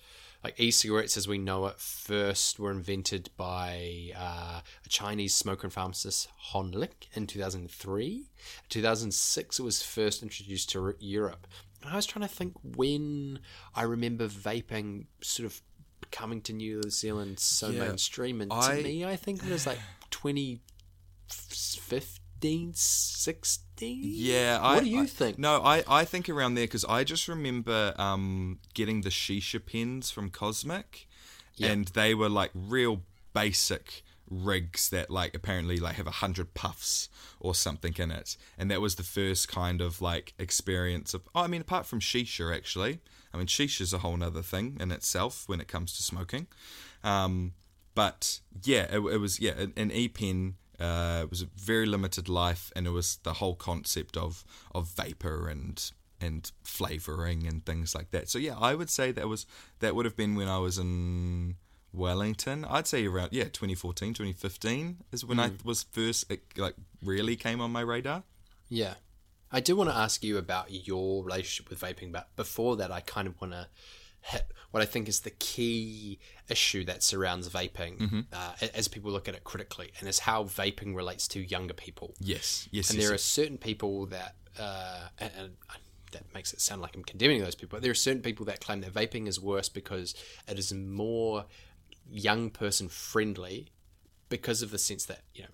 Like 0.44 0.58
e-cigarettes, 0.58 1.18
as 1.18 1.28
we 1.28 1.38
know 1.38 1.66
it, 1.68 1.80
first 1.80 2.60
were 2.60 2.72
invented 2.72 3.30
by 3.36 4.12
uh, 4.18 4.62
a 4.86 4.90
Chinese 4.90 5.34
smoker 5.34 5.68
and 5.68 5.74
pharmacist 5.74 6.30
Hon 6.54 6.72
Lik 6.72 7.10
in 7.14 7.28
2003. 7.28 8.26
2006, 8.70 9.60
it 9.60 9.64
was 9.64 9.84
first 9.84 10.24
introduced 10.24 10.70
to 10.72 10.96
Europe. 11.00 11.46
And 11.84 11.92
I 11.92 11.96
was 11.98 12.06
trying 12.06 12.26
to 12.28 12.34
think 12.34 12.54
when 12.64 13.40
I 13.76 13.84
remember 13.84 14.28
vaping 14.30 15.08
sort 15.22 15.46
of 15.46 15.62
coming 16.12 16.40
to 16.44 16.54
New 16.54 16.84
Zealand 16.90 17.40
so 17.40 17.70
Yeah, 17.70 17.88
mainstream. 17.90 18.40
And 18.40 18.54
I- 18.54 18.78
to 18.78 18.84
me, 18.84 19.04
I 19.06 19.18
think 19.18 19.44
it 19.44 19.52
was 19.52 19.68
like 19.68 19.80
2015, 20.10 22.19
16. 22.76 24.00
Yeah, 24.04 24.62
What 24.62 24.78
I, 24.78 24.80
do 24.82 24.90
you 24.90 25.04
I- 25.04 25.06
think? 25.08 25.40
No, 25.40 25.62
I, 25.64 25.84
I 25.88 26.06
think 26.06 26.30
around 26.30 26.56
there 26.56 26.66
because 26.66 26.86
I 26.86 27.04
just 27.04 27.28
remember 27.28 27.94
um, 27.98 28.60
getting 28.74 29.02
the 29.02 29.10
shisha 29.10 29.64
pins 29.66 30.12
from 30.12 30.30
Cosmic, 30.30 31.08
Yeah. 31.56 31.70
and 31.72 31.88
they 31.90 32.14
were 32.16 32.30
like 32.30 32.52
real 32.54 33.02
basic 33.34 34.04
rigs 34.30 34.90
that 34.90 35.10
like 35.10 35.34
apparently 35.34 35.78
like 35.78 35.96
have 35.96 36.06
a 36.06 36.12
hundred 36.12 36.54
puffs 36.54 37.10
or 37.40 37.56
something 37.56 37.94
in 37.98 38.12
it, 38.12 38.38
and 38.58 38.70
that 38.70 38.82
was 38.82 38.96
the 38.96 39.04
first 39.04 39.48
kind 39.48 39.82
of 39.82 40.02
like 40.02 40.34
experience 40.38 41.14
of. 41.14 41.22
Oh, 41.34 41.42
I 41.42 41.48
mean, 41.48 41.62
apart 41.62 41.86
from 41.86 42.00
shisha, 42.00 42.56
actually, 42.56 43.00
I 43.34 43.38
mean, 43.38 43.48
shisha's 43.48 43.94
a 43.94 44.00
whole 44.00 44.18
nother 44.18 44.42
thing 44.42 44.78
in 44.80 44.92
itself 44.92 45.44
when 45.48 45.60
it 45.62 45.68
comes 45.68 45.96
to 45.98 46.04
smoking. 46.04 46.48
Um, 47.04 47.54
but 47.96 48.40
yeah, 48.64 48.84
it, 48.92 49.00
it 49.00 49.18
was 49.18 49.40
yeah 49.40 49.54
an, 49.58 49.74
an 49.78 49.92
e 49.92 50.08
pen. 50.08 50.56
Uh, 50.80 51.22
it 51.24 51.30
was 51.30 51.42
a 51.42 51.48
very 51.56 51.86
limited 51.86 52.30
life, 52.30 52.72
and 52.76 52.88
it 52.88 52.92
was 52.92 53.18
the 53.24 53.34
whole 53.34 53.56
concept 53.56 54.18
of 54.18 54.44
of 54.74 54.88
vapor 54.88 55.48
and 55.50 55.92
and 56.22 56.52
flavoring 56.64 57.48
and 57.48 57.66
things 57.66 57.96
like 57.96 58.12
that. 58.12 58.30
So 58.30 58.40
yeah, 58.40 58.58
I 58.60 58.76
would 58.76 58.90
say 58.90 59.12
that 59.12 59.28
was 59.28 59.46
that 59.80 59.96
would 59.96 60.06
have 60.06 60.16
been 60.16 60.36
when 60.36 60.48
I 60.48 60.58
was 60.58 60.78
in 60.78 61.56
Wellington. 61.94 62.66
I'd 62.66 62.88
say 62.88 63.06
around 63.06 63.30
yeah 63.32 63.46
2014, 63.46 64.14
2015 64.14 64.98
is 65.12 65.26
when 65.26 65.40
I 65.40 65.52
was 65.64 65.84
first 65.84 66.30
it, 66.32 66.44
like 66.58 66.76
really 67.04 67.36
came 67.36 67.62
on 67.62 67.72
my 67.72 67.82
radar. 67.82 68.24
Yeah. 68.70 68.96
I 69.52 69.62
do 69.62 69.76
want 69.76 69.90
to 69.90 69.96
ask 69.96 70.24
you 70.24 70.38
about 70.38 70.88
your 70.88 71.24
relationship 71.24 71.72
with 71.72 71.80
vaping, 71.80 72.12
but 72.12 72.28
before 72.36 72.76
that, 72.78 72.92
I 72.92 73.00
kind 73.00 73.28
of 73.28 73.40
want 73.42 73.54
to 73.54 73.68
hit 74.22 74.52
what 74.72 74.84
I 74.84 74.86
think 74.86 75.08
is 75.08 75.22
the 75.22 75.32
key 75.32 76.20
issue 76.48 76.86
that 76.86 77.02
surrounds 77.04 77.50
vaping 77.50 78.26
uh, 78.32 78.54
as 78.74 78.88
people 78.88 79.12
look 79.12 79.28
at 79.28 79.34
it 79.34 79.44
critically, 79.44 79.92
and 80.00 80.08
is 80.08 80.20
how 80.20 80.44
vaping 80.44 80.96
relates 80.96 81.28
to 81.30 81.40
younger 81.40 81.74
people. 81.74 82.14
Yes, 82.20 82.68
yes, 82.72 82.90
and 82.90 83.00
yes, 83.00 83.08
there 83.08 83.16
are 83.16 83.18
certain 83.18 83.58
people 83.58 84.06
that, 84.08 84.36
uh, 84.60 85.08
and, 85.18 85.32
and 85.38 85.52
that 86.12 86.34
makes 86.34 86.54
it 86.54 86.62
sound 86.62 86.82
like 86.82 86.96
I'm 86.96 87.04
condemning 87.04 87.42
those 87.42 87.56
people. 87.56 87.78
But 87.78 87.84
there 87.84 87.92
are 87.92 87.96
certain 87.96 88.22
people 88.22 88.46
that 88.46 88.62
claim 88.62 88.82
that 88.82 88.94
vaping 88.94 89.28
is 89.28 89.40
worse 89.40 89.70
because 89.70 90.14
it 90.48 90.60
is 90.60 90.74
more 90.74 91.46
young 92.10 92.50
person 92.50 92.90
friendly, 92.90 93.70
because 94.30 94.62
of 94.62 94.70
the 94.70 94.78
sense 94.78 95.06
that 95.06 95.22
you 95.34 95.44
know 95.44 95.50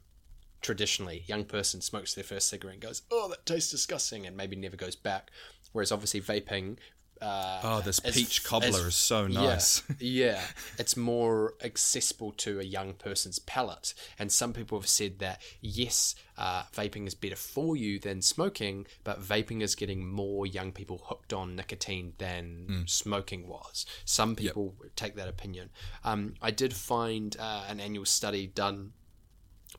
traditionally 0.62 1.23
young 1.28 1.45
person 1.45 1.80
smokes 1.80 2.15
their 2.15 2.23
first 2.23 2.49
cigarette 2.49 2.73
and 2.73 2.82
goes, 2.84 3.04
"Oh, 3.12 3.30
that 3.30 3.45
tastes 3.45 3.71
disgusting," 3.71 4.25
and 4.25 4.36
maybe 4.36 4.56
never 4.56 4.75
goes 4.75 4.95
back. 4.95 5.32
Whereas 5.71 5.91
obviously 5.91 6.21
vaping. 6.21 6.78
Uh, 7.25 7.59
Oh, 7.63 7.81
this 7.81 7.99
peach 7.99 8.43
cobbler 8.43 8.67
as- 8.69 8.75
is 8.85 8.95
so 8.95 9.25
nice. 9.27 9.81
yeah, 9.99 10.41
it's 10.78 10.95
more 10.95 11.55
accessible 11.63 12.32
to 12.34 12.59
a 12.59 12.63
young 12.63 12.93
person's 12.93 13.39
palate. 13.39 13.93
And 14.19 14.32
some 14.32 14.53
people 14.53 14.80
have 14.80 14.88
said 14.88 15.19
that 15.19 15.41
yes, 15.61 16.13
uh, 16.38 16.63
vaping 16.76 17.07
is 17.07 17.15
better 17.15 17.36
for 17.36 17.76
you 17.76 17.97
than 17.97 18.21
smoking, 18.21 18.86
but 19.03 19.21
vaping 19.21 19.61
is 19.61 19.73
getting 19.76 20.07
more 20.07 20.45
young 20.45 20.71
people 20.71 21.01
hooked 21.05 21.34
on 21.34 21.55
nicotine 21.55 22.13
than 22.19 22.65
Hmm. 22.67 22.82
smoking 22.86 23.47
was. 23.47 23.86
Some 24.05 24.36
people 24.36 24.76
take 24.95 25.15
that 25.15 25.28
opinion. 25.28 25.69
Um, 26.03 26.36
I 26.41 26.51
did 26.51 26.73
find 26.73 27.36
uh, 27.39 27.65
an 27.67 27.80
annual 27.80 28.05
study 28.05 28.47
done 28.47 28.93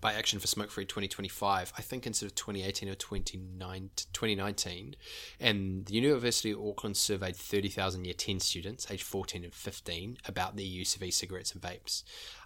by 0.01 0.13
Action 0.13 0.39
for 0.39 0.47
Smoke 0.47 0.71
Free 0.71 0.85
2025, 0.85 1.73
I 1.77 1.83
think 1.83 2.07
instead 2.07 2.27
of 2.27 2.35
2018 2.35 2.89
or 2.89 2.95
29 2.95 3.91
2019, 4.13 4.97
and 5.41 5.87
the 5.87 5.95
University 5.95 6.51
of 6.51 6.61
Auckland 6.61 6.97
surveyed 6.97 7.37
30,000 7.37 8.05
year 8.05 8.15
10 8.15 8.41
students, 8.41 8.91
aged 8.91 9.03
14 9.05 9.45
and 9.45 9.55
15, 9.55 10.19
about 10.27 10.57
their 10.57 10.65
use 10.65 10.97
of 10.97 11.03
e 11.03 11.11
cigarettes 11.11 11.53
and 11.53 11.63
vapes. 11.63 12.03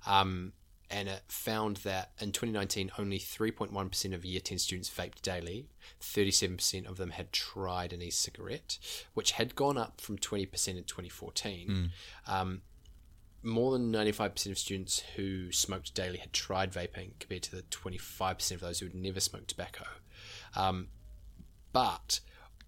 Um, 0.06 0.52
and 0.90 1.08
it 1.08 1.22
found 1.28 1.78
that 1.78 2.10
in 2.20 2.32
2019, 2.32 2.90
only 2.98 3.18
3.1% 3.18 4.14
of 4.14 4.24
year 4.24 4.40
10 4.40 4.58
students 4.58 4.90
vaped 4.90 5.22
daily. 5.22 5.68
37% 6.00 6.88
of 6.88 6.96
them 6.96 7.10
had 7.10 7.32
tried 7.32 7.92
an 7.92 8.02
e 8.02 8.10
cigarette, 8.10 8.78
which 9.14 9.32
had 9.32 9.54
gone 9.54 9.78
up 9.78 10.00
from 10.00 10.18
20% 10.18 10.42
in 10.68 10.84
2014. 10.84 11.66
Um, 12.26 12.62
more 13.42 13.72
than 13.72 13.92
95% 13.92 14.50
of 14.50 14.58
students 14.58 15.02
who 15.16 15.50
smoked 15.52 15.94
daily 15.94 16.18
had 16.18 16.32
tried 16.32 16.72
vaping 16.72 17.12
compared 17.18 17.42
to 17.44 17.56
the 17.56 17.62
25% 17.62 18.52
of 18.52 18.60
those 18.60 18.80
who 18.80 18.86
had 18.86 18.94
never 18.94 19.20
smoked 19.20 19.48
tobacco. 19.48 19.84
Um, 20.54 20.88
but 21.72 22.20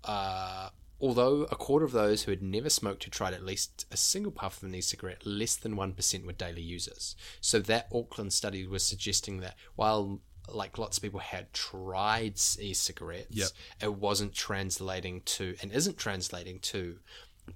uh, 0.05 0.71
although 1.01 1.43
a 1.51 1.57
quarter 1.57 1.85
of 1.85 1.93
those 1.93 2.23
who 2.23 2.31
had 2.31 2.43
never 2.43 2.71
smoked 2.71 3.05
had 3.05 3.13
tried 3.13 3.35
at 3.35 3.45
least 3.45 3.87
a 3.91 3.97
single 3.97 4.33
puff 4.33 4.59
of 4.59 4.69
an 4.69 4.75
e-cigarette, 4.75 5.27
less 5.27 5.57
than 5.57 5.77
1% 5.77 6.25
were 6.27 6.33
daily 6.33 6.63
users. 6.63 7.17
So 7.41 7.59
that 7.61 7.89
Auckland 7.93 8.33
study 8.33 8.67
was 8.67 8.83
suggesting 8.83 9.41
that 9.41 9.57
while 9.77 10.21
like 10.49 10.77
lots 10.79 10.97
of 10.97 11.03
people 11.03 11.21
had 11.21 11.53
tried 11.53 12.35
e-cigarettes, 12.59 13.29
Yep. 13.31 13.49
it 13.81 13.95
wasn't 13.95 14.35
translating 14.35 15.21
to 15.23 15.55
and 15.63 15.71
isn't 15.73 15.99
translating 15.99 16.59
to 16.61 16.99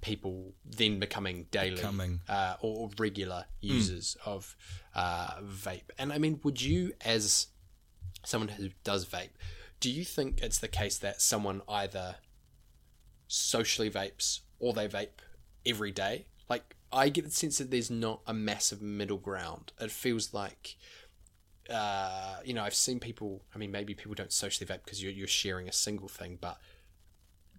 people 0.00 0.54
then 0.64 0.98
becoming 0.98 1.46
daily 1.50 1.76
Becoming. 1.76 2.20
uh, 2.28 2.56
or 2.60 2.90
regular 2.98 3.44
users 3.60 4.16
of 4.24 4.56
uh, 4.94 5.40
vape. 5.42 5.90
And 5.98 6.12
I 6.12 6.18
mean, 6.18 6.40
would 6.42 6.60
you, 6.60 6.92
as 7.04 7.48
someone 8.24 8.48
who 8.48 8.70
does 8.84 9.06
vape, 9.06 9.30
do 9.80 9.90
you 9.90 10.04
think 10.04 10.40
it's 10.42 10.58
the 10.58 10.68
case 10.68 10.98
that 10.98 11.20
someone 11.20 11.62
either 11.68 12.16
socially 13.28 13.90
vapes 13.90 14.40
or 14.58 14.72
they 14.72 14.88
vape 14.88 15.20
every 15.64 15.92
day? 15.92 16.26
Like, 16.48 16.76
I 16.92 17.08
get 17.08 17.24
the 17.24 17.30
sense 17.30 17.58
that 17.58 17.70
there's 17.70 17.90
not 17.90 18.20
a 18.26 18.34
massive 18.34 18.80
middle 18.80 19.18
ground. 19.18 19.72
It 19.80 19.90
feels 19.90 20.32
like, 20.32 20.76
uh, 21.68 22.36
you 22.44 22.54
know, 22.54 22.62
I've 22.62 22.74
seen 22.74 23.00
people. 23.00 23.42
I 23.54 23.58
mean, 23.58 23.70
maybe 23.70 23.94
people 23.94 24.14
don't 24.14 24.32
socially 24.32 24.66
vape 24.66 24.84
because 24.84 25.02
you're 25.02 25.12
you're 25.12 25.26
sharing 25.26 25.68
a 25.68 25.72
single 25.72 26.08
thing, 26.08 26.38
but 26.40 26.58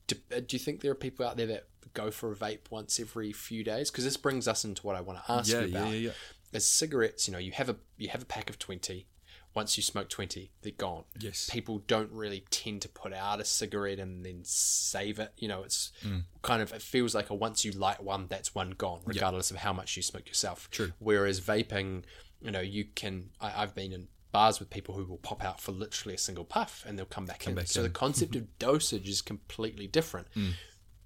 do, 0.08 0.16
uh, 0.36 0.40
do 0.40 0.56
you 0.56 0.60
think 0.60 0.82
there 0.82 0.92
are 0.92 0.96
people 0.96 1.26
out 1.26 1.38
there 1.38 1.48
that 1.48 1.68
go 1.94 2.12
for 2.12 2.32
a 2.32 2.36
vape 2.36 2.70
once 2.70 3.00
every 3.00 3.32
few 3.34 3.64
days? 3.64 3.90
Because 3.92 4.04
this 4.04 4.18
brings 4.18 4.48
us 4.48 4.64
into 4.66 4.86
what 4.86 4.96
I 4.96 5.02
want 5.02 5.24
to 5.24 5.32
ask 5.32 5.52
Yeah, 5.52 5.62
you 5.62 5.68
about. 5.76 5.88
yeah, 5.92 5.98
yeah. 5.98 6.12
As 6.54 6.66
cigarettes, 6.68 7.28
you 7.28 7.32
know, 7.34 7.38
you 7.40 7.52
have 7.52 7.70
a 7.70 7.76
you 7.98 8.10
have 8.10 8.22
a 8.22 8.26
pack 8.26 8.50
of 8.50 8.58
twenty. 8.60 9.08
Once 9.54 9.76
you 9.76 9.82
smoke 9.82 10.08
twenty, 10.08 10.52
they're 10.62 10.72
gone. 10.72 11.04
Yes. 11.20 11.50
People 11.52 11.80
don't 11.88 12.12
really 12.12 12.44
tend 12.52 12.82
to 12.84 12.90
put 12.90 13.12
out 13.12 13.40
a 13.42 13.46
cigarette 13.46 13.98
and 14.00 14.24
then 14.26 14.42
save 14.44 15.18
it. 15.20 15.34
You 15.38 15.48
know, 15.48 15.64
it's 15.64 15.92
Mm. 16.06 16.24
kind 16.44 16.62
of 16.62 16.72
it 16.74 16.82
feels 16.82 17.16
like 17.16 17.30
a 17.30 17.34
once 17.36 17.66
you 17.66 17.72
light 17.72 18.04
one, 18.04 18.28
that's 18.28 18.54
one 18.54 18.72
gone, 18.72 19.02
regardless 19.06 19.50
of 19.52 19.58
how 19.58 19.74
much 19.74 19.98
you 19.98 20.04
smoke 20.04 20.28
yourself. 20.28 20.70
True. 20.70 20.94
Whereas 21.00 21.42
vaping, 21.42 22.04
you 22.42 22.52
know, 22.52 22.62
you 22.62 22.86
can. 22.86 23.32
I, 23.42 23.64
I've 23.64 23.74
been 23.76 23.92
in 23.94 24.08
bars 24.32 24.60
with 24.60 24.70
people 24.70 24.94
who 24.94 25.06
will 25.06 25.18
pop 25.18 25.44
out 25.44 25.60
for 25.60 25.72
literally 25.72 26.14
a 26.14 26.18
single 26.20 26.44
puff 26.46 26.84
and 26.88 26.98
they'll 26.98 27.06
come 27.06 27.26
back 27.26 27.48
in. 27.48 27.56
back 27.56 27.68
so 27.68 27.80
in. 27.80 27.86
the 27.86 27.90
concept 27.90 28.36
of 28.38 28.60
dosage 28.60 29.10
is 29.10 29.22
completely 29.22 29.88
different. 29.88 30.28
Mm. 30.36 30.52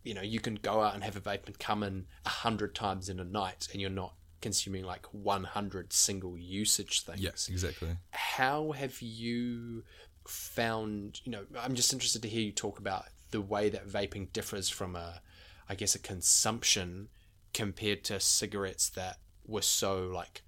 You 0.04 0.14
know, 0.14 0.22
you 0.22 0.39
can 0.39 0.56
go 0.56 0.82
out 0.82 0.95
and 0.95 1.04
have 1.04 1.16
a 1.16 1.22
vape 1.22 1.45
and 1.45 1.58
come 1.60 1.84
in 1.84 2.06
a 2.26 2.30
hundred 2.30 2.74
times 2.76 3.10
in 3.10 3.20
a 3.20 3.24
night, 3.24 3.68
and 3.72 3.82
you're 3.82 3.89
not 3.89 4.14
consuming 4.41 4.84
like 4.84 5.06
100 5.14 5.93
single 5.93 6.38
usage 6.38 7.02
things. 7.04 7.22
Yes, 7.22 7.47
exactly. 7.47 7.89
How 8.12 8.72
have 8.72 9.02
you 9.02 9.84
found? 10.26 11.22
You 11.24 11.32
know, 11.32 11.45
I'm 11.60 11.76
just 11.76 11.93
interested 11.93 12.22
to 12.24 12.28
hear 12.28 12.41
you 12.41 12.52
talk 12.52 12.80
about 12.80 13.06
the 13.30 13.41
way 13.41 13.70
that 13.70 13.88
vaping 13.88 14.32
differs 14.34 14.70
from 14.70 14.95
a, 14.95 15.22
I 15.70 15.76
guess, 15.76 15.95
a 15.95 15.99
consumption 15.99 17.10
compared 17.54 18.04
to 18.06 18.20
cigarettes 18.20 18.89
that 18.89 19.18
were 19.45 19.62
so 19.62 20.04
like, 20.08 20.41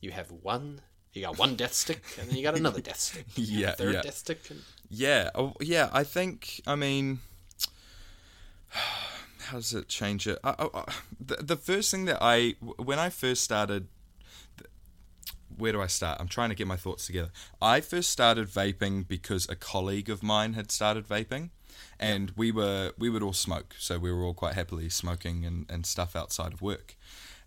you 0.00 0.10
have 0.12 0.30
one. 0.30 0.82
You 1.12 1.22
got 1.22 1.38
one 1.38 1.56
death 1.56 1.74
stick, 1.74 2.02
and 2.20 2.28
then 2.28 2.36
you 2.36 2.42
got 2.44 2.56
another 2.56 2.80
death 2.80 3.00
stick. 3.00 3.26
Yeah, 3.34 3.72
third 3.72 3.94
yeah. 3.94 4.02
death 4.02 4.16
stick. 4.16 4.40
And, 4.48 4.62
Yeah, 4.88 5.30
oh, 5.34 5.54
yeah. 5.60 5.90
I 5.92 6.04
think. 6.04 6.60
I 6.68 6.76
mean, 6.76 7.18
how 9.50 9.58
does 9.58 9.74
it 9.74 9.88
change 9.88 10.26
it? 10.26 10.38
I, 10.42 10.54
I, 10.58 10.68
I- 10.80 10.92
the, 11.20 11.36
the 11.36 11.56
first 11.56 11.90
thing 11.90 12.04
that 12.06 12.18
I 12.20 12.54
when 12.60 12.98
I 12.98 13.10
first 13.10 13.42
started. 13.44 13.86
Where 15.56 15.72
do 15.72 15.82
I 15.82 15.88
start? 15.88 16.18
I'm 16.20 16.28
trying 16.28 16.48
to 16.50 16.54
get 16.54 16.66
my 16.66 16.76
thoughts 16.76 17.06
together. 17.06 17.30
I 17.60 17.80
first 17.80 18.10
started 18.10 18.48
vaping 18.48 19.06
because 19.06 19.48
a 19.48 19.56
colleague 19.56 20.08
of 20.08 20.22
mine 20.22 20.54
had 20.54 20.70
started 20.70 21.06
vaping, 21.06 21.50
and 21.98 22.32
we 22.36 22.50
were 22.50 22.92
we 22.96 23.10
would 23.10 23.22
all 23.22 23.34
smoke, 23.34 23.74
so 23.78 23.98
we 23.98 24.10
were 24.10 24.24
all 24.24 24.32
quite 24.32 24.54
happily 24.54 24.88
smoking 24.88 25.44
and, 25.44 25.66
and 25.68 25.84
stuff 25.84 26.16
outside 26.16 26.52
of 26.54 26.62
work. 26.62 26.96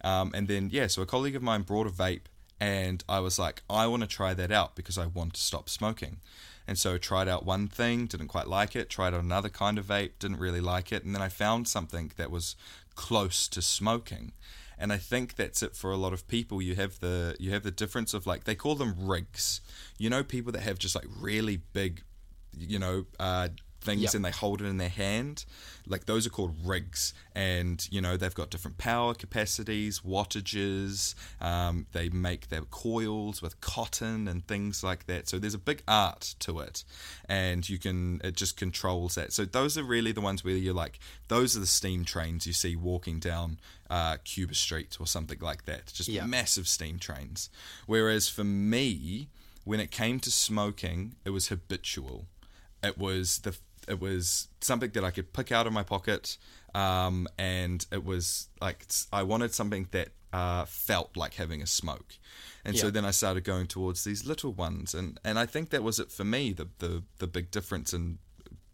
Um, 0.03 0.31
and 0.35 0.47
then 0.47 0.69
yeah, 0.71 0.87
so 0.87 1.01
a 1.01 1.05
colleague 1.07 1.35
of 1.35 1.41
mine 1.41 1.61
brought 1.63 1.87
a 1.87 1.89
vape, 1.89 2.25
and 2.59 3.03
I 3.09 3.19
was 3.19 3.39
like, 3.39 3.63
I 3.69 3.87
want 3.87 4.01
to 4.03 4.07
try 4.07 4.33
that 4.35 4.51
out 4.51 4.75
because 4.75 4.97
I 4.97 5.07
want 5.07 5.33
to 5.35 5.41
stop 5.41 5.67
smoking. 5.69 6.17
And 6.67 6.77
so 6.77 6.95
I 6.95 6.97
tried 6.97 7.27
out 7.27 7.45
one 7.45 7.67
thing, 7.67 8.05
didn't 8.05 8.29
quite 8.29 8.47
like 8.47 8.75
it. 8.75 8.89
Tried 8.89 9.13
out 9.13 9.19
another 9.19 9.49
kind 9.49 9.77
of 9.77 9.85
vape, 9.85 10.11
didn't 10.19 10.39
really 10.39 10.61
like 10.61 10.91
it. 10.91 11.03
And 11.03 11.13
then 11.13 11.21
I 11.21 11.29
found 11.29 11.67
something 11.67 12.11
that 12.17 12.31
was 12.31 12.55
close 12.95 13.47
to 13.49 13.61
smoking. 13.61 14.31
And 14.77 14.91
I 14.91 14.97
think 14.97 15.35
that's 15.35 15.61
it 15.61 15.75
for 15.75 15.91
a 15.91 15.97
lot 15.97 16.13
of 16.13 16.27
people. 16.27 16.61
You 16.61 16.75
have 16.75 16.99
the 16.99 17.35
you 17.39 17.51
have 17.51 17.63
the 17.63 17.71
difference 17.71 18.13
of 18.13 18.25
like 18.25 18.45
they 18.45 18.55
call 18.55 18.75
them 18.75 18.95
rigs. 18.97 19.61
You 19.97 20.09
know, 20.09 20.23
people 20.23 20.51
that 20.53 20.61
have 20.61 20.79
just 20.79 20.95
like 20.95 21.07
really 21.19 21.57
big, 21.73 22.01
you 22.57 22.79
know, 22.79 23.05
uh, 23.19 23.49
things 23.83 24.01
Yep. 24.01 24.13
and 24.15 24.25
they 24.25 24.31
hold 24.31 24.61
it 24.61 24.65
in 24.65 24.77
their 24.77 24.89
hand. 24.89 25.45
Like 25.85 26.05
those 26.05 26.25
are 26.25 26.29
called 26.29 26.55
rigs, 26.63 27.13
and 27.35 27.85
you 27.91 27.99
know 28.01 28.15
they've 28.17 28.33
got 28.33 28.49
different 28.49 28.77
power 28.77 29.13
capacities, 29.13 29.99
wattages. 29.99 31.13
Um, 31.41 31.87
they 31.91 32.09
make 32.09 32.49
their 32.49 32.61
coils 32.61 33.41
with 33.41 33.59
cotton 33.61 34.27
and 34.27 34.47
things 34.47 34.83
like 34.83 35.05
that. 35.07 35.27
So 35.27 35.39
there's 35.39 35.53
a 35.53 35.59
big 35.59 35.83
art 35.87 36.35
to 36.39 36.59
it, 36.59 36.83
and 37.27 37.67
you 37.67 37.77
can 37.79 38.21
it 38.23 38.35
just 38.35 38.57
controls 38.57 39.15
that. 39.15 39.33
So 39.33 39.45
those 39.45 39.77
are 39.77 39.83
really 39.83 40.11
the 40.11 40.21
ones 40.21 40.43
where 40.43 40.55
you're 40.55 40.73
like 40.73 40.99
those 41.27 41.55
are 41.57 41.59
the 41.59 41.65
steam 41.67 42.05
trains 42.05 42.47
you 42.47 42.53
see 42.53 42.75
walking 42.75 43.19
down 43.19 43.59
uh, 43.89 44.17
Cuba 44.23 44.55
Street 44.55 44.97
or 44.99 45.07
something 45.07 45.39
like 45.41 45.65
that. 45.65 45.87
Just 45.93 46.09
Yeah. 46.09 46.25
massive 46.25 46.67
steam 46.67 46.97
trains. 46.99 47.49
Whereas 47.87 48.29
for 48.29 48.43
me, 48.43 49.27
when 49.65 49.79
it 49.79 49.91
came 49.91 50.19
to 50.21 50.31
smoking, 50.31 51.15
it 51.25 51.29
was 51.31 51.47
habitual. 51.49 52.27
It 52.81 52.97
was 52.97 53.39
the 53.39 53.55
it 53.87 53.99
was 53.99 54.47
something 54.61 54.91
that 54.91 55.03
I 55.03 55.11
could 55.11 55.33
pick 55.33 55.51
out 55.51 55.67
of 55.67 55.73
my 55.73 55.83
pocket, 55.83 56.37
um, 56.73 57.27
and 57.37 57.85
it 57.91 58.03
was 58.03 58.47
like 58.61 58.85
I 59.11 59.23
wanted 59.23 59.53
something 59.53 59.87
that 59.91 60.09
uh, 60.31 60.65
felt 60.65 61.15
like 61.15 61.35
having 61.35 61.61
a 61.61 61.67
smoke. 61.67 62.17
And 62.65 62.77
so 62.77 62.89
then 62.89 63.03
I 63.03 63.11
started 63.11 63.43
going 63.43 63.67
towards 63.67 64.05
these 64.05 64.25
little 64.25 64.53
ones, 64.53 64.93
and, 64.93 65.19
and 65.23 65.37
I 65.37 65.45
think 65.45 65.69
that 65.71 65.83
was 65.83 65.99
it 65.99 66.11
for 66.11 66.23
me. 66.23 66.53
The, 66.53 66.69
the 66.79 67.03
the 67.19 67.27
big 67.27 67.51
difference 67.51 67.93
in 67.93 68.19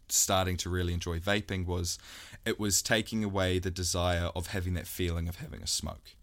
starting 0.08 0.56
to 0.58 0.70
really 0.70 0.92
enjoy 0.92 1.18
vaping 1.18 1.66
was 1.66 1.98
it 2.44 2.58
was 2.58 2.82
taking 2.82 3.24
away 3.24 3.58
the 3.58 3.70
desire 3.70 4.30
of 4.34 4.48
having 4.48 4.74
that 4.74 4.86
feeling 4.86 5.28
of 5.28 5.36
having 5.36 5.62
a 5.62 5.66
smoke. 5.66 6.14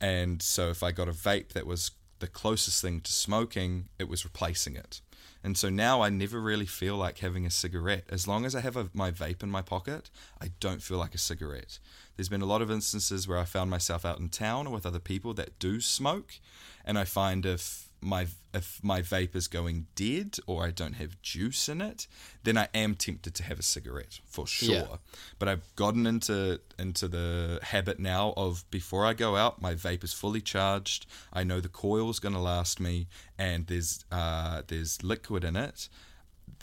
And 0.00 0.42
so 0.42 0.70
if 0.70 0.82
I 0.82 0.90
got 0.90 1.08
a 1.08 1.12
vape 1.12 1.50
that 1.50 1.66
was 1.66 1.92
the 2.18 2.26
closest 2.26 2.82
thing 2.82 3.00
to 3.00 3.12
smoking, 3.12 3.88
it 3.98 4.08
was 4.08 4.24
replacing 4.24 4.76
it. 4.76 5.00
And 5.44 5.58
so 5.58 5.68
now 5.68 6.02
I 6.02 6.08
never 6.08 6.40
really 6.40 6.66
feel 6.66 6.96
like 6.96 7.18
having 7.18 7.44
a 7.44 7.50
cigarette. 7.50 8.04
As 8.08 8.28
long 8.28 8.44
as 8.44 8.54
I 8.54 8.60
have 8.60 8.76
a, 8.76 8.90
my 8.94 9.10
vape 9.10 9.42
in 9.42 9.50
my 9.50 9.62
pocket, 9.62 10.10
I 10.40 10.52
don't 10.60 10.82
feel 10.82 10.98
like 10.98 11.14
a 11.14 11.18
cigarette. 11.18 11.78
There's 12.16 12.28
been 12.28 12.42
a 12.42 12.46
lot 12.46 12.62
of 12.62 12.70
instances 12.70 13.26
where 13.26 13.38
I 13.38 13.44
found 13.44 13.70
myself 13.70 14.04
out 14.04 14.20
in 14.20 14.28
town 14.28 14.66
or 14.66 14.72
with 14.72 14.86
other 14.86 15.00
people 15.00 15.34
that 15.34 15.58
do 15.58 15.80
smoke, 15.80 16.34
and 16.84 16.98
I 16.98 17.04
find 17.04 17.44
if 17.44 17.88
my 18.02 18.26
if 18.54 18.80
my 18.82 19.00
vape 19.00 19.34
is 19.34 19.48
going 19.48 19.86
dead 19.94 20.36
or 20.46 20.64
I 20.64 20.70
don't 20.70 20.94
have 20.94 21.20
juice 21.22 21.68
in 21.68 21.80
it, 21.80 22.06
then 22.42 22.58
I 22.58 22.68
am 22.74 22.94
tempted 22.94 23.34
to 23.36 23.42
have 23.44 23.58
a 23.58 23.62
cigarette 23.62 24.20
for 24.26 24.46
sure. 24.46 24.74
Yeah. 24.74 24.96
But 25.38 25.48
I've 25.48 25.74
gotten 25.76 26.06
into 26.06 26.60
into 26.78 27.08
the 27.08 27.60
habit 27.62 27.98
now 27.98 28.34
of 28.36 28.64
before 28.70 29.06
I 29.06 29.14
go 29.14 29.36
out, 29.36 29.62
my 29.62 29.74
vape 29.74 30.04
is 30.04 30.12
fully 30.12 30.40
charged. 30.40 31.06
I 31.32 31.44
know 31.44 31.60
the 31.60 31.68
coil's 31.68 32.18
going 32.18 32.34
to 32.34 32.40
last 32.40 32.80
me, 32.80 33.06
and 33.38 33.66
there's 33.66 34.04
uh, 34.12 34.62
there's 34.66 35.02
liquid 35.02 35.44
in 35.44 35.56
it. 35.56 35.88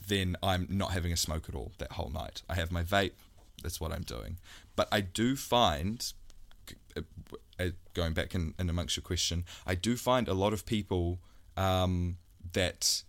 Then 0.07 0.35
I'm 0.41 0.67
not 0.69 0.91
having 0.91 1.11
a 1.11 1.17
smoke 1.17 1.49
at 1.49 1.55
all 1.55 1.71
that 1.77 1.93
whole 1.93 2.09
night. 2.09 2.41
I 2.49 2.55
have 2.55 2.71
my 2.71 2.83
vape. 2.83 3.13
That's 3.63 3.81
what 3.81 3.91
I'm 3.91 4.03
doing. 4.03 4.37
But 4.75 4.87
I 4.91 5.01
do 5.01 5.35
find, 5.35 6.13
uh, 6.95 7.65
going 7.93 8.13
back 8.13 8.33
in, 8.33 8.53
in 8.57 8.69
amongst 8.69 8.95
your 8.95 9.03
question, 9.03 9.43
I 9.67 9.75
do 9.75 9.97
find 9.97 10.27
a 10.27 10.33
lot 10.33 10.53
of 10.53 10.65
people 10.65 11.19
um, 11.59 12.17
that 12.53 13.03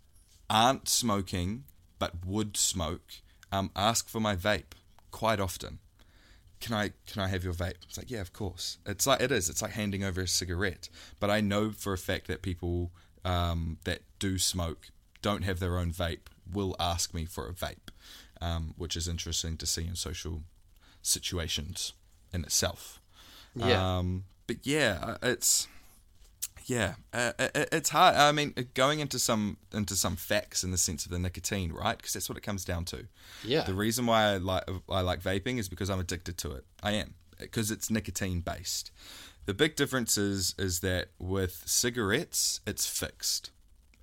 aren't 0.51 0.89
smoking 0.89 1.65
but 1.99 2.27
would 2.27 2.57
smoke 2.57 3.21
um, 3.53 3.71
ask 3.77 4.09
for 4.09 4.21
my 4.21 4.37
vape 4.37 4.75
quite 5.11 5.41
often. 5.41 5.79
Can 6.61 6.75
I 6.75 6.91
can 7.07 7.23
I 7.23 7.29
have 7.29 7.43
your 7.43 7.55
vape? 7.55 7.83
It's 7.85 7.97
like 7.97 8.11
yeah, 8.11 8.21
of 8.21 8.33
course. 8.33 8.79
It's 8.85 9.07
like 9.07 9.21
it 9.21 9.33
is. 9.33 9.49
It's 9.49 9.63
like 9.63 9.73
handing 9.73 10.05
over 10.05 10.21
a 10.21 10.29
cigarette. 10.29 10.89
But 11.19 11.31
I 11.31 11.41
know 11.41 11.71
for 11.71 11.93
a 11.93 11.99
fact 11.99 12.27
that 12.27 12.43
people 12.43 12.91
um, 13.25 13.79
that 13.85 14.01
do 14.19 14.39
smoke 14.39 14.91
don't 15.23 15.43
have 15.43 15.59
their 15.59 15.79
own 15.79 15.93
vape 15.93 16.29
will 16.53 16.77
ask 16.79 17.15
me 17.15 17.25
for 17.25 17.49
a 17.49 17.53
vape, 17.53 17.91
um, 18.41 18.75
which 18.77 18.97
is 18.97 19.09
interesting 19.09 19.57
to 19.57 19.67
see 19.67 19.87
in 19.87 19.97
social 19.97 20.43
situations 21.03 21.95
in 22.33 22.45
itself. 22.45 23.01
Yeah. 23.55 23.99
Um, 23.99 24.25
but 24.47 24.59
yeah, 24.65 24.99
uh, 25.03 25.17
it's 25.23 25.67
Yeah, 26.71 26.95
uh, 27.13 27.33
it, 27.37 27.69
it's 27.73 27.89
hard. 27.89 28.15
I 28.15 28.31
mean, 28.31 28.55
uh, 28.57 28.63
going 28.75 29.01
into 29.01 29.19
some 29.19 29.57
into 29.75 29.97
some 29.97 30.15
facts 30.15 30.63
in 30.63 30.71
the 30.71 30.79
sense 30.79 31.05
of 31.05 31.11
the 31.11 31.19
nicotine, 31.19 31.73
right? 31.73 31.97
Because 31.97 32.13
that's 32.13 32.29
what 32.29 32.39
it 32.39 32.43
comes 32.43 32.65
down 32.65 32.85
to. 32.87 33.09
Yeah. 33.43 33.63
The 33.63 33.75
reason 33.75 34.07
why 34.07 34.23
I 34.23 34.37
like 34.37 34.71
I 34.89 35.01
like 35.01 35.21
vaping 35.21 35.59
is 35.59 35.69
because 35.69 35.91
I'm 35.91 35.99
addicted 35.99 36.39
to 36.39 36.53
it. 36.53 36.65
I 36.81 36.93
am 36.93 37.15
because 37.41 37.73
it's 37.73 37.91
nicotine 37.91 38.41
based. 38.41 38.93
The 39.47 39.55
big 39.55 39.75
difference 39.75 40.17
is 40.17 40.55
is 40.61 40.79
that 40.79 41.09
with 41.19 41.65
cigarettes, 41.67 42.61
it's 42.69 42.87
fixed. 42.87 43.51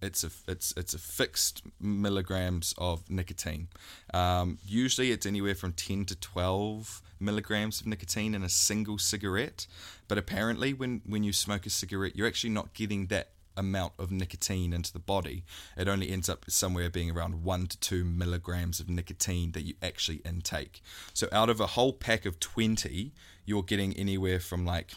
It's 0.01 0.23
a 0.23 0.29
it's 0.47 0.73
it's 0.77 0.93
a 0.93 0.99
fixed 0.99 1.63
milligrams 1.79 2.73
of 2.77 3.09
nicotine. 3.09 3.67
Um, 4.13 4.59
usually, 4.65 5.11
it's 5.11 5.25
anywhere 5.25 5.55
from 5.55 5.73
ten 5.73 6.05
to 6.05 6.15
twelve 6.15 7.01
milligrams 7.19 7.81
of 7.81 7.87
nicotine 7.87 8.35
in 8.35 8.43
a 8.43 8.49
single 8.49 8.99
cigarette. 8.99 9.65
But 10.07 10.17
apparently, 10.17 10.73
when 10.73 11.01
when 11.05 11.23
you 11.23 11.33
smoke 11.33 11.65
a 11.65 11.71
cigarette, 11.71 12.15
you're 12.15 12.27
actually 12.27 12.51
not 12.51 12.73
getting 12.73 13.07
that 13.07 13.29
amount 13.57 13.93
of 13.97 14.11
nicotine 14.11 14.71
into 14.71 14.93
the 14.93 14.99
body. 14.99 15.43
It 15.75 15.87
only 15.87 16.11
ends 16.11 16.29
up 16.29 16.45
somewhere 16.47 16.91
being 16.91 17.09
around 17.09 17.43
one 17.43 17.65
to 17.65 17.79
two 17.79 18.05
milligrams 18.05 18.79
of 18.79 18.87
nicotine 18.87 19.53
that 19.53 19.63
you 19.63 19.73
actually 19.81 20.17
intake. 20.17 20.81
So 21.15 21.27
out 21.31 21.49
of 21.49 21.59
a 21.59 21.67
whole 21.67 21.93
pack 21.93 22.25
of 22.25 22.39
twenty, 22.39 23.13
you're 23.45 23.63
getting 23.63 23.93
anywhere 23.97 24.39
from 24.39 24.63
like 24.63 24.91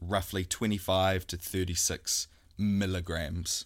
roughly 0.00 0.44
twenty 0.44 0.76
five 0.76 1.26
to 1.28 1.36
thirty 1.36 1.74
six 1.74 2.26
milligrams 2.58 3.64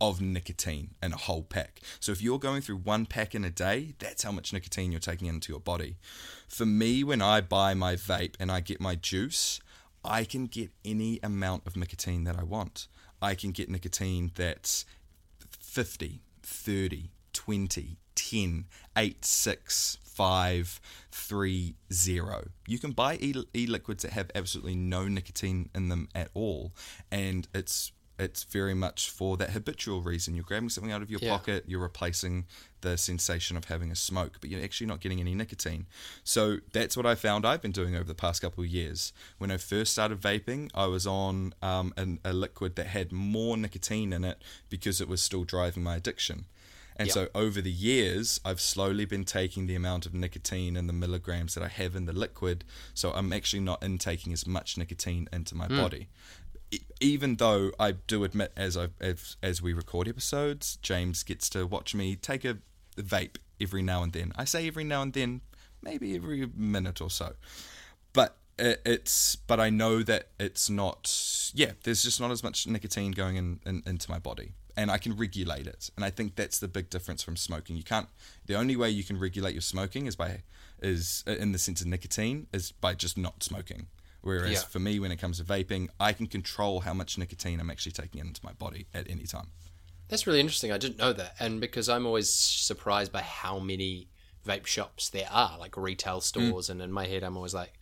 of 0.00 0.20
nicotine 0.20 0.94
in 1.02 1.12
a 1.12 1.16
whole 1.16 1.42
pack. 1.42 1.80
So 2.00 2.12
if 2.12 2.22
you're 2.22 2.38
going 2.38 2.62
through 2.62 2.78
one 2.78 3.06
pack 3.06 3.34
in 3.34 3.44
a 3.44 3.50
day, 3.50 3.94
that's 3.98 4.22
how 4.22 4.32
much 4.32 4.52
nicotine 4.52 4.92
you're 4.92 5.00
taking 5.00 5.28
into 5.28 5.52
your 5.52 5.60
body. 5.60 5.96
For 6.48 6.66
me, 6.66 7.02
when 7.04 7.20
I 7.20 7.40
buy 7.40 7.74
my 7.74 7.96
vape 7.96 8.34
and 8.38 8.50
I 8.50 8.60
get 8.60 8.80
my 8.80 8.94
juice, 8.94 9.60
I 10.04 10.24
can 10.24 10.46
get 10.46 10.70
any 10.84 11.18
amount 11.22 11.66
of 11.66 11.76
nicotine 11.76 12.24
that 12.24 12.38
I 12.38 12.44
want. 12.44 12.86
I 13.20 13.34
can 13.34 13.50
get 13.50 13.68
nicotine 13.68 14.30
that's 14.34 14.84
50, 15.60 16.22
30, 16.42 17.10
20, 17.32 17.98
10, 18.14 18.64
8, 18.96 19.24
6, 19.24 19.98
5, 20.02 20.80
3, 21.12 21.74
0. 21.92 22.48
You 22.66 22.78
can 22.78 22.92
buy 22.92 23.18
e 23.20 23.66
liquids 23.66 24.02
that 24.02 24.12
have 24.12 24.30
absolutely 24.34 24.74
no 24.74 25.06
nicotine 25.06 25.70
in 25.74 25.88
them 25.88 26.08
at 26.14 26.28
all, 26.34 26.72
and 27.10 27.46
it's 27.54 27.92
it's 28.18 28.42
very 28.44 28.74
much 28.74 29.10
for 29.10 29.36
that 29.36 29.50
habitual 29.50 30.00
reason. 30.02 30.34
You're 30.34 30.44
grabbing 30.44 30.68
something 30.70 30.92
out 30.92 31.02
of 31.02 31.10
your 31.10 31.20
Yeah. 31.22 31.30
pocket, 31.30 31.64
you're 31.66 31.80
replacing 31.80 32.46
the 32.80 32.96
sensation 32.96 33.56
of 33.56 33.64
having 33.66 33.90
a 33.90 33.96
smoke, 33.96 34.38
but 34.40 34.50
you're 34.50 34.62
actually 34.62 34.86
not 34.86 35.00
getting 35.00 35.20
any 35.20 35.34
nicotine. 35.34 35.86
So 36.24 36.58
that's 36.72 36.96
what 36.96 37.06
I 37.06 37.14
found 37.14 37.44
I've 37.46 37.62
been 37.62 37.72
doing 37.72 37.94
over 37.94 38.04
the 38.04 38.14
past 38.14 38.40
couple 38.42 38.62
of 38.64 38.70
years. 38.70 39.12
When 39.38 39.50
I 39.50 39.56
first 39.56 39.92
started 39.92 40.20
vaping, 40.20 40.70
I 40.74 40.86
was 40.86 41.06
on 41.06 41.54
um, 41.62 41.92
an, 41.96 42.20
a 42.24 42.32
liquid 42.32 42.76
that 42.76 42.86
had 42.88 43.12
more 43.12 43.56
nicotine 43.56 44.12
in 44.12 44.24
it 44.24 44.42
because 44.68 45.00
it 45.00 45.08
was 45.08 45.22
still 45.22 45.44
driving 45.44 45.82
my 45.82 45.96
addiction. 45.96 46.46
And 47.00 47.06
Yeah. 47.06 47.14
so 47.14 47.28
over 47.32 47.60
the 47.60 47.70
years, 47.70 48.40
I've 48.44 48.60
slowly 48.60 49.04
been 49.04 49.24
taking 49.24 49.68
the 49.68 49.76
amount 49.76 50.04
of 50.04 50.14
nicotine 50.14 50.76
and 50.76 50.88
the 50.88 50.92
milligrams 50.92 51.54
that 51.54 51.62
I 51.62 51.68
have 51.68 51.94
in 51.94 52.06
the 52.06 52.12
liquid. 52.12 52.64
So 52.92 53.12
I'm 53.12 53.32
actually 53.32 53.60
not 53.60 53.84
intaking 53.84 54.32
as 54.32 54.48
much 54.48 54.76
nicotine 54.76 55.28
into 55.32 55.54
my 55.54 55.68
body. 55.68 56.08
Even 57.00 57.36
though 57.36 57.70
I 57.78 57.92
do 57.92 58.24
admit, 58.24 58.52
as 58.56 58.76
I 58.76 58.88
as, 59.00 59.36
as 59.42 59.62
we 59.62 59.72
record 59.72 60.08
episodes, 60.08 60.76
James 60.82 61.22
gets 61.22 61.48
to 61.50 61.66
watch 61.66 61.94
me 61.94 62.16
take 62.16 62.44
a 62.44 62.58
vape 62.96 63.36
every 63.60 63.82
now 63.82 64.02
and 64.02 64.12
then. 64.12 64.32
I 64.36 64.44
say 64.44 64.66
every 64.66 64.84
now 64.84 65.02
and 65.02 65.12
then, 65.12 65.40
maybe 65.82 66.14
every 66.14 66.48
minute 66.54 67.00
or 67.00 67.10
so. 67.10 67.34
But 68.12 68.36
it, 68.58 68.82
it's 68.84 69.36
but 69.36 69.60
I 69.60 69.70
know 69.70 70.02
that 70.02 70.28
it's 70.38 70.68
not. 70.68 71.52
Yeah, 71.54 71.72
there's 71.84 72.02
just 72.02 72.20
not 72.20 72.30
as 72.30 72.42
much 72.42 72.66
nicotine 72.66 73.12
going 73.12 73.36
in, 73.36 73.60
in 73.64 73.82
into 73.86 74.10
my 74.10 74.18
body 74.18 74.52
and 74.78 74.92
I 74.92 74.98
can 74.98 75.16
regulate 75.16 75.66
it. 75.66 75.90
And 75.96 76.04
I 76.04 76.10
think 76.10 76.36
that's 76.36 76.60
the 76.60 76.68
big 76.68 76.88
difference 76.88 77.20
from 77.20 77.36
smoking. 77.36 77.76
You 77.76 77.82
can't. 77.82 78.08
The 78.46 78.54
only 78.54 78.76
way 78.76 78.88
you 78.90 79.02
can 79.02 79.18
regulate 79.18 79.52
your 79.52 79.60
smoking 79.60 80.06
is 80.06 80.14
by 80.14 80.42
is 80.80 81.24
in 81.26 81.50
the 81.50 81.58
sense 81.58 81.80
of 81.80 81.88
nicotine 81.88 82.46
is 82.52 82.70
by 82.70 82.94
just 82.94 83.18
not 83.18 83.42
smoking. 83.42 83.88
Whereas 84.20 84.50
Yeah. 84.52 84.58
for 84.60 84.78
me, 84.80 84.98
when 84.98 85.12
it 85.12 85.16
comes 85.16 85.38
to 85.38 85.44
vaping, 85.44 85.88
I 86.00 86.12
can 86.12 86.26
control 86.26 86.80
how 86.80 86.92
much 86.92 87.16
nicotine 87.18 87.60
I'm 87.60 87.70
actually 87.70 87.92
taking 87.92 88.20
into 88.20 88.44
my 88.44 88.52
body 88.52 88.86
at 88.92 89.08
any 89.08 89.24
time. 89.24 89.52
That's 90.08 90.26
really 90.26 90.40
interesting. 90.40 90.72
I 90.72 90.78
didn't 90.78 90.98
know 90.98 91.12
that, 91.12 91.36
and 91.38 91.60
because 91.60 91.88
I'm 91.88 92.06
always 92.06 92.32
surprised 92.32 93.12
by 93.12 93.22
how 93.22 93.58
many 93.58 94.08
vape 94.46 94.66
shops 94.66 95.08
there 95.10 95.28
are, 95.30 95.58
like 95.58 95.76
retail 95.76 96.20
stores, 96.20 96.68
and 96.70 96.80
in 96.82 96.90
my 96.90 97.06
head, 97.06 97.22
I'm 97.22 97.36
always 97.36 97.54
like, 97.54 97.74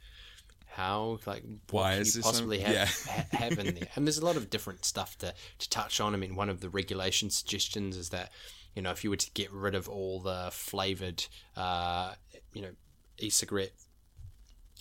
how 0.67 1.19
like 1.25 1.43
Mm. 1.45 1.59
Why 1.71 1.93
can 1.93 2.03
is 2.03 2.17
you 2.17 2.23
possibly 2.23 2.59
have, 2.67 2.75
yeah. 2.75 2.85
ha- 2.87 3.25
have 3.39 3.59
in 3.59 3.75
there? 3.77 3.89
And 3.97 4.07
there's 4.07 4.19
a 4.19 4.25
lot 4.25 4.37
of 4.37 4.51
different 4.51 4.85
stuff 4.85 5.17
to 5.19 5.33
to 5.59 5.71
touch 5.71 6.01
on. 6.01 6.13
I 6.15 6.19
mean, 6.19 6.35
one 6.37 6.51
of 6.51 6.61
the 6.61 6.69
regulation 6.69 7.31
suggestions 7.31 7.97
is 7.97 8.11
that 8.11 8.31
you 8.75 8.83
know 8.83 8.91
if 8.91 9.03
you 9.05 9.11
were 9.11 9.17
to 9.17 9.31
get 9.33 9.51
rid 9.53 9.75
of 9.75 9.89
all 9.89 10.21
the 10.21 10.51
flavored, 10.53 11.25
uh, 11.57 12.15
you 12.53 12.63
know, 12.63 12.73
e-cigarette. 13.19 13.73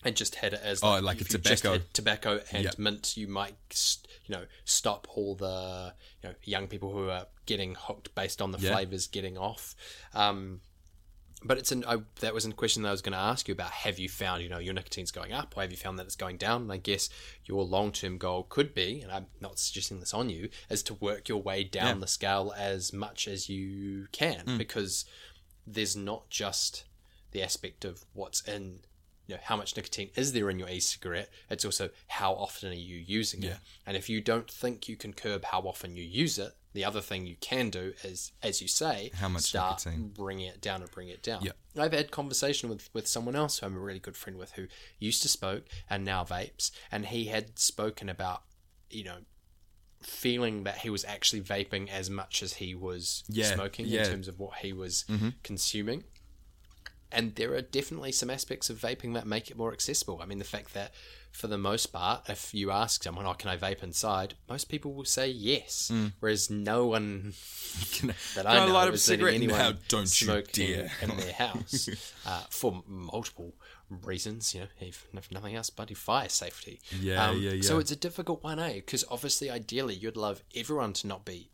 And 0.05 0.15
just 0.15 0.35
had 0.35 0.53
it 0.53 0.61
as 0.63 0.81
Oh, 0.83 0.99
like 0.99 1.17
a 1.17 1.21
if 1.21 1.33
you 1.33 1.39
just 1.39 1.63
tobacco. 1.63 1.83
tobacco 1.93 2.41
and 2.51 2.63
Yep. 2.65 2.79
mint, 2.79 3.17
you 3.17 3.27
might, 3.27 3.97
you 4.25 4.35
know, 4.35 4.45
stop 4.63 5.07
all 5.09 5.35
the, 5.35 5.93
you 6.21 6.29
know, 6.29 6.35
young 6.43 6.67
people 6.67 6.91
who 6.93 7.09
are 7.09 7.25
getting 7.47 7.75
hooked 7.75 8.13
based 8.15 8.41
on 8.41 8.51
the 8.51 8.59
Yeah. 8.59 8.71
flavors 8.71 9.07
getting 9.07 9.37
off. 9.37 9.75
Um, 10.13 10.61
but 11.43 11.57
it's 11.57 11.71
an 11.71 11.83
I, 11.85 11.97
that 12.21 12.33
was 12.33 12.45
a 12.45 12.51
question 12.53 12.81
that 12.83 12.89
I 12.89 12.91
was 12.91 13.01
going 13.03 13.13
to 13.13 13.19
ask 13.19 13.47
you 13.47 13.51
about. 13.53 13.69
Have 13.71 13.99
you 13.99 14.09
found, 14.09 14.41
you 14.41 14.49
know, 14.49 14.57
your 14.57 14.73
nicotine's 14.73 15.11
going 15.11 15.31
up, 15.31 15.53
or 15.55 15.61
have 15.61 15.69
you 15.71 15.77
found 15.77 15.99
that 15.99 16.05
it's 16.05 16.15
going 16.15 16.37
down? 16.37 16.63
And 16.63 16.71
I 16.71 16.77
guess 16.77 17.09
your 17.43 17.63
long 17.63 17.91
term 17.91 18.17
goal 18.17 18.43
could 18.49 18.73
be, 18.73 19.01
and 19.01 19.11
I'm 19.11 19.27
not 19.41 19.59
suggesting 19.59 19.99
this 19.99 20.13
on 20.13 20.29
you, 20.29 20.49
is 20.69 20.81
to 20.83 20.93
work 20.95 21.29
your 21.29 21.41
way 21.41 21.63
down 21.63 21.97
Yeah. 21.97 22.01
The 22.01 22.07
scale 22.07 22.53
as 22.57 22.93
much 22.93 23.27
as 23.27 23.47
you 23.49 24.07
can, 24.11 24.57
because 24.57 25.05
there's 25.67 25.95
not 25.95 26.29
just 26.29 26.85
the 27.31 27.43
aspect 27.43 27.85
of 27.85 28.05
what's 28.13 28.41
in 28.47 28.79
you 29.27 29.35
know 29.35 29.41
how 29.43 29.55
much 29.55 29.75
nicotine 29.75 30.09
is 30.15 30.33
there 30.33 30.49
in 30.49 30.59
your 30.59 30.69
e-cigarette 30.69 31.29
it's 31.49 31.65
also 31.65 31.89
how 32.07 32.33
often 32.33 32.69
are 32.69 32.73
you 32.73 32.97
using 32.97 33.43
it 33.43 33.57
and 33.85 33.97
if 33.97 34.09
you 34.09 34.21
don't 34.21 34.49
think 34.49 34.87
you 34.87 34.95
can 34.95 35.13
curb 35.13 35.45
how 35.45 35.61
often 35.61 35.95
you 35.95 36.03
use 36.03 36.37
it 36.37 36.53
the 36.73 36.83
other 36.85 36.99
thing 37.01 37.25
you 37.25 37.37
can 37.39 37.69
do 37.69 37.93
is 38.03 38.33
as 38.43 38.61
you 38.61 38.67
say 38.67 39.09
How 39.15 39.29
much 39.29 39.43
start 39.43 39.85
nicotine. 39.85 40.09
bringing 40.09 40.47
it 40.47 40.61
down 40.61 40.81
and 40.81 40.91
bring 40.91 41.07
it 41.09 41.23
down 41.23 41.41
Yeah. 41.43 41.53
i've 41.77 41.93
had 41.93 42.11
conversation 42.11 42.69
with 42.69 42.89
with 42.93 43.07
someone 43.07 43.35
else 43.35 43.59
who 43.59 43.65
i'm 43.65 43.75
a 43.75 43.79
really 43.79 43.99
good 43.99 44.17
friend 44.17 44.37
with 44.37 44.51
who 44.53 44.67
used 44.99 45.21
to 45.23 45.27
smoke 45.29 45.63
and 45.89 46.03
now 46.03 46.23
vapes 46.23 46.71
and 46.91 47.07
he 47.07 47.25
had 47.25 47.57
spoken 47.57 48.09
about 48.09 48.43
you 48.89 49.03
know 49.03 49.17
feeling 50.01 50.63
that 50.65 50.79
he 50.79 50.89
was 50.89 51.03
actually 51.05 51.41
vaping 51.41 51.89
as 51.89 52.09
much 52.09 52.43
as 52.43 52.53
he 52.55 52.75
was 52.75 53.23
Yeah, 53.27 53.53
smoking 53.55 53.87
yeah. 53.87 54.03
in 54.03 54.11
terms 54.11 54.27
of 54.27 54.39
what 54.39 54.57
he 54.57 54.71
was 54.71 55.03
mm-hmm. 55.09 55.29
consuming 55.43 56.03
and 57.15 57.35
there 57.35 57.53
are 57.55 57.61
definitely 57.61 58.11
some 58.11 58.29
aspects 58.29 58.69
of 58.69 58.77
vaping 58.77 59.13
that 59.13 59.25
make 59.25 59.49
it 59.49 59.57
more 59.57 59.71
accessible. 59.71 60.19
I 60.21 60.25
mean, 60.25 60.37
the 60.37 60.43
fact 60.43 60.73
that 60.73 60.93
for 61.31 61.47
the 61.47 61.57
most 61.57 61.87
part, 61.87 62.29
if 62.29 62.53
you 62.53 62.71
ask 62.71 63.03
someone, 63.03 63.25
"Oh, 63.25 63.33
can 63.33 63.49
I 63.49 63.57
vape 63.57 63.81
inside?" 63.81 64.35
most 64.49 64.69
people 64.69 64.93
will 64.93 65.05
say 65.05 65.29
yes, 65.29 65.91
whereas 66.19 66.49
no 66.49 66.85
one 66.85 67.33
that 68.35 68.45
I 68.45 68.65
know 68.65 68.73
light 68.73 68.87
up 68.87 68.91
a 68.91 68.93
is 68.93 69.07
letting 69.07 69.19
cigarette 69.19 69.33
anyone 69.35 69.57
now? 69.57 69.73
Don't 69.87 70.01
you 70.01 70.07
smoke 70.07 70.51
dare. 70.51 70.91
in, 71.01 71.11
in 71.11 71.17
their 71.17 71.33
house 71.45 71.89
uh, 72.25 72.43
for 72.49 72.83
multiple 72.85 73.53
reasons. 73.89 74.53
You 74.53 74.61
know, 74.61 74.67
if, 74.79 75.07
if 75.13 75.31
nothing 75.31 75.55
else, 75.55 75.69
bloody 75.69 75.93
fire 75.93 76.29
safety. 76.29 76.81
Yeah, 76.99 77.31
yeah, 77.31 77.51
yeah. 77.51 77.61
So 77.61 77.79
it's 77.79 77.91
a 77.91 77.95
difficult 77.95 78.43
one, 78.43 78.59
eh? 78.59 78.75
Because 78.75 79.05
obviously, 79.09 79.49
ideally, 79.49 79.95
you'd 79.95 80.17
love 80.17 80.43
everyone 80.55 80.93
to 80.93 81.07
not 81.07 81.25
be 81.25 81.49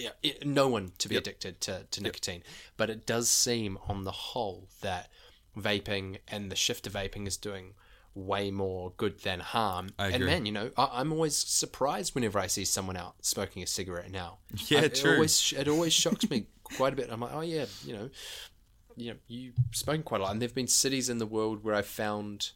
yeah, 0.00 0.10
it, 0.22 0.46
no 0.46 0.68
one 0.68 0.92
to 0.98 1.08
be 1.08 1.16
addicted 1.16 1.60
to, 1.62 1.86
to 1.90 2.02
nicotine. 2.02 2.42
But 2.76 2.90
it 2.90 3.06
does 3.06 3.28
seem, 3.28 3.78
on 3.88 4.04
the 4.04 4.12
whole, 4.12 4.68
that 4.80 5.10
vaping 5.56 6.18
and 6.28 6.50
the 6.50 6.56
shift 6.56 6.84
to 6.84 6.90
vaping 6.90 7.26
is 7.26 7.36
doing 7.36 7.74
way 8.14 8.50
more 8.50 8.92
good 8.96 9.20
than 9.20 9.40
harm. 9.40 9.90
And 9.98 10.24
man, 10.26 10.46
you 10.46 10.52
know, 10.52 10.70
I, 10.76 10.88
I'm 10.94 11.12
always 11.12 11.36
surprised 11.36 12.14
whenever 12.14 12.38
I 12.38 12.46
see 12.48 12.64
someone 12.64 12.96
out 12.96 13.14
smoking 13.24 13.62
a 13.62 13.66
cigarette 13.66 14.10
now. 14.10 14.38
Yeah, 14.66 14.80
I- 14.80 14.84
it. 14.84 15.04
Always, 15.06 15.52
it 15.56 15.68
always 15.68 15.92
shocks 15.92 16.28
me 16.28 16.46
quite 16.64 16.92
a 16.92 16.96
bit. 16.96 17.08
I'm 17.10 17.20
like, 17.20 17.32
oh 17.34 17.40
yeah, 17.42 17.66
you 17.84 17.92
know, 17.94 18.10
you 18.96 19.12
know, 19.12 19.18
you 19.28 19.52
smoke 19.72 20.04
quite 20.04 20.20
a 20.20 20.24
lot. 20.24 20.32
And 20.32 20.42
there've 20.42 20.54
been 20.54 20.66
cities 20.66 21.08
in 21.08 21.18
the 21.18 21.26
world 21.26 21.62
where 21.62 21.74
I've 21.74 21.86
found 21.86 22.50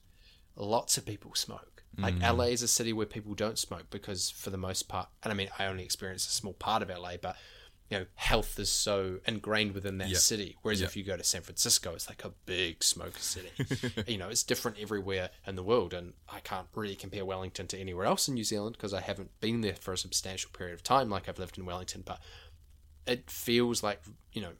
lots 0.56 0.98
of 0.98 1.06
people 1.06 1.34
smoke. 1.34 1.71
Like 1.98 2.14
Mm. 2.14 2.22
LA 2.38 2.44
is 2.46 2.62
a 2.62 2.68
city 2.68 2.92
where 2.92 3.06
people 3.06 3.34
don't 3.34 3.58
smoke 3.58 3.90
because, 3.90 4.30
for 4.30 4.50
the 4.50 4.56
most 4.56 4.88
part, 4.88 5.08
and 5.22 5.32
I 5.32 5.36
mean, 5.36 5.48
I 5.58 5.66
only 5.66 5.84
experience 5.84 6.26
a 6.26 6.30
small 6.30 6.54
part 6.54 6.82
of 6.82 6.88
LA, 6.90 7.16
but 7.20 7.36
you 7.90 7.98
know, 7.98 8.06
health 8.14 8.58
is 8.58 8.70
so 8.70 9.20
ingrained 9.26 9.74
within 9.74 9.98
that 9.98 10.08
Yep. 10.08 10.16
city. 10.18 10.56
Whereas 10.62 10.80
Yep. 10.80 10.88
if 10.88 10.96
you 10.96 11.04
go 11.04 11.18
to 11.18 11.22
San 11.24 11.42
Francisco, 11.42 11.92
it's 11.92 12.08
like 12.08 12.24
a 12.24 12.30
big 12.46 12.82
smoker 12.82 13.18
city. 13.18 13.50
you 14.10 14.16
know, 14.16 14.30
it's 14.30 14.42
different 14.42 14.78
everywhere 14.78 15.28
in 15.46 15.56
the 15.56 15.62
world, 15.62 15.92
and 15.92 16.14
I 16.30 16.40
can't 16.40 16.68
really 16.74 16.96
compare 16.96 17.26
Wellington 17.26 17.66
to 17.66 17.78
anywhere 17.78 18.06
else 18.06 18.28
in 18.28 18.34
New 18.34 18.44
Zealand 18.44 18.76
because 18.78 18.94
I 18.94 19.02
haven't 19.02 19.38
been 19.40 19.60
there 19.60 19.74
for 19.76 19.92
a 19.92 19.98
substantial 19.98 20.50
period 20.52 20.72
of 20.72 20.82
time, 20.82 21.10
like 21.10 21.28
I've 21.28 21.38
lived 21.38 21.58
in 21.58 21.66
Wellington. 21.66 22.00
But 22.06 22.22
it 23.06 23.30
feels 23.30 23.82
like 23.82 24.00
you 24.32 24.40
know 24.40 24.52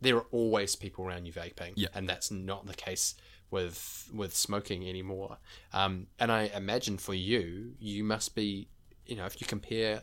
there 0.00 0.16
are 0.16 0.26
always 0.30 0.76
people 0.76 1.04
around 1.04 1.26
you 1.26 1.32
vaping, 1.32 1.72
Yeah. 1.74 1.88
and 1.92 2.08
that's 2.08 2.30
not 2.30 2.66
the 2.66 2.74
case 2.74 3.16
with 3.50 4.10
with 4.14 4.36
smoking 4.36 4.88
anymore. 4.88 5.38
Um, 5.72 6.06
and 6.18 6.30
I 6.30 6.50
imagine 6.54 6.98
for 6.98 7.14
you, 7.14 7.72
you 7.78 8.04
must 8.04 8.34
be 8.34 8.68
you 9.10 9.16
know, 9.16 9.26
if 9.26 9.40
you 9.40 9.46
compare 9.46 10.02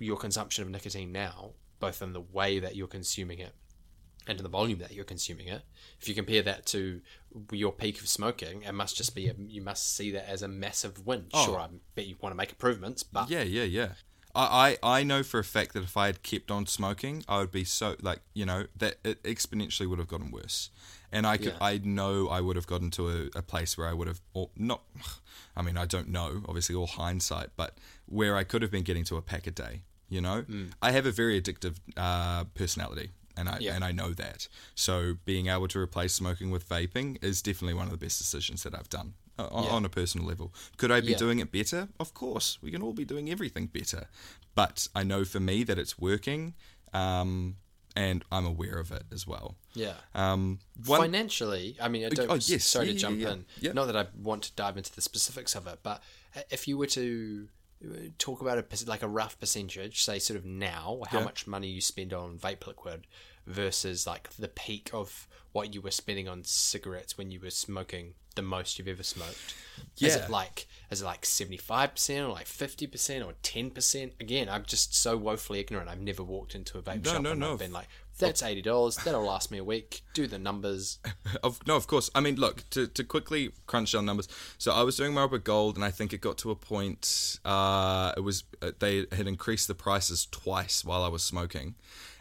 your 0.00 0.16
consumption 0.16 0.64
of 0.64 0.70
nicotine 0.70 1.12
now, 1.12 1.52
both 1.78 2.02
in 2.02 2.12
the 2.12 2.20
way 2.20 2.58
that 2.58 2.74
you're 2.74 2.88
consuming 2.88 3.38
it 3.38 3.54
and 4.26 4.38
in 4.38 4.42
the 4.42 4.48
volume 4.48 4.80
that 4.80 4.92
you're 4.92 5.04
consuming 5.04 5.46
it, 5.46 5.62
if 6.00 6.08
you 6.08 6.14
compare 6.14 6.42
that 6.42 6.66
to 6.66 7.00
your 7.52 7.72
peak 7.72 8.00
of 8.00 8.08
smoking, 8.08 8.62
it 8.62 8.72
must 8.72 8.96
just 8.96 9.14
be 9.14 9.28
a, 9.28 9.34
you 9.46 9.62
must 9.62 9.94
see 9.94 10.10
that 10.10 10.28
as 10.28 10.42
a 10.42 10.48
massive 10.48 11.06
win. 11.06 11.26
Oh. 11.32 11.44
Sure, 11.44 11.58
I 11.60 11.68
bet 11.94 12.06
you 12.06 12.16
want 12.20 12.32
to 12.32 12.36
make 12.36 12.50
improvements, 12.50 13.04
but 13.04 13.30
Yeah, 13.30 13.42
yeah, 13.42 13.64
yeah. 13.64 13.92
I, 14.34 14.76
I, 14.82 14.98
I 14.98 15.02
know 15.04 15.22
for 15.22 15.38
a 15.38 15.44
fact 15.44 15.72
that 15.74 15.82
if 15.82 15.96
I 15.96 16.06
had 16.06 16.22
kept 16.22 16.50
on 16.50 16.66
smoking, 16.66 17.24
I 17.28 17.38
would 17.38 17.52
be 17.52 17.64
so 17.64 17.96
like 18.00 18.20
you 18.34 18.44
know 18.46 18.66
that 18.76 18.96
it 19.04 19.22
exponentially 19.22 19.88
would 19.88 19.98
have 19.98 20.08
gotten 20.08 20.30
worse, 20.30 20.70
and 21.12 21.26
I 21.26 21.36
could 21.36 21.54
Yeah. 21.54 21.58
I 21.60 21.78
know 21.78 22.28
I 22.28 22.40
would 22.40 22.56
have 22.56 22.66
gotten 22.66 22.90
to 22.92 23.08
a, 23.08 23.38
a 23.38 23.42
place 23.42 23.78
where 23.78 23.86
I 23.88 23.92
would 23.92 24.08
have 24.08 24.20
or 24.32 24.50
not, 24.56 24.82
I 25.56 25.62
mean 25.62 25.76
I 25.76 25.86
don't 25.86 26.08
know 26.08 26.42
obviously 26.48 26.74
all 26.74 26.86
hindsight, 26.86 27.50
but 27.56 27.78
where 28.06 28.36
I 28.36 28.44
could 28.44 28.62
have 28.62 28.70
been 28.70 28.82
getting 28.84 29.04
to 29.04 29.16
a 29.16 29.22
pack 29.22 29.46
a 29.46 29.50
day. 29.50 29.82
You 30.08 30.20
know, 30.20 30.42
Mm. 30.42 30.72
I 30.82 30.90
have 30.92 31.06
a 31.06 31.10
very 31.12 31.40
addictive 31.40 31.76
uh, 31.96 32.44
personality, 32.54 33.10
and 33.36 33.48
I 33.48 33.58
Yeah. 33.60 33.74
and 33.74 33.84
I 33.84 33.92
know 33.92 34.10
that. 34.12 34.48
So 34.74 35.16
being 35.24 35.46
able 35.48 35.68
to 35.68 35.78
replace 35.78 36.12
smoking 36.14 36.50
with 36.50 36.68
vaping 36.68 37.22
is 37.24 37.40
definitely 37.42 37.74
one 37.74 37.86
of 37.86 37.90
the 37.90 37.96
best 38.06 38.18
decisions 38.18 38.62
that 38.64 38.74
I've 38.74 38.90
done 38.90 39.00
on, 39.00 39.14
Yeah. 39.38 39.44
on 39.46 39.84
a 39.84 39.88
personal 39.88 40.26
level. 40.26 40.54
Could 40.76 40.90
I 40.92 41.00
be 41.00 41.08
Yeah. 41.12 41.16
doing 41.18 41.38
it 41.40 41.50
better? 41.50 41.88
Of 41.98 42.14
course, 42.14 42.58
we 42.62 42.70
can 42.70 42.82
all 42.82 42.92
be 42.92 43.04
doing 43.04 43.30
everything 43.30 43.66
better. 43.66 44.08
But 44.54 44.86
I 44.94 45.02
know 45.02 45.24
for 45.24 45.40
me 45.40 45.64
that 45.64 45.78
it's 45.78 45.98
working, 45.98 46.54
um, 46.92 47.56
and 47.96 48.24
I'm 48.30 48.46
aware 48.46 48.78
of 48.78 48.90
it 48.92 49.04
as 49.12 49.26
well. 49.26 49.56
yeah. 49.74 49.94
Um, 50.14 50.60
one, 50.86 51.00
Financially, 51.00 51.76
I 51.80 51.88
mean, 51.88 52.04
I 52.06 52.08
don't. 52.10 52.30
oh, 52.30 52.34
yes, 52.34 52.64
sorry 52.64 52.86
yeah, 52.88 52.92
to 52.92 52.98
jump 52.98 53.20
in. 53.22 53.44
Not 53.74 53.86
that 53.86 53.96
I 53.96 54.06
want 54.16 54.44
to 54.44 54.52
dive 54.54 54.76
into 54.76 54.94
the 54.94 55.00
specifics 55.00 55.54
of 55.56 55.66
it, 55.66 55.80
but 55.82 56.02
if 56.50 56.66
you 56.68 56.76
were 56.78 56.86
to 56.88 57.48
uh, 57.84 57.88
talk 58.18 58.40
about 58.40 58.58
a 58.58 58.64
like 58.86 59.02
a 59.02 59.08
rough 59.08 59.38
percentage, 59.38 60.02
say 60.04 60.18
sort 60.20 60.38
of 60.38 60.44
now, 60.44 61.02
how 61.08 61.18
Yeah. 61.18 61.24
much 61.24 61.46
money 61.46 61.68
you 61.68 61.80
spend 61.80 62.12
on 62.12 62.38
vape 62.38 62.66
liquid 62.66 63.06
versus 63.46 64.06
like 64.06 64.30
the 64.36 64.48
peak 64.48 64.90
of 64.94 65.28
what 65.52 65.74
you 65.74 65.80
were 65.82 65.90
spending 65.90 66.26
on 66.28 66.42
cigarettes 66.44 67.18
when 67.18 67.30
you 67.30 67.38
were 67.40 67.50
smoking 67.50 68.14
the 68.34 68.42
most 68.42 68.78
you've 68.78 68.88
ever 68.88 69.02
smoked. 69.02 69.54
Yeah. 69.96 70.08
Is 70.08 70.16
it 70.16 70.30
like 70.30 70.66
is 70.90 71.02
it 71.02 71.04
like 71.04 71.26
seventy 71.26 71.56
five 71.56 71.92
percent 71.94 72.26
or 72.26 72.32
like 72.32 72.46
fifty 72.46 72.86
percent 72.86 73.24
or 73.24 73.34
ten 73.42 73.70
percent? 73.70 74.12
Again, 74.20 74.48
I'm 74.48 74.64
just 74.64 74.94
so 74.94 75.16
woefully 75.16 75.60
ignorant. 75.60 75.88
I've 75.88 76.00
never 76.00 76.22
walked 76.22 76.54
into 76.54 76.78
a 76.78 76.82
vape 76.82 77.04
No, 77.04 77.12
shop 77.12 77.22
no, 77.22 77.30
and 77.32 77.40
no. 77.40 77.52
I've 77.54 77.58
been 77.58 77.72
like, 77.72 77.88
that's 78.18 78.42
eighty 78.42 78.62
dollars. 78.62 78.96
That'll 78.96 79.24
last 79.24 79.50
me 79.50 79.58
a 79.58 79.64
week. 79.64 80.02
Do 80.14 80.26
the 80.26 80.38
numbers. 80.38 80.98
Of, 81.42 81.66
no, 81.66 81.74
of 81.76 81.86
course. 81.86 82.10
I 82.14 82.20
mean, 82.20 82.36
look 82.36 82.68
to, 82.70 82.86
to 82.86 83.04
quickly 83.04 83.50
crunch 83.66 83.92
down 83.92 84.06
numbers. 84.06 84.28
So 84.56 84.72
I 84.72 84.82
was 84.82 84.96
doing 84.96 85.12
Marlboro 85.12 85.40
Gold, 85.40 85.74
and 85.74 85.84
I 85.84 85.90
think 85.90 86.12
it 86.12 86.20
got 86.20 86.38
to 86.38 86.50
a 86.50 86.54
point. 86.54 87.38
Uh, 87.44 88.12
it 88.16 88.20
was 88.20 88.44
uh, 88.62 88.70
they 88.78 89.06
had 89.12 89.26
increased 89.26 89.66
the 89.68 89.74
prices 89.74 90.26
twice 90.30 90.84
while 90.84 91.02
I 91.02 91.08
was 91.08 91.22
smoking, 91.22 91.74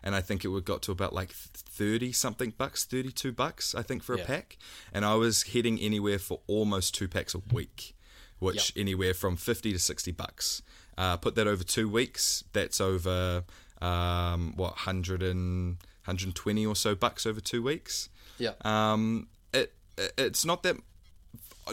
and 0.04 0.14
I 0.16 0.22
think 0.22 0.44
it 0.44 0.50
would 0.50 0.66
got 0.66 0.82
to 0.84 0.92
about 0.92 1.14
like 1.14 1.32
thirty 1.32 2.12
something 2.12 2.54
bucks, 2.58 2.84
thirty 2.86 3.12
two 3.12 3.32
bucks, 3.32 3.74
I 3.74 3.82
think, 3.84 4.04
for 4.04 4.18
Yeah. 4.18 4.24
a 4.24 4.26
pack. 4.26 4.58
And 4.94 5.06
I 5.06 5.16
was 5.16 5.44
heading 5.44 5.80
anywhere 5.80 6.20
for 6.20 6.42
almost 6.48 6.94
two 6.94 7.08
packs 7.08 7.34
a 7.36 7.42
week, 7.52 7.96
which 8.40 8.74
anywhere 8.76 9.14
from 9.14 9.38
fifty 9.38 9.72
to 9.74 9.80
sixty 9.80 10.12
bucks. 10.12 10.62
Uh, 10.98 11.18
put 11.18 11.36
that 11.36 11.48
over 11.48 11.64
two 11.64 11.90
weeks. 11.90 12.44
That's 12.54 12.80
over 12.82 13.44
um, 13.82 14.54
what 14.56 14.74
hundred 14.80 15.24
and 15.24 15.78
120 16.06 16.66
or 16.66 16.76
so 16.76 16.96
bucks 16.96 17.26
over 17.26 17.40
two 17.40 17.64
weeks. 17.64 18.10
Yeah. 18.38 18.54
Um, 18.64 19.28
it 19.54 19.74
it- 19.98 20.14
it's 20.18 20.44
not 20.46 20.64
that. 20.64 20.76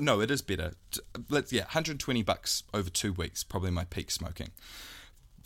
No, 0.00 0.20
it 0.20 0.30
is 0.30 0.40
better. 0.40 0.74
Let's 1.28 1.52
yeah, 1.52 1.62
120 1.64 2.22
bucks 2.22 2.62
over 2.72 2.88
two 2.88 3.12
weeks. 3.12 3.42
Probably 3.42 3.72
my 3.72 3.84
peak 3.84 4.10
smoking. 4.12 4.50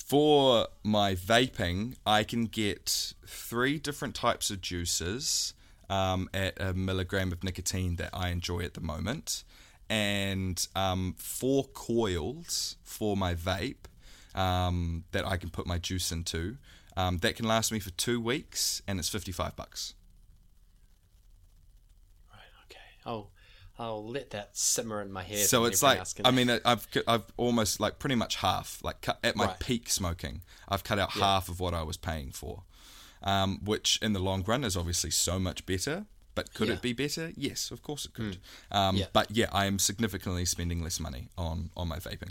For 0.04 0.68
my 0.82 1.14
vaping, 1.14 1.94
I 2.04 2.24
can 2.24 2.44
get 2.44 3.14
three 3.26 3.78
different 3.78 4.14
types 4.14 4.50
of 4.50 4.60
juices 4.60 5.54
um, 5.88 6.28
at 6.34 6.60
a 6.60 6.74
milligram 6.74 7.32
of 7.32 7.42
nicotine 7.42 7.96
that 7.96 8.10
I 8.12 8.28
enjoy 8.28 8.60
at 8.64 8.74
the 8.74 8.82
moment, 8.82 9.44
and 9.88 10.68
um, 10.76 11.14
four 11.16 11.64
coils 11.64 12.76
for 12.82 13.16
my 13.16 13.34
vape 13.34 13.86
um, 14.34 15.04
that 15.12 15.26
I 15.26 15.38
can 15.38 15.48
put 15.48 15.66
my 15.66 15.78
juice 15.78 16.12
into. 16.12 16.58
Um, 16.98 17.16
that 17.18 17.36
can 17.36 17.46
last 17.46 17.72
me 17.72 17.78
for 17.78 17.90
two 17.92 18.20
weeks, 18.20 18.82
and 18.86 18.98
it's 18.98 19.08
55 19.08 19.56
bucks. 19.56 19.94
Right. 22.30 22.40
Okay, 22.66 22.78
I'll 23.06 23.30
I'll 23.78 24.06
let 24.08 24.30
that 24.30 24.56
simmer 24.56 25.02
in 25.02 25.10
my 25.10 25.22
head. 25.24 25.46
So 25.46 25.64
it's 25.64 25.82
like 25.82 26.14
can- 26.14 26.26
I 26.26 26.30
mean 26.30 26.48
I've 26.64 26.86
I've 27.06 27.24
almost 27.36 27.80
like 27.80 27.98
pretty 27.98 28.14
much 28.14 28.36
half 28.36 28.78
like 28.84 29.00
cut, 29.00 29.18
at 29.24 29.34
my 29.36 29.46
Right. 29.46 29.58
peak 29.60 29.90
smoking 29.90 30.42
I've 30.68 30.84
cut 30.84 30.98
out 30.98 31.12
half 31.12 31.48
of 31.48 31.58
what 31.60 31.74
I 31.74 31.82
was 31.82 31.96
paying 31.96 32.30
for, 32.30 32.62
um, 33.22 33.60
which 33.64 33.98
in 34.02 34.12
the 34.12 34.20
long 34.20 34.44
run 34.44 34.64
is 34.64 34.76
obviously 34.76 35.10
so 35.10 35.38
much 35.38 35.66
better. 35.66 36.06
But 36.36 36.52
could 36.54 36.66
Yeah. 36.68 36.74
It 36.74 36.82
be 36.82 36.92
better? 36.92 37.32
Yes, 37.36 37.70
of 37.70 37.82
course 37.82 38.04
it 38.06 38.12
could. 38.14 38.38
Um, 38.70 38.96
Yeah. 38.96 39.06
But 39.12 39.30
yeah, 39.30 39.48
I 39.52 39.66
am 39.66 39.78
significantly 39.78 40.44
spending 40.44 40.82
less 40.82 40.98
money 41.00 41.28
on 41.38 41.70
on 41.76 41.88
my 41.88 41.98
vaping. 41.98 42.30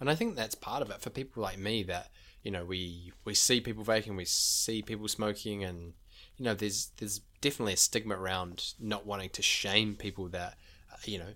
and 0.00 0.10
I 0.10 0.14
think 0.16 0.34
that's 0.36 0.54
part 0.56 0.82
of 0.82 0.90
it 0.90 1.00
for 1.00 1.10
people 1.10 1.42
like 1.44 1.58
me 1.58 1.82
that 1.84 2.10
you 2.42 2.50
know 2.50 2.64
we 2.64 3.12
we 3.24 3.34
see 3.34 3.60
people 3.60 3.84
vaping, 3.84 4.16
we 4.16 4.24
see 4.24 4.82
people 4.82 5.06
smoking, 5.08 5.62
and 5.64 5.94
you 6.42 6.48
know 6.48 6.54
there's 6.54 6.90
there's 6.96 7.20
definitely 7.40 7.74
a 7.74 7.76
stigma 7.76 8.16
around 8.16 8.74
not 8.80 9.06
wanting 9.06 9.30
to 9.30 9.42
shame 9.42 9.94
people 9.94 10.26
that 10.26 10.56
uh, 10.92 10.96
you 11.04 11.16
know 11.16 11.34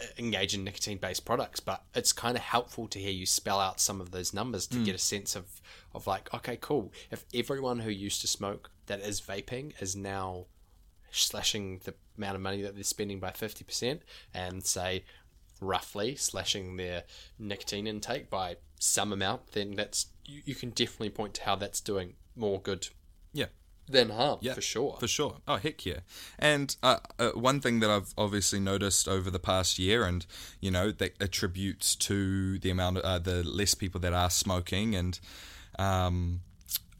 uh, 0.00 0.04
engage 0.16 0.54
in 0.54 0.62
nicotine 0.62 0.96
based 0.96 1.24
products 1.24 1.58
but 1.58 1.82
it's 1.92 2.12
kind 2.12 2.36
of 2.36 2.42
helpful 2.44 2.86
to 2.86 3.00
hear 3.00 3.10
you 3.10 3.26
spell 3.26 3.58
out 3.58 3.80
some 3.80 4.00
of 4.00 4.12
those 4.12 4.32
numbers 4.32 4.68
to 4.68 4.84
get 4.84 4.94
a 4.94 4.98
sense 4.98 5.34
of 5.34 5.60
of 5.92 6.06
like 6.06 6.32
okay 6.32 6.56
cool. 6.60 6.92
If 7.10 7.24
everyone 7.34 7.80
who 7.80 7.90
used 7.90 8.20
to 8.20 8.28
smoke 8.28 8.70
that 8.86 9.00
is 9.00 9.20
vaping 9.20 9.72
is 9.82 9.96
now 9.96 10.46
slashing 11.10 11.80
the 11.82 11.94
amount 12.16 12.36
of 12.36 12.40
money 12.40 12.62
that 12.62 12.76
they're 12.76 12.84
spending 12.84 13.18
by 13.18 13.30
50% 13.30 14.00
and 14.32 14.64
say 14.64 15.04
roughly 15.60 16.14
slashing 16.14 16.76
their 16.76 17.02
nicotine 17.40 17.88
intake 17.88 18.30
by 18.30 18.56
some 18.78 19.12
amount 19.12 19.52
then 19.52 19.74
that's 19.74 20.06
you, 20.24 20.42
you 20.44 20.54
can 20.54 20.70
definitely 20.70 21.10
point 21.10 21.34
to 21.34 21.42
how 21.42 21.56
that's 21.56 21.80
doing 21.80 22.14
more 22.36 22.60
good 22.60 22.88
Than 23.88 24.10
harm 24.10 24.38
Yeah, 24.40 24.54
for 24.54 24.60
sure 24.60 24.96
For 25.00 25.08
sure. 25.08 25.36
Oh, 25.46 25.56
heck 25.56 25.84
yeah. 25.86 26.00
And 26.38 26.76
uh, 26.82 26.98
uh, 27.18 27.30
one 27.30 27.60
thing 27.60 27.80
that 27.80 27.90
I've 27.90 28.12
obviously 28.18 28.60
noticed 28.60 29.08
over 29.08 29.30
the 29.30 29.38
past 29.38 29.78
year, 29.78 30.04
and 30.04 30.26
you 30.60 30.70
know, 30.70 30.90
that 30.92 31.20
attributes 31.20 31.96
to 31.96 32.58
the 32.58 32.70
amount 32.70 32.98
of 32.98 33.04
uh, 33.04 33.18
the 33.18 33.42
less 33.42 33.74
people 33.74 34.00
that 34.00 34.12
are 34.12 34.30
smoking, 34.30 34.94
and 34.94 35.18
um, 35.78 36.40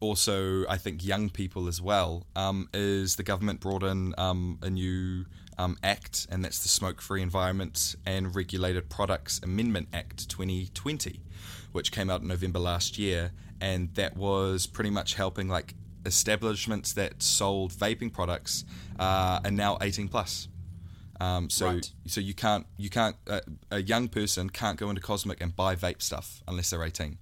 also 0.00 0.66
I 0.68 0.76
think 0.76 1.04
young 1.04 1.30
people 1.30 1.68
as 1.68 1.80
well, 1.80 2.26
um, 2.36 2.68
is 2.72 3.16
the 3.16 3.22
government 3.22 3.60
brought 3.60 3.82
in 3.82 4.14
um, 4.16 4.58
a 4.62 4.70
new 4.70 5.26
um, 5.58 5.76
act, 5.82 6.26
and 6.30 6.44
that's 6.44 6.60
the 6.60 6.68
Smoke 6.68 7.00
Free 7.00 7.20
Environment 7.20 7.96
and 8.06 8.34
Regulated 8.34 8.88
Products 8.88 9.40
Amendment 9.42 9.88
Act 9.92 10.28
2020, 10.28 11.20
which 11.72 11.90
came 11.90 12.08
out 12.08 12.22
in 12.22 12.28
November 12.28 12.60
last 12.60 12.96
year, 12.96 13.32
and 13.60 13.92
that 13.94 14.16
was 14.16 14.66
pretty 14.66 14.90
much 14.90 15.14
helping 15.14 15.48
like 15.48 15.74
establishments 16.08 16.92
that 16.94 17.22
sold 17.22 17.72
vaping 17.72 18.12
products 18.12 18.64
uh, 18.98 19.40
are 19.44 19.50
now 19.50 19.78
18 19.80 20.08
plus. 20.08 20.48
Um, 21.20 21.50
so 21.50 21.66
Right. 21.66 21.92
so 22.06 22.20
you 22.20 22.34
can't 22.34 22.66
you 22.76 22.90
can't 22.90 23.16
uh, 23.28 23.40
a 23.70 23.82
young 23.82 24.08
person 24.08 24.50
can't 24.50 24.78
go 24.78 24.88
into 24.88 25.00
Cosmic 25.02 25.40
and 25.40 25.54
buy 25.54 25.74
vape 25.74 26.00
stuff 26.02 26.42
unless 26.46 26.70
they're 26.70 26.84
18. 26.84 27.18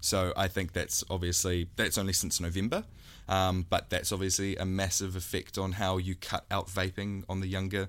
So 0.00 0.34
I 0.36 0.48
think 0.48 0.72
that's 0.74 1.02
obviously 1.08 1.68
that's 1.76 1.96
only 1.96 2.12
since 2.12 2.38
November, 2.38 2.84
um, 3.26 3.64
but 3.70 3.88
that's 3.88 4.12
obviously 4.12 4.56
a 4.56 4.66
massive 4.66 5.16
effect 5.16 5.56
on 5.56 5.72
how 5.72 5.96
you 5.96 6.14
cut 6.14 6.44
out 6.50 6.66
vaping 6.68 7.24
on 7.28 7.40
the 7.40 7.46
younger 7.46 7.88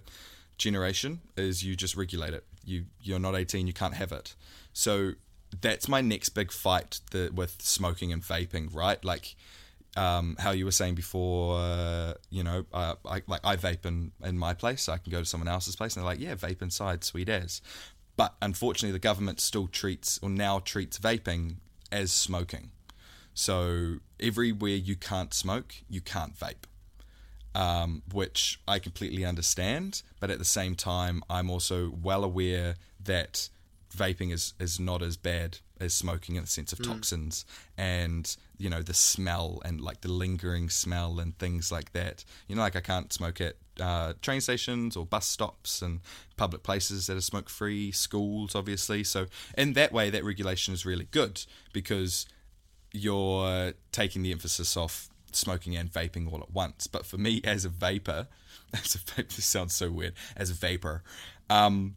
generation. 0.57 1.19
Is 1.36 1.63
you 1.65 1.76
just 1.76 1.97
regulate 1.97 2.34
it. 2.34 2.45
You 2.63 2.86
you're 3.01 3.19
not 3.19 3.36
18, 3.36 3.67
you 3.67 3.73
can't 3.73 3.95
have 3.95 4.13
it. 4.13 4.36
So 4.71 5.15
that's 5.61 5.88
my 5.89 5.99
next 6.01 6.30
big 6.30 6.51
fight 6.51 7.01
the, 7.11 7.30
with 7.36 7.61
smoking 7.61 8.13
and 8.13 8.21
vaping. 8.23 8.73
Right, 8.73 9.03
like 9.03 9.36
um, 9.96 10.36
how 10.39 10.52
you 10.52 10.66
were 10.66 10.72
saying 10.72 10.96
before, 10.96 11.60
uh, 11.60 12.14
you 12.30 12.43
know, 12.43 12.66
uh, 12.74 12.96
I, 13.06 13.22
like 13.28 13.41
I 13.43 13.56
vape 13.56 13.86
in, 13.86 14.12
in 14.24 14.38
my 14.38 14.54
place, 14.54 14.84
so 14.84 14.93
I 14.93 14.98
can 14.98 15.12
go 15.12 15.20
to 15.20 15.26
someone 15.26 15.48
else's 15.48 15.76
place 15.76 15.96
and 15.96 16.04
they're 16.04 16.12
like, 16.12 16.20
yeah, 16.20 16.36
vape 16.36 16.62
inside, 16.62 17.04
sweet 17.04 17.30
as. 17.30 17.62
But 18.18 18.36
unfortunately, 18.41 18.93
the 18.93 19.00
government 19.00 19.39
still 19.39 19.68
treats 19.68 20.20
or 20.22 20.30
now 20.30 20.60
treats 20.60 20.98
vaping 20.98 21.56
as 21.91 22.12
smoking. 22.12 22.72
So 23.34 23.98
everywhere 24.20 24.76
you 24.76 24.96
can't 24.96 25.34
smoke, 25.34 25.76
you 25.89 26.02
can't 26.02 26.38
vape, 26.38 26.66
um, 27.54 28.02
which 28.12 28.62
I 28.68 28.80
completely 28.80 29.26
understand. 29.26 30.02
But 30.20 30.30
at 30.30 30.39
the 30.39 30.46
same 30.46 30.76
time, 30.76 31.24
I'm 31.30 31.50
also 31.50 31.91
well 32.02 32.24
aware 32.24 32.76
that 33.04 33.50
vaping 33.96 34.32
is, 34.32 34.54
is 34.60 34.80
not 34.80 35.02
as 35.02 35.18
bad 35.18 35.60
as 35.80 35.93
smoking 35.93 36.36
in 36.36 36.43
the 36.43 36.47
sense 36.47 36.71
of 36.71 36.82
toxins 36.82 37.45
and 37.78 38.38
you 38.57 38.69
know 38.69 38.82
the 38.82 38.93
smell 38.93 39.61
and 39.65 39.82
like 39.82 40.01
the 40.01 40.11
lingering 40.11 40.69
smell 40.69 41.19
and 41.19 41.38
things 41.38 41.71
like 41.71 41.93
that. 41.93 42.23
You 42.47 42.55
know, 42.55 42.61
like 42.61 42.76
I 42.76 42.82
can't 42.82 43.11
smoke 43.11 43.41
at 43.41 43.55
uh, 43.80 44.13
train 44.21 44.41
stations 44.41 44.95
or 44.95 45.05
bus 45.05 45.28
stops 45.28 45.82
and 45.82 45.99
public 46.38 46.63
places 46.63 47.07
that 47.07 47.17
are 47.17 47.21
smoke 47.21 47.49
free, 47.49 47.91
schools 47.91 48.55
obviously. 48.55 49.03
So 49.03 49.28
in 49.57 49.73
that 49.73 49.91
way, 49.91 50.09
that 50.09 50.23
regulation 50.23 50.73
is 50.73 50.86
really 50.86 51.07
good 51.11 51.45
because 51.73 52.26
you're 52.91 53.73
taking 53.91 54.23
the 54.23 54.32
emphasis 54.32 54.78
off 54.78 55.09
smoking 55.34 55.76
and 55.76 55.91
vaping 55.91 56.32
all 56.32 56.41
at 56.41 56.51
once. 56.51 56.88
But 56.88 57.05
for 57.05 57.17
me, 57.17 57.41
as 57.43 57.65
a 57.65 57.69
vapor, 57.69 58.28
as 58.73 58.95
a 58.95 58.99
vapor, 58.99 59.36
this 59.36 59.45
sounds 59.45 59.76
so 59.76 59.91
weird. 59.91 60.13
As 60.36 60.49
a 60.49 60.53
vapor, 60.53 61.03
um, 61.49 61.95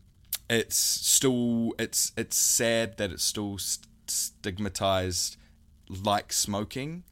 it's 0.49 0.77
still 0.77 1.75
it's 1.79 2.13
it's 2.17 2.37
sad 2.37 2.97
that 2.99 3.11
it's 3.13 3.25
still 3.25 3.59
st- 3.59 3.87
stigmatized 4.07 5.37
like 5.89 6.33
smoking, 6.33 7.05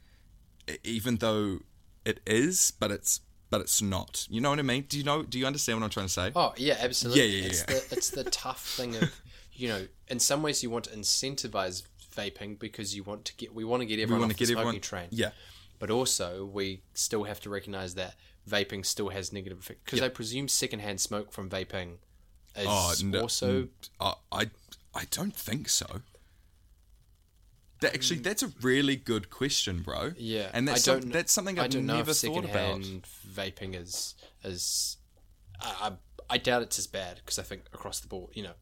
even 0.85 1.17
though 1.17 1.61
it 2.05 2.21
is, 2.27 2.73
but 2.79 2.91
it's 2.91 3.21
but 3.51 3.61
it's 3.61 3.81
not. 3.81 4.27
You 4.31 4.41
know 4.41 4.51
what 4.51 4.59
I 4.59 4.63
mean? 4.63 4.87
Do 4.89 4.99
you 4.99 5.05
know? 5.05 5.23
Do 5.23 5.39
you 5.39 5.47
understand 5.47 5.79
what 5.79 5.85
I'm 5.85 5.91
trying 5.91 6.07
to 6.07 6.13
say? 6.13 6.33
Oh 6.35 6.53
yeah, 6.57 6.77
absolutely. 6.81 7.23
Yeah, 7.27 7.41
yeah, 7.41 7.47
it's 7.47 7.61
yeah. 7.61 7.67
the 7.67 7.97
it's 7.97 8.11
the 8.11 8.25
tough 8.25 8.67
thing 8.67 8.97
of 8.97 9.21
you 9.53 9.69
know, 9.69 9.87
in 10.09 10.19
some 10.19 10.43
ways 10.43 10.63
you 10.63 10.71
want 10.71 10.85
to 10.87 10.97
incentivize 10.97 11.83
vaping 12.15 12.59
because 12.59 12.97
you 12.97 13.03
want 13.03 13.25
to 13.27 13.37
get 13.37 13.55
we 13.55 13.65
want 13.65 13.83
to 13.83 13.87
get 13.87 13.99
everyone 14.01 14.23
wanna 14.23 14.33
off 14.33 14.39
get 14.39 14.47
the 14.47 14.53
smoking 14.53 14.69
everyone- 14.69 14.81
train. 14.81 15.09
yeah. 15.11 15.31
But 15.79 15.91
also 15.91 16.47
we 16.47 16.83
still 16.95 17.25
have 17.25 17.39
to 17.41 17.51
recognize 17.51 17.95
that 17.97 18.15
vaping 18.49 18.87
still 18.87 19.11
has 19.11 19.31
negative 19.33 19.59
effects 19.59 19.81
because 19.85 20.01
I 20.01 20.09
presume 20.09 20.49
secondhand 20.49 21.01
smoke 21.03 21.33
from 21.33 21.51
vaping 21.51 21.97
is 22.59 22.67
Oh, 22.69 22.95
no, 23.05 23.21
also 23.23 23.63
mm, 23.63 23.69
I, 24.33 24.47
I 24.95 25.05
don't 25.11 25.35
think 25.37 25.69
so. 25.69 25.87
That 27.83 27.95
actually, 27.95 28.21
that's 28.21 28.43
a 28.43 28.51
really 28.63 28.97
good 28.97 29.29
question, 29.29 29.83
bro. 29.83 30.13
yeah. 30.17 30.49
and 30.55 30.67
that's 30.67 30.89
I 30.89 30.99
some- 30.99 31.11
that's 31.11 31.33
something 31.33 31.59
I 31.59 31.65
I've 31.65 31.75
never 31.75 32.15
thought 32.15 32.45
about. 32.47 32.81
vaping 32.81 33.75
is 33.81 34.15
is 34.43 34.97
I, 35.61 35.91
I 36.31 36.35
I 36.35 36.39
doubt 36.39 36.63
it's 36.63 36.79
as 36.79 36.87
bad 36.87 37.17
because 37.17 37.39
I 37.39 37.43
think 37.43 37.65
across 37.75 38.01
the 38.01 38.09
board, 38.09 38.31
you 38.35 38.43
know, 38.45 38.55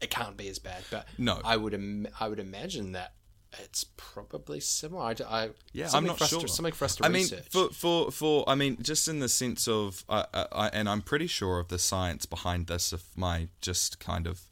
it 0.00 0.10
can't 0.10 0.36
be 0.36 0.48
as 0.48 0.60
bad. 0.60 0.84
But 0.90 1.08
No. 1.18 1.40
I 1.44 1.56
would 1.56 1.74
Im- 1.74 2.06
I 2.20 2.28
would 2.28 2.38
imagine 2.38 2.92
that 2.92 3.14
it's 3.58 3.84
probably 3.96 4.60
similar. 4.60 5.02
I, 5.02 5.14
I- 5.28 5.50
Yeah, 5.72 5.86
I'm 5.86 5.90
something 5.90 6.06
not 6.08 6.18
for 6.18 6.24
us 6.24 6.30
to- 6.30 6.38
sure. 6.40 6.48
something 6.48 6.72
for 6.74 6.84
us 6.84 6.96
to 6.96 7.04
I 7.04 7.08
mean, 7.08 7.22
research. 7.22 7.46
for 7.50 7.68
for 7.70 8.10
for 8.12 8.48
I 8.48 8.54
mean, 8.54 8.78
just 8.82 9.08
in 9.08 9.18
the 9.20 9.28
sense 9.28 9.66
of, 9.66 10.04
uh, 10.08 10.24
I, 10.52 10.68
and 10.68 10.88
I'm 10.88 11.02
pretty 11.02 11.26
sure 11.26 11.58
of 11.58 11.68
the 11.68 11.78
science 11.78 12.26
behind 12.26 12.66
this. 12.68 12.92
If 12.92 13.04
my 13.16 13.48
just 13.60 13.98
kind 13.98 14.26
of 14.26 14.42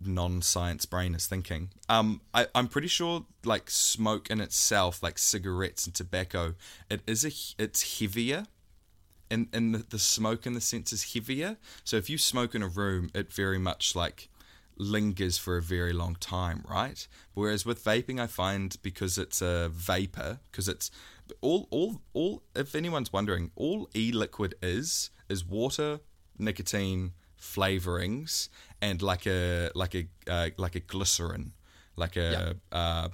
non-science 0.00 0.86
brain 0.86 1.14
is 1.14 1.26
thinking, 1.26 1.70
um, 1.88 2.20
I, 2.32 2.46
I'm 2.54 2.68
pretty 2.68 2.88
sure 2.88 3.24
like 3.44 3.70
smoke 3.70 4.30
in 4.30 4.40
itself, 4.40 5.02
like 5.02 5.18
cigarettes 5.18 5.86
and 5.86 5.94
tobacco, 5.94 6.54
it 6.90 7.00
is 7.06 7.24
a 7.24 7.62
it's 7.62 7.98
heavier. 8.00 8.46
And, 9.30 9.48
and 9.52 9.74
the, 9.74 9.78
the 9.88 9.98
smoke 9.98 10.46
in 10.46 10.52
the 10.52 10.60
sense 10.60 10.92
is 10.92 11.14
heavier. 11.14 11.56
So 11.82 11.96
if 11.96 12.08
you 12.10 12.18
smoke 12.18 12.54
in 12.54 12.62
a 12.62 12.68
room, 12.68 13.10
it 13.14 13.32
very 13.32 13.58
much 13.58 13.96
like 13.96 14.28
lingers 14.76 15.38
for 15.38 15.56
a 15.56 15.62
very 15.62 15.92
long 15.92 16.16
time, 16.16 16.64
right? 16.68 17.06
Whereas 17.34 17.64
with 17.64 17.84
vaping, 17.84 18.20
I 18.20 18.26
find 18.26 18.76
because 18.82 19.18
it's 19.18 19.40
a 19.42 19.68
vapor, 19.72 20.40
because 20.50 20.68
it's 20.68 20.90
all, 21.40 21.68
all, 21.70 22.00
all. 22.12 22.42
If 22.54 22.74
anyone's 22.74 23.12
wondering, 23.12 23.50
all 23.56 23.88
e-liquid 23.94 24.54
is 24.62 25.10
is 25.28 25.44
water, 25.44 26.00
nicotine, 26.38 27.12
flavorings, 27.40 28.48
and 28.80 29.00
like 29.02 29.26
a 29.26 29.70
like 29.74 29.94
a 29.94 30.06
uh, 30.28 30.50
like 30.56 30.74
a 30.74 30.80
glycerin, 30.80 31.52
like 31.96 32.16
a 32.16 32.56
uh, 32.72 33.08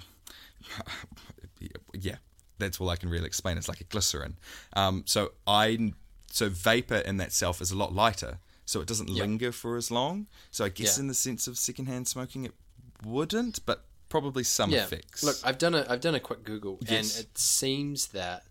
yeah, 1.94 2.16
that's 2.58 2.80
all 2.80 2.88
I 2.88 2.96
can 2.96 3.08
really 3.08 3.26
explain. 3.26 3.58
It's 3.58 3.68
like 3.68 3.80
a 3.80 3.84
glycerin. 3.84 4.36
Um, 4.74 5.04
so 5.06 5.32
I 5.46 5.92
so 6.30 6.48
vapor 6.48 6.96
in 6.96 7.16
that 7.18 7.32
self 7.32 7.61
is 7.61 7.70
a 7.70 7.76
lot 7.76 7.92
lighter, 7.92 8.38
so 8.70 8.80
it 8.80 8.86
doesn't 8.86 9.10
linger 9.10 9.50
for 9.52 9.76
as 9.76 9.90
long. 9.90 10.28
So 10.52 10.64
I 10.64 10.68
guess 10.68 10.96
Yeah. 10.96 11.02
in 11.02 11.08
the 11.08 11.14
sense 11.14 11.48
of 11.48 11.58
secondhand 11.58 12.06
smoking, 12.06 12.44
it 12.44 12.54
wouldn't, 13.04 13.64
but 13.66 13.84
probably 14.08 14.44
some 14.44 14.70
yeah, 14.70 14.84
effects. 14.84 15.22
look, 15.24 15.36
I've 15.44 15.58
done 15.58 15.74
a 15.74 15.84
I've 15.88 16.00
done 16.00 16.14
a 16.14 16.20
quick 16.20 16.44
Google, 16.44 16.78
Yes. 16.82 17.16
and 17.16 17.24
it 17.26 17.38
seems 17.38 18.08
that 18.08 18.44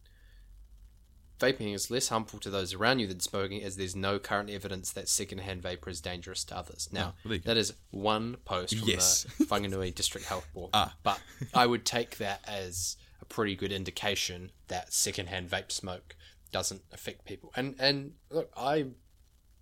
vaping 1.39 1.73
is 1.73 1.89
less 1.89 2.09
harmful 2.09 2.37
to 2.39 2.49
those 2.49 2.73
around 2.73 2.99
you 2.99 3.07
than 3.07 3.21
smoking, 3.21 3.63
as 3.63 3.77
there's 3.77 3.95
no 3.95 4.19
current 4.19 4.49
evidence 4.49 4.91
that 4.91 5.07
secondhand 5.07 5.61
vapor 5.61 5.89
is 5.89 6.01
dangerous 6.01 6.43
to 6.43 6.57
others. 6.57 6.89
Now, 6.91 7.13
Oh, 7.25 7.29
there 7.29 7.33
you 7.35 7.39
go. 7.39 7.47
that 7.47 7.57
is 7.57 7.73
one 7.91 8.35
post 8.43 8.77
from 8.77 8.89
Yes. 8.89 9.25
the 9.37 9.45
Whanganui 9.49 9.95
District 9.95 10.27
Health 10.27 10.47
Board, 10.53 10.71
Ah. 10.73 10.97
but 11.01 11.21
I 11.53 11.65
would 11.65 11.85
take 11.85 12.17
that 12.17 12.41
as 12.45 12.97
a 13.21 13.25
pretty 13.25 13.55
good 13.55 13.71
indication 13.71 14.51
that 14.67 14.91
secondhand 14.91 15.49
vape 15.49 15.71
smoke 15.71 16.17
doesn't 16.51 16.81
affect 16.91 17.23
people. 17.23 17.53
And 17.55 17.75
and 17.79 18.15
look, 18.29 18.51
I 18.57 18.87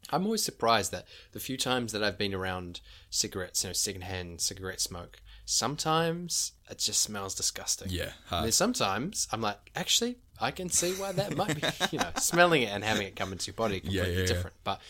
I'm 0.10 0.26
always 0.26 0.44
surprised 0.44 0.92
that 0.92 1.06
the 1.34 1.40
few 1.40 1.58
times 1.58 1.92
that 1.92 2.04
I've 2.04 2.18
been 2.18 2.34
around 2.34 2.82
cigarettes, 3.10 3.64
you 3.64 3.70
know, 3.70 3.74
secondhand 3.74 4.42
cigarette 4.42 4.82
smoke, 4.82 5.20
sometimes 5.46 6.54
it 6.70 6.80
just 6.80 7.02
smells 7.02 7.34
disgusting. 7.36 7.90
Yeah, 7.90 8.12
And 8.30 8.46
then 8.46 8.52
sometimes 8.52 9.28
I'm 9.32 9.42
like, 9.42 9.72
actually, 9.76 10.18
I 10.40 10.52
can 10.52 10.70
see 10.70 10.94
why 10.94 11.12
that 11.14 11.36
might 11.36 11.56
be, 11.56 11.68
you 11.92 12.00
know, 12.00 12.10
smelling 12.18 12.64
it 12.64 12.68
and 12.68 12.84
having 12.84 13.08
it 13.08 13.16
come 13.16 13.32
into 13.32 13.48
your 13.48 13.56
body 13.56 13.80
completely 13.82 14.14
yeah, 14.14 14.20
yeah. 14.20 14.26
different. 14.26 14.56
But 14.64 14.82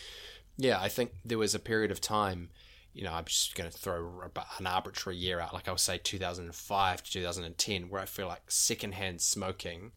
yeah, 0.56 0.80
I 0.80 0.88
think 0.88 1.12
there 1.24 1.38
was 1.38 1.54
a 1.54 1.60
period 1.60 1.90
of 1.90 2.00
time, 2.00 2.50
you 2.92 3.04
know, 3.04 3.12
I'm 3.12 3.24
just 3.24 3.54
going 3.54 3.70
to 3.70 3.76
throw 3.76 4.30
an 4.58 4.66
arbitrary 4.66 5.16
year 5.16 5.40
out, 5.40 5.54
like 5.54 5.68
I'll 5.68 5.78
say 5.78 5.98
2005 5.98 7.02
to 7.02 7.12
2010, 7.12 7.88
where 7.88 8.02
I 8.02 8.06
feel 8.06 8.26
like 8.26 8.50
secondhand 8.50 9.20
smoking 9.20 9.92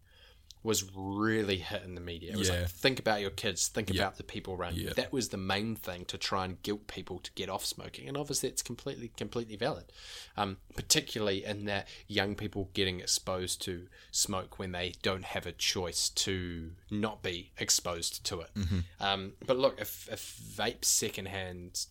was 0.63 0.89
really 0.95 1.57
hitting 1.57 1.95
the 1.95 2.01
media. 2.01 2.33
It 2.33 2.37
was 2.37 2.49
Yeah. 2.49 2.61
like, 2.61 2.69
think 2.69 2.99
about 2.99 3.19
your 3.19 3.31
kids, 3.31 3.67
think 3.67 3.89
Yeah. 3.89 4.03
about 4.03 4.17
the 4.17 4.23
people 4.23 4.53
around 4.53 4.77
you. 4.77 4.91
That 4.91 5.11
was 5.11 5.29
the 5.29 5.37
main 5.37 5.75
thing 5.75 6.05
to 6.05 6.17
try 6.19 6.45
and 6.45 6.61
guilt 6.61 6.85
people 6.87 7.17
to 7.19 7.31
get 7.31 7.49
off 7.49 7.65
smoking. 7.65 8.07
And 8.07 8.15
obviously, 8.15 8.49
it's 8.49 8.61
completely, 8.61 9.09
completely 9.17 9.55
valid. 9.55 9.91
Um, 10.37 10.57
particularly 10.75 11.43
in 11.43 11.65
that 11.65 11.87
young 12.07 12.35
people 12.35 12.69
getting 12.73 12.99
exposed 12.99 13.61
to 13.63 13.87
smoke 14.11 14.59
when 14.59 14.71
they 14.71 14.93
don't 15.01 15.25
have 15.25 15.47
a 15.47 15.51
choice 15.51 16.09
to 16.09 16.73
not 16.91 17.23
be 17.23 17.51
exposed 17.57 18.23
to 18.25 18.41
it. 18.41 18.51
Mm-hmm. 18.55 18.79
Um, 18.99 19.33
but 19.45 19.57
look, 19.57 19.79
if, 19.81 20.07
if 20.11 20.39
vape 20.55 20.85
secondhand 20.85 21.87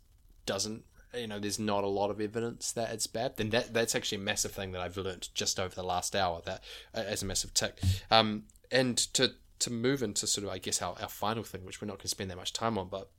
doesn't 0.46 0.84
you 1.14 1.26
know 1.26 1.38
there's 1.40 1.58
not 1.58 1.82
a 1.82 1.88
lot 1.88 2.10
of 2.10 2.20
evidence 2.20 2.70
that 2.72 2.92
it's 2.92 3.06
bad 3.08 3.36
then 3.36 3.50
that 3.50 3.74
that's 3.74 3.94
actually 3.96 4.16
a 4.18 4.20
massive 4.20 4.52
thing 4.52 4.70
that 4.72 4.80
i've 4.80 4.96
learnt 4.96 5.28
just 5.34 5.58
over 5.58 5.74
the 5.74 5.82
last 5.82 6.14
hour 6.14 6.40
that 6.44 6.62
uh, 6.94 6.98
as 7.00 7.22
a 7.22 7.26
massive 7.26 7.52
tick 7.52 7.78
um 8.12 8.44
and 8.70 8.96
to 8.96 9.32
to 9.58 9.70
move 9.70 10.02
into 10.02 10.26
sort 10.26 10.46
of 10.46 10.50
i 10.52 10.58
guess 10.58 10.80
our, 10.80 10.96
our 11.00 11.08
final 11.08 11.42
thing 11.42 11.64
which 11.64 11.80
we're 11.80 11.86
not 11.86 11.94
going 11.98 12.02
to 12.02 12.08
spend 12.08 12.30
that 12.30 12.36
much 12.36 12.52
time 12.52 12.78
on 12.78 12.88
but 12.88 13.10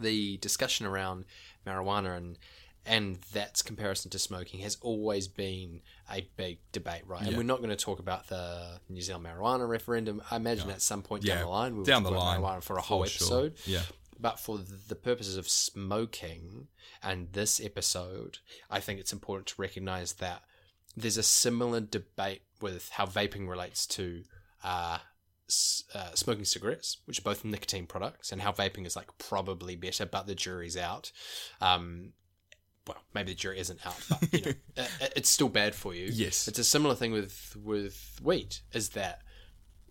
the 0.00 0.36
discussion 0.38 0.86
around 0.86 1.24
marijuana 1.66 2.16
and 2.16 2.38
and 2.86 3.18
that's 3.32 3.60
comparison 3.62 4.10
to 4.10 4.18
smoking 4.18 4.60
has 4.60 4.76
always 4.80 5.28
been 5.28 5.82
a 6.10 6.26
big 6.36 6.58
debate, 6.72 7.02
right? 7.06 7.22
And 7.22 7.36
we're 7.36 7.42
not 7.42 7.58
going 7.58 7.68
to 7.68 7.76
talk 7.76 7.98
about 7.98 8.28
the 8.28 8.80
New 8.88 9.02
Zealand 9.02 9.26
marijuana 9.26 9.68
referendum. 9.68 10.22
I 10.30 10.36
imagine 10.36 10.70
at 10.70 10.80
some 10.80 11.02
point 11.02 11.22
Yeah, 11.22 11.34
down 11.34 11.42
the 11.44 11.50
line, 11.50 11.76
we'll 11.76 11.84
down 11.84 12.02
talk 12.02 12.12
the 12.12 12.16
about 12.16 12.24
line, 12.24 12.40
marijuana 12.40 12.62
for 12.62 12.78
a 12.78 12.82
for 12.82 12.86
whole 12.86 13.04
sure. 13.04 13.26
episode. 13.44 13.54
Yeah. 13.66 13.82
But 14.18 14.40
for 14.40 14.58
the 14.58 14.94
purposes 14.94 15.36
of 15.36 15.48
smoking 15.48 16.68
and 17.02 17.32
this 17.32 17.60
episode, 17.62 18.38
I 18.70 18.80
think 18.80 19.00
it's 19.00 19.12
important 19.12 19.48
to 19.48 19.54
recognize 19.58 20.14
that 20.14 20.42
there's 20.96 21.18
a 21.18 21.22
similar 21.22 21.80
debate 21.80 22.42
with 22.60 22.88
how 22.90 23.04
vaping 23.06 23.48
relates 23.48 23.86
to 23.88 24.22
uh, 24.64 24.98
uh, 25.94 26.14
smoking 26.14 26.44
cigarettes, 26.44 26.98
which 27.06 27.18
are 27.18 27.22
both 27.22 27.44
nicotine 27.44 27.86
products, 27.86 28.32
and 28.32 28.42
how 28.42 28.52
vaping 28.52 28.86
is 28.86 28.96
like 28.96 29.08
probably 29.18 29.76
better, 29.76 30.06
but 30.06 30.26
the 30.26 30.34
jury's 30.34 30.76
out. 30.76 31.10
Um, 31.60 32.12
well, 32.86 32.98
maybe 33.14 33.32
the 33.32 33.36
jury 33.36 33.58
isn't 33.58 33.84
out, 33.86 34.00
but 34.08 34.32
you 34.32 34.40
know, 34.46 34.52
it, 34.76 35.12
it's 35.16 35.30
still 35.30 35.48
bad 35.48 35.74
for 35.74 35.94
you. 35.94 36.08
Yes. 36.12 36.48
it's 36.48 36.58
a 36.58 36.64
similar 36.64 36.94
thing 36.94 37.12
with 37.12 37.56
with 37.62 38.18
wheat. 38.22 38.62
Is 38.72 38.90
that 38.90 39.20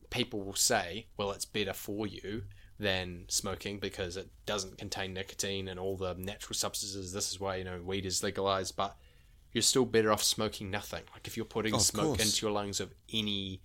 people 0.09 0.41
will 0.41 0.55
say, 0.55 1.07
well, 1.17 1.31
it's 1.31 1.45
better 1.45 1.73
for 1.73 2.07
you 2.07 2.43
than 2.79 3.25
smoking 3.27 3.79
because 3.79 4.17
it 4.17 4.29
doesn't 4.45 4.77
contain 4.77 5.13
nicotine 5.13 5.67
and 5.67 5.79
all 5.79 5.97
the 5.97 6.13
natural 6.15 6.53
substances. 6.55 7.11
This 7.13 7.31
is 7.31 7.39
why 7.39 7.57
you 7.57 7.63
know 7.63 7.81
weed 7.83 8.05
is 8.05 8.23
legalized, 8.23 8.75
but 8.75 8.95
you're 9.51 9.61
still 9.61 9.85
better 9.85 10.11
off 10.11 10.23
smoking 10.23 10.69
nothing. 10.69 11.03
Like 11.13 11.27
if 11.27 11.35
you're 11.37 11.45
putting 11.45 11.73
Of 11.73 11.81
smoke 11.81 12.05
course. 12.17 12.21
into 12.21 12.45
your 12.45 12.51
lungs 12.51 12.79
of 12.79 12.93
any, 13.13 13.61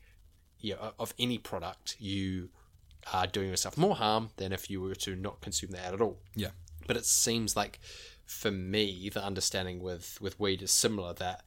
yeah, 0.63 0.93
of 0.99 1.13
any 1.19 1.37
product, 1.39 1.97
you 1.99 2.49
are 3.13 3.27
doing 3.27 3.51
yourself 3.51 3.77
more 3.77 3.97
harm 3.97 4.31
than 4.37 4.53
if 4.53 4.71
you 4.71 4.81
were 4.81 4.95
to 4.95 5.15
not 5.17 5.41
consume 5.43 5.73
that 5.73 5.93
at 5.93 6.01
all. 6.01 6.21
Yeah. 6.35 6.53
But 6.87 6.97
it 6.97 7.05
seems 7.05 7.55
like, 7.57 7.79
for 8.25 8.51
me, 8.51 9.11
the 9.13 9.23
understanding 9.25 9.83
with 9.83 10.19
with 10.21 10.41
weed 10.41 10.63
is 10.63 10.71
similar 10.71 11.13
that 11.15 11.43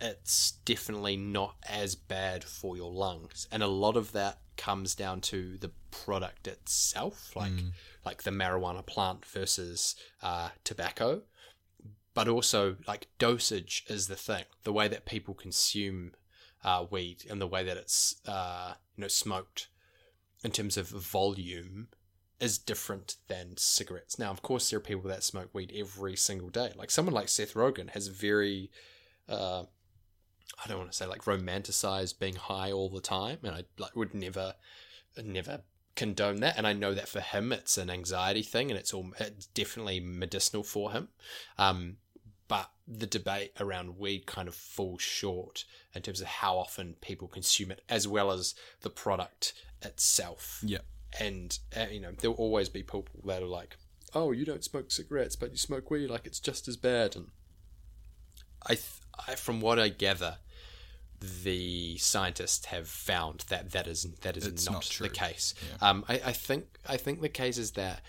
it's 0.00 0.52
definitely 0.64 1.16
not 1.16 1.56
as 1.68 1.94
bad 1.96 2.44
for 2.44 2.76
your 2.76 2.90
lungs, 2.92 3.46
and 3.52 3.62
a 3.62 3.66
lot 3.68 3.96
of 3.96 4.12
that 4.12 4.38
comes 4.56 4.94
down 4.94 5.20
to 5.20 5.56
the 5.58 5.70
product 5.90 6.46
itself, 6.48 7.34
like 7.36 7.52
like 8.04 8.22
the 8.22 8.30
marijuana 8.30 8.84
plant 8.84 9.24
versus 9.24 9.94
uh, 10.22 10.48
tobacco. 10.64 11.22
but 12.14 12.26
also 12.28 12.76
like 12.86 13.06
dosage 13.18 13.84
is 13.88 14.08
the 14.08 14.16
thing. 14.16 14.44
The 14.64 14.72
way 14.72 14.88
that 14.88 15.04
people 15.06 15.34
consume 15.34 16.12
uh, 16.64 16.84
weed 16.90 17.24
and 17.30 17.40
the 17.40 17.46
way 17.46 17.64
that 17.64 17.76
it's 17.76 18.16
uh, 18.26 18.74
you 18.96 19.02
know 19.02 19.08
smoked 19.08 19.68
in 20.44 20.50
terms 20.50 20.76
of 20.76 20.88
volume 20.88 21.88
is 22.40 22.58
different 22.58 23.16
than 23.26 23.56
cigarettes. 23.56 24.18
Now, 24.18 24.30
of 24.30 24.42
course, 24.42 24.70
there 24.70 24.78
are 24.78 24.80
people 24.80 25.08
that 25.10 25.24
smoke 25.24 25.50
weed 25.52 25.72
every 25.74 26.16
single 26.16 26.50
day. 26.50 26.72
Like 26.76 26.90
someone 26.90 27.14
like 27.14 27.28
Seth 27.28 27.54
Rogen 27.54 27.90
has 27.90 28.06
very, 28.08 28.70
uh, 29.28 29.64
I 30.64 30.68
don't 30.68 30.78
want 30.78 30.92
to 30.92 30.96
say 30.96 31.06
like 31.06 31.24
romanticized 31.24 32.18
being 32.18 32.36
high 32.36 32.70
all 32.70 32.88
the 32.88 33.00
time, 33.00 33.38
and 33.42 33.54
I 33.54 33.64
like 33.78 33.96
would 33.96 34.14
never, 34.14 34.54
never 35.22 35.62
condone 35.96 36.36
that. 36.40 36.56
And 36.56 36.66
I 36.66 36.72
know 36.72 36.94
that 36.94 37.08
for 37.08 37.20
him, 37.20 37.52
it's 37.52 37.76
an 37.76 37.90
anxiety 37.90 38.42
thing, 38.42 38.70
and 38.70 38.78
it's 38.78 38.94
all 38.94 39.10
it's 39.18 39.46
definitely 39.46 39.98
medicinal 40.00 40.62
for 40.62 40.92
him. 40.92 41.08
Um, 41.58 41.96
but 42.48 42.70
the 42.86 43.06
debate 43.06 43.52
around 43.60 43.98
weed 43.98 44.26
kind 44.26 44.48
of 44.48 44.54
falls 44.54 45.02
short 45.02 45.64
in 45.94 46.00
terms 46.02 46.20
of 46.22 46.26
how 46.26 46.56
often 46.56 46.94
people 47.00 47.28
consume 47.28 47.70
it, 47.70 47.82
as 47.88 48.08
well 48.08 48.30
as 48.30 48.54
the 48.80 48.90
product 48.90 49.52
itself 49.82 50.60
Yeah. 50.64 50.78
and 51.20 51.58
uh, 51.76 51.86
you 51.90 52.00
know 52.00 52.12
there'll 52.18 52.36
always 52.36 52.68
be 52.68 52.82
people 52.82 53.06
that 53.24 53.42
are 53.42 53.46
like 53.46 53.76
oh 54.14 54.32
you 54.32 54.44
don't 54.44 54.64
smoke 54.64 54.90
cigarettes 54.90 55.36
but 55.36 55.50
you 55.52 55.56
smoke 55.58 55.90
weed 55.90 56.08
like 56.08 56.26
it's 56.26 56.40
just 56.40 56.66
as 56.66 56.76
bad 56.76 57.14
and 57.14 57.26
i, 58.66 58.74
th- 58.74 59.02
I 59.28 59.34
from 59.36 59.60
what 59.60 59.78
i 59.78 59.88
gather 59.88 60.38
the 61.20 61.96
scientists 61.98 62.66
have 62.66 62.88
found 62.88 63.44
that 63.48 63.72
that 63.72 63.86
is 63.86 64.04
that 64.22 64.36
is 64.36 64.66
not, 64.66 64.72
not 64.74 64.98
the 65.00 65.08
case 65.08 65.54
Yeah. 65.80 65.90
um 65.90 66.04
I, 66.08 66.14
I 66.26 66.32
think 66.32 66.78
i 66.88 66.96
think 66.96 67.20
the 67.20 67.28
case 67.28 67.58
is 67.58 67.72
that 67.72 68.00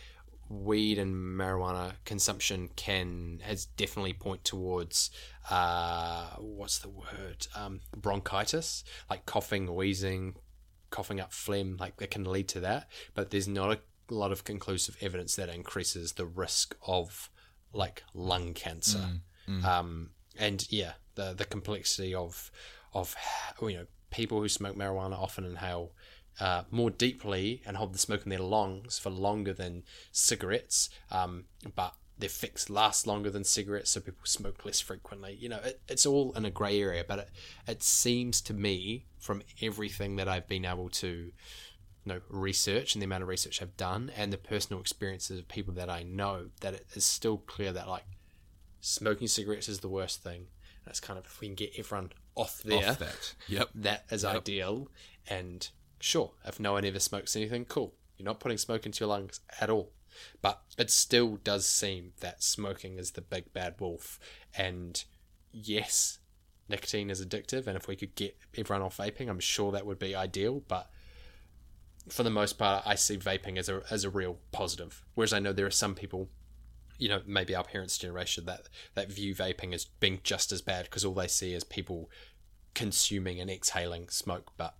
weed 0.49 0.97
and 0.97 1.13
marijuana 1.15 1.93
consumption 2.05 2.69
can 2.75 3.39
has 3.43 3.65
definitely 3.65 4.13
point 4.13 4.43
towards 4.43 5.11
uh 5.51 6.25
what's 6.39 6.79
the 6.79 6.89
word 6.89 7.45
um 7.55 7.79
bronchitis 7.95 8.83
like 9.11 9.25
coughing 9.27 9.75
wheezing 9.75 10.33
coughing 10.89 11.19
up 11.19 11.33
phlegm, 11.33 11.77
like 11.79 11.97
that 11.97 12.11
can 12.11 12.25
lead 12.25 12.47
to 12.49 12.59
that. 12.61 12.89
But 13.13 13.29
there's 13.31 13.47
not 13.47 13.71
a 13.71 14.13
lot 14.13 14.31
of 14.31 14.43
conclusive 14.43 14.97
evidence 15.01 15.35
that 15.35 15.49
increases 15.49 16.13
the 16.13 16.25
risk 16.25 16.75
of 16.85 17.29
like 17.73 18.03
lung 18.13 18.53
cancer. 18.53 18.99
Um, 19.65 20.09
and 20.37 20.65
yeah, 20.69 20.93
the 21.15 21.33
the 21.33 21.45
complexity 21.45 22.13
of 22.13 22.51
of 22.93 23.15
you 23.61 23.73
know 23.73 23.85
people 24.11 24.39
who 24.39 24.49
smoke 24.49 24.75
marijuana 24.75 25.13
often 25.13 25.45
inhale 25.45 25.91
uh, 26.39 26.63
more 26.71 26.89
deeply 26.89 27.61
and 27.65 27.77
hold 27.77 27.93
the 27.93 27.99
smoke 27.99 28.23
in 28.23 28.29
their 28.29 28.39
lungs 28.39 28.97
for 28.97 29.09
longer 29.09 29.53
than 29.53 29.83
cigarettes. 30.11 30.89
Um, 31.11 31.45
but 31.75 31.95
their 32.17 32.29
fix 32.29 32.69
lasts 32.69 33.07
longer 33.07 33.29
than 33.29 33.43
cigarettes, 33.43 33.91
so 33.91 34.01
people 34.01 34.25
smoke 34.25 34.65
less 34.65 34.79
frequently. 34.79 35.37
You 35.39 35.49
know, 35.49 35.59
it, 35.63 35.81
it's 35.87 36.05
all 36.05 36.33
in 36.33 36.45
a 36.45 36.51
grey 36.51 36.81
area, 36.81 37.03
but 37.07 37.19
it, 37.19 37.29
it 37.67 37.83
seems 37.83 38.41
to 38.41 38.53
me 38.53 39.05
from 39.17 39.41
everything 39.61 40.17
that 40.17 40.27
I've 40.27 40.47
been 40.47 40.65
able 40.65 40.89
to 40.89 41.31
you 42.05 42.13
know 42.13 42.21
research 42.29 42.95
and 42.95 43.01
the 43.01 43.05
amount 43.05 43.23
of 43.23 43.29
research 43.29 43.61
I've 43.61 43.75
done 43.77 44.11
and 44.15 44.31
the 44.31 44.37
personal 44.37 44.79
experiences 44.79 45.39
of 45.39 45.47
people 45.47 45.73
that 45.75 45.89
I 45.89 46.03
know 46.03 46.47
that 46.61 46.73
it 46.73 46.87
is 46.93 47.05
still 47.05 47.37
clear 47.37 47.71
that 47.73 47.87
like 47.87 48.05
smoking 48.81 49.27
cigarettes 49.27 49.69
is 49.69 49.79
the 49.79 49.89
worst 49.89 50.23
thing. 50.23 50.47
That's 50.85 50.99
kind 50.99 51.19
of 51.19 51.25
if 51.25 51.39
we 51.39 51.47
can 51.47 51.55
get 51.55 51.73
everyone 51.77 52.11
off 52.35 52.61
there, 52.63 52.89
Off 52.89 52.99
that. 52.99 53.35
Yep. 53.47 53.69
that 53.75 54.05
is 54.09 54.25
ideal. 54.25 54.89
And 55.29 55.69
sure, 55.99 56.31
if 56.45 56.59
no 56.59 56.73
one 56.73 56.85
ever 56.85 56.99
smokes 56.99 57.35
anything, 57.35 57.65
cool. 57.65 57.93
You're 58.17 58.25
not 58.25 58.39
putting 58.39 58.57
smoke 58.57 58.85
into 58.85 59.01
your 59.01 59.09
lungs 59.09 59.39
at 59.61 59.69
all. 59.69 59.91
But 60.41 60.61
it 60.77 60.91
still 60.91 61.37
does 61.37 61.65
seem 61.65 62.13
that 62.19 62.43
smoking 62.43 62.97
is 62.97 63.11
the 63.11 63.21
big 63.21 63.53
bad 63.53 63.75
wolf. 63.79 64.19
And 64.55 65.01
yes, 65.51 66.19
nicotine 66.67 67.09
is 67.09 67.25
addictive. 67.25 67.67
And 67.67 67.77
if 67.77 67.87
we 67.87 67.95
could 67.95 68.15
get 68.15 68.37
everyone 68.57 68.85
off 68.85 68.97
vaping, 68.97 69.29
I'm 69.29 69.39
sure 69.39 69.71
that 69.71 69.85
would 69.85 69.99
be 69.99 70.15
ideal. 70.15 70.63
But 70.67 70.89
for 72.09 72.23
the 72.23 72.29
most 72.29 72.57
part, 72.57 72.83
I 72.85 72.95
see 72.95 73.17
vaping 73.17 73.57
as 73.57 73.69
a 73.69 73.81
as 73.89 74.03
a 74.03 74.09
real 74.09 74.37
positive. 74.51 75.03
Whereas 75.15 75.33
I 75.33 75.39
know 75.39 75.53
there 75.53 75.65
are 75.65 75.71
some 75.71 75.95
people, 75.95 76.29
you 76.97 77.09
know, 77.09 77.21
maybe 77.25 77.55
our 77.55 77.63
parents' 77.63 77.97
generation 77.97 78.45
that 78.45 78.67
that 78.95 79.11
view 79.11 79.35
vaping 79.35 79.73
as 79.73 79.85
being 79.85 80.19
just 80.23 80.51
as 80.51 80.61
bad 80.61 80.85
because 80.85 81.05
all 81.05 81.13
they 81.13 81.27
see 81.27 81.53
is 81.53 81.63
people 81.63 82.09
consuming 82.73 83.39
and 83.39 83.49
exhaling 83.49 84.09
smoke. 84.09 84.51
But 84.57 84.75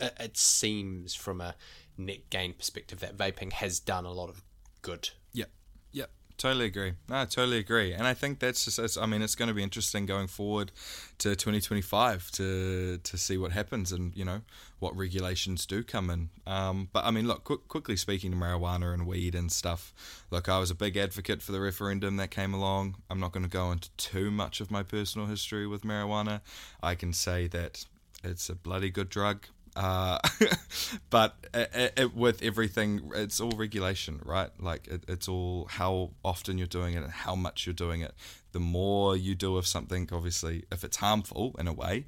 it, 0.00 0.36
seems 0.36 1.14
from 1.14 1.40
a 1.40 1.54
net 1.96 2.30
gain 2.30 2.52
perspective 2.52 3.00
that 3.00 3.16
vaping 3.16 3.52
has 3.52 3.80
done 3.80 4.04
a 4.04 4.12
lot 4.12 4.28
of 4.28 4.42
good. 4.82 5.10
Yep. 5.32 5.50
Yep. 5.92 6.10
Totally 6.36 6.66
agree. 6.66 6.94
No, 7.08 7.20
I 7.20 7.24
totally 7.26 7.58
agree. 7.58 7.92
And 7.92 8.06
I 8.06 8.14
think 8.14 8.40
that's 8.40 8.64
just, 8.64 8.98
I 8.98 9.06
mean, 9.06 9.22
it's 9.22 9.36
going 9.36 9.48
to 9.48 9.54
be 9.54 9.62
interesting 9.62 10.04
going 10.04 10.26
forward 10.26 10.72
to 11.18 11.36
2025 11.36 12.30
to 12.32 12.98
to 12.98 13.18
see 13.18 13.38
what 13.38 13.52
happens 13.52 13.92
and, 13.92 14.14
you 14.16 14.24
know, 14.24 14.40
what 14.80 14.96
regulations 14.96 15.64
do 15.64 15.84
come 15.84 16.10
in. 16.10 16.30
Um, 16.46 16.88
but 16.92 17.04
I 17.04 17.12
mean, 17.12 17.28
look, 17.28 17.44
quick, 17.44 17.68
quickly 17.68 17.96
speaking 17.96 18.32
to 18.32 18.36
marijuana 18.36 18.92
and 18.92 19.06
weed 19.06 19.34
and 19.34 19.50
stuff, 19.50 19.94
look, 20.30 20.48
I 20.48 20.58
was 20.58 20.70
a 20.70 20.74
big 20.74 20.96
advocate 20.96 21.40
for 21.40 21.52
the 21.52 21.60
referendum 21.60 22.16
that 22.16 22.30
came 22.30 22.52
along. 22.52 22.96
I'm 23.08 23.20
not 23.20 23.32
going 23.32 23.44
to 23.44 23.48
go 23.48 23.70
into 23.70 23.90
too 23.92 24.30
much 24.30 24.60
of 24.60 24.70
my 24.70 24.82
personal 24.82 25.28
history 25.28 25.66
with 25.66 25.82
marijuana. 25.82 26.40
I 26.82 26.96
can 26.96 27.12
say 27.12 27.46
that 27.48 27.86
it's 28.24 28.48
a 28.48 28.54
bloody 28.54 28.90
good 28.90 29.08
drug. 29.08 29.46
Uh, 29.76 30.18
but 31.10 31.36
it, 31.52 31.92
it, 31.96 32.16
with 32.16 32.42
everything, 32.42 33.10
it's 33.14 33.40
all 33.40 33.50
regulation, 33.50 34.20
right? 34.24 34.50
Like 34.58 34.86
it, 34.86 35.04
it's 35.08 35.28
all 35.28 35.66
how 35.70 36.10
often 36.24 36.58
you're 36.58 36.66
doing 36.66 36.94
it 36.94 37.02
and 37.02 37.12
how 37.12 37.34
much 37.34 37.66
you're 37.66 37.74
doing 37.74 38.00
it. 38.00 38.14
The 38.52 38.60
more 38.60 39.16
you 39.16 39.34
do 39.34 39.56
of 39.56 39.66
something, 39.66 40.08
obviously, 40.12 40.64
if 40.70 40.84
it's 40.84 40.98
harmful 40.98 41.56
in 41.58 41.66
a 41.66 41.72
way, 41.72 42.06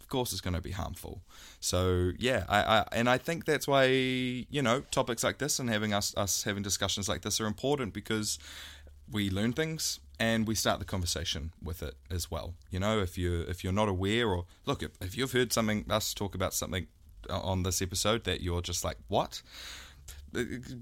of 0.00 0.08
course 0.08 0.32
it's 0.32 0.40
going 0.40 0.54
to 0.54 0.62
be 0.62 0.70
harmful. 0.70 1.22
So 1.60 2.12
yeah, 2.18 2.44
I, 2.48 2.60
I 2.62 2.84
and 2.92 3.10
I 3.10 3.18
think 3.18 3.44
that's 3.44 3.68
why 3.68 3.86
you 3.86 4.62
know 4.62 4.80
topics 4.90 5.22
like 5.22 5.38
this 5.38 5.58
and 5.58 5.68
having 5.68 5.92
us 5.92 6.14
us 6.16 6.44
having 6.44 6.62
discussions 6.62 7.08
like 7.08 7.22
this 7.22 7.40
are 7.40 7.46
important 7.46 7.92
because 7.92 8.38
we 9.10 9.28
learn 9.28 9.52
things 9.52 10.00
and 10.18 10.48
we 10.48 10.54
start 10.54 10.78
the 10.78 10.84
conversation 10.84 11.52
with 11.62 11.82
it 11.82 11.94
as 12.10 12.30
well. 12.30 12.54
You 12.70 12.80
know, 12.80 13.00
if 13.00 13.18
you 13.18 13.42
if 13.48 13.62
you're 13.62 13.72
not 13.72 13.88
aware 13.88 14.28
or 14.28 14.46
look 14.64 14.82
if, 14.82 14.92
if 15.00 15.16
you've 15.16 15.32
heard 15.32 15.52
something 15.52 15.84
us 15.90 16.14
talk 16.14 16.34
about 16.34 16.54
something 16.54 16.86
on 17.28 17.62
this 17.62 17.82
episode 17.82 18.24
that 18.24 18.40
you're 18.40 18.62
just 18.62 18.84
like 18.84 18.96
what, 19.08 19.42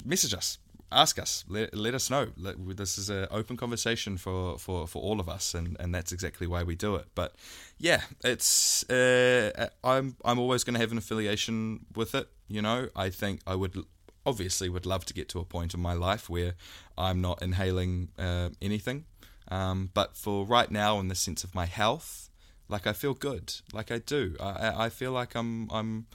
message 0.04 0.34
us. 0.34 0.58
Ask 0.92 1.18
us. 1.18 1.44
Let, 1.48 1.74
let 1.76 1.94
us 1.94 2.10
know. 2.10 2.28
Let, 2.38 2.76
this 2.76 2.96
is 2.96 3.10
an 3.10 3.26
open 3.32 3.56
conversation 3.56 4.16
for, 4.16 4.56
for, 4.56 4.86
for 4.86 5.02
all 5.02 5.18
of 5.18 5.28
us, 5.28 5.52
and, 5.52 5.76
and 5.80 5.92
that's 5.92 6.12
exactly 6.12 6.46
why 6.46 6.62
we 6.62 6.76
do 6.76 6.94
it. 6.94 7.06
But 7.16 7.34
yeah, 7.78 8.02
it's 8.22 8.88
uh, 8.88 9.68
I'm 9.82 10.16
I'm 10.24 10.38
always 10.38 10.62
going 10.62 10.74
to 10.74 10.80
have 10.80 10.92
an 10.92 10.98
affiliation 10.98 11.86
with 11.96 12.14
it. 12.14 12.28
You 12.46 12.62
know, 12.62 12.88
I 12.94 13.10
think 13.10 13.40
I 13.48 13.56
would 13.56 13.76
obviously 14.24 14.68
would 14.68 14.86
love 14.86 15.04
to 15.06 15.14
get 15.14 15.28
to 15.30 15.40
a 15.40 15.44
point 15.44 15.74
in 15.74 15.80
my 15.80 15.92
life 15.92 16.30
where 16.30 16.54
I'm 16.96 17.20
not 17.20 17.42
inhaling 17.42 18.10
uh, 18.18 18.50
anything. 18.62 19.06
Um, 19.48 19.90
but 19.94 20.16
for 20.16 20.44
right 20.44 20.70
now, 20.70 20.98
in 21.00 21.08
the 21.08 21.14
sense 21.14 21.44
of 21.44 21.54
my 21.54 21.66
health, 21.66 22.25
like 22.68 22.86
I 22.86 22.92
feel 22.92 23.14
good, 23.14 23.54
like 23.72 23.90
I 23.90 23.98
do. 23.98 24.36
I, 24.40 24.86
I 24.86 24.88
feel 24.88 25.12
like 25.12 25.34
I'm 25.34 25.70
I'm. 25.70 26.06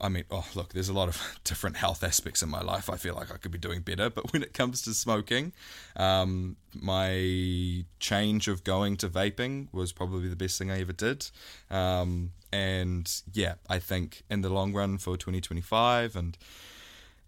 I 0.00 0.08
mean, 0.08 0.24
oh 0.30 0.46
look, 0.54 0.72
there's 0.72 0.88
a 0.88 0.92
lot 0.94 1.08
of 1.08 1.38
different 1.44 1.76
health 1.76 2.02
aspects 2.02 2.42
in 2.42 2.48
my 2.48 2.60
life. 2.60 2.88
I 2.88 2.96
feel 2.96 3.14
like 3.14 3.32
I 3.32 3.36
could 3.36 3.50
be 3.50 3.58
doing 3.58 3.80
better, 3.80 4.08
but 4.08 4.32
when 4.32 4.42
it 4.42 4.54
comes 4.54 4.82
to 4.82 4.94
smoking, 4.94 5.52
um, 5.96 6.56
my 6.74 7.84
change 7.98 8.48
of 8.48 8.64
going 8.64 8.96
to 8.98 9.08
vaping 9.08 9.68
was 9.72 9.92
probably 9.92 10.28
the 10.28 10.36
best 10.36 10.58
thing 10.58 10.70
I 10.70 10.80
ever 10.80 10.92
did. 10.92 11.30
Um, 11.70 12.32
and 12.52 13.12
yeah, 13.32 13.54
I 13.68 13.78
think 13.78 14.22
in 14.30 14.40
the 14.40 14.48
long 14.48 14.72
run 14.72 14.98
for 14.98 15.16
2025 15.16 16.16
and 16.16 16.38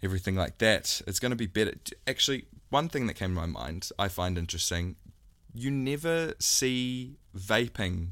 everything 0.02 0.34
like 0.34 0.58
that, 0.58 1.02
it's 1.06 1.20
going 1.20 1.30
to 1.30 1.36
be 1.36 1.46
better. 1.46 1.74
Actually, 2.06 2.46
one 2.70 2.88
thing 2.88 3.06
that 3.06 3.14
came 3.14 3.34
to 3.34 3.40
my 3.40 3.46
mind 3.46 3.90
I 3.98 4.08
find 4.08 4.38
interesting 4.38 4.96
you 5.54 5.70
never 5.70 6.34
see 6.38 7.16
vaping 7.36 8.08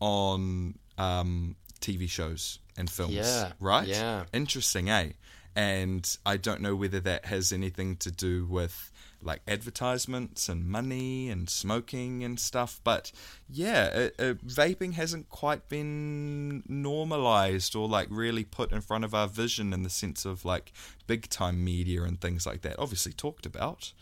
on 0.00 0.78
um, 0.98 1.56
TV 1.80 2.08
shows 2.08 2.58
and 2.76 2.90
films, 2.90 3.14
Yeah, 3.14 3.52
right? 3.60 3.86
yeah. 3.86 4.24
Interesting, 4.32 4.88
eh? 4.90 5.10
And 5.56 6.16
I 6.24 6.36
don't 6.36 6.60
know 6.60 6.76
whether 6.76 7.00
that 7.00 7.26
has 7.26 7.52
anything 7.52 7.96
to 7.96 8.10
do 8.10 8.46
with 8.46 8.90
like 9.22 9.42
advertisements 9.46 10.48
and 10.48 10.64
money 10.66 11.28
and 11.28 11.50
smoking 11.50 12.24
and 12.24 12.40
stuff, 12.40 12.80
but 12.84 13.12
yeah, 13.50 13.90
uh, 14.18 14.22
uh, 14.22 14.34
vaping 14.46 14.94
hasn't 14.94 15.28
quite 15.28 15.68
been 15.68 16.62
normalized 16.66 17.76
or 17.76 17.86
like 17.86 18.08
really 18.10 18.44
put 18.44 18.72
in 18.72 18.80
front 18.80 19.04
of 19.04 19.12
our 19.14 19.26
vision 19.28 19.74
in 19.74 19.82
the 19.82 19.90
sense 19.90 20.24
of 20.24 20.44
like 20.46 20.72
big 21.06 21.28
time 21.28 21.62
media 21.62 22.02
and 22.04 22.20
things 22.20 22.46
like 22.46 22.62
that. 22.62 22.78
Obviously 22.78 23.12
talked 23.12 23.44
about. 23.44 23.92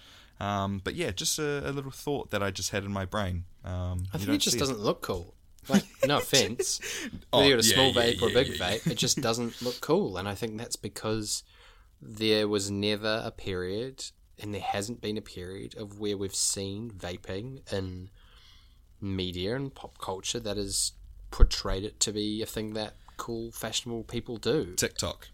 Um, 0.40 0.80
but 0.82 0.94
yeah, 0.94 1.10
just 1.10 1.38
a, 1.38 1.68
a, 1.68 1.72
little 1.72 1.90
thought 1.90 2.30
that 2.30 2.42
I 2.42 2.50
just 2.50 2.70
had 2.70 2.84
in 2.84 2.92
my 2.92 3.04
brain. 3.04 3.44
Um, 3.64 4.06
I 4.14 4.18
think 4.18 4.30
it 4.30 4.38
just 4.38 4.58
doesn't 4.58 4.76
it. 4.76 4.82
look 4.82 5.02
cool. 5.02 5.34
Like, 5.68 5.84
no 6.06 6.18
offense, 6.18 6.80
Oh, 7.32 7.38
whether 7.38 7.48
you're 7.48 7.58
a 7.58 7.62
yeah, 7.62 7.74
small 7.74 7.88
yeah, 7.92 8.02
vape 8.02 8.22
or 8.22 8.28
a 8.28 8.30
yeah, 8.30 8.42
big 8.42 8.48
yeah. 8.48 8.70
vape, 8.70 8.86
it 8.86 8.96
just 8.96 9.20
doesn't 9.20 9.60
look 9.60 9.80
cool. 9.80 10.16
And 10.16 10.28
I 10.28 10.34
think 10.34 10.56
that's 10.56 10.76
because 10.76 11.42
there 12.00 12.46
was 12.46 12.70
never 12.70 13.22
a 13.24 13.32
period 13.32 14.04
and 14.40 14.54
there 14.54 14.60
hasn't 14.60 15.00
been 15.00 15.16
a 15.16 15.22
period 15.22 15.76
of 15.76 15.98
where 15.98 16.16
we've 16.16 16.34
seen 16.34 16.92
vaping 16.92 17.70
in 17.72 18.08
media 19.00 19.56
and 19.56 19.74
pop 19.74 19.98
culture 19.98 20.40
that 20.40 20.56
has 20.56 20.92
portrayed 21.30 21.84
it 21.84 22.00
to 22.00 22.12
be 22.12 22.42
a 22.42 22.46
thing 22.46 22.74
that 22.74 22.94
cool, 23.16 23.50
fashionable 23.50 24.04
people 24.04 24.36
do. 24.36 24.74
TikTok. 24.76 25.28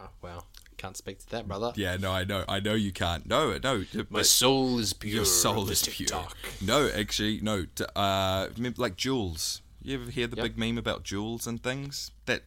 Oh, 0.00 0.08
well, 0.22 0.46
can't 0.80 0.96
speak 0.96 1.18
to 1.20 1.30
that, 1.30 1.46
brother. 1.46 1.72
Yeah, 1.76 1.96
no, 1.96 2.10
I 2.12 2.24
know, 2.24 2.44
I 2.48 2.58
know 2.60 2.74
you 2.74 2.92
can't. 2.92 3.26
No, 3.26 3.56
no, 3.62 3.84
My 4.08 4.22
soul 4.22 4.78
is 4.78 4.92
pure. 4.92 5.14
your 5.16 5.24
soul 5.24 5.68
is 5.70 5.82
pure. 5.82 6.06
TikTok. 6.08 6.36
No, 6.62 6.88
actually, 6.88 7.40
no. 7.40 7.66
Uh, 7.94 8.48
like 8.76 8.96
Juuls. 8.96 9.60
You 9.82 10.00
ever 10.00 10.10
hear 10.10 10.26
the 10.26 10.36
Yep. 10.36 10.44
big 10.44 10.58
meme 10.58 10.78
about 10.78 11.04
Juuls 11.04 11.46
and 11.46 11.62
things? 11.62 12.10
That 12.26 12.42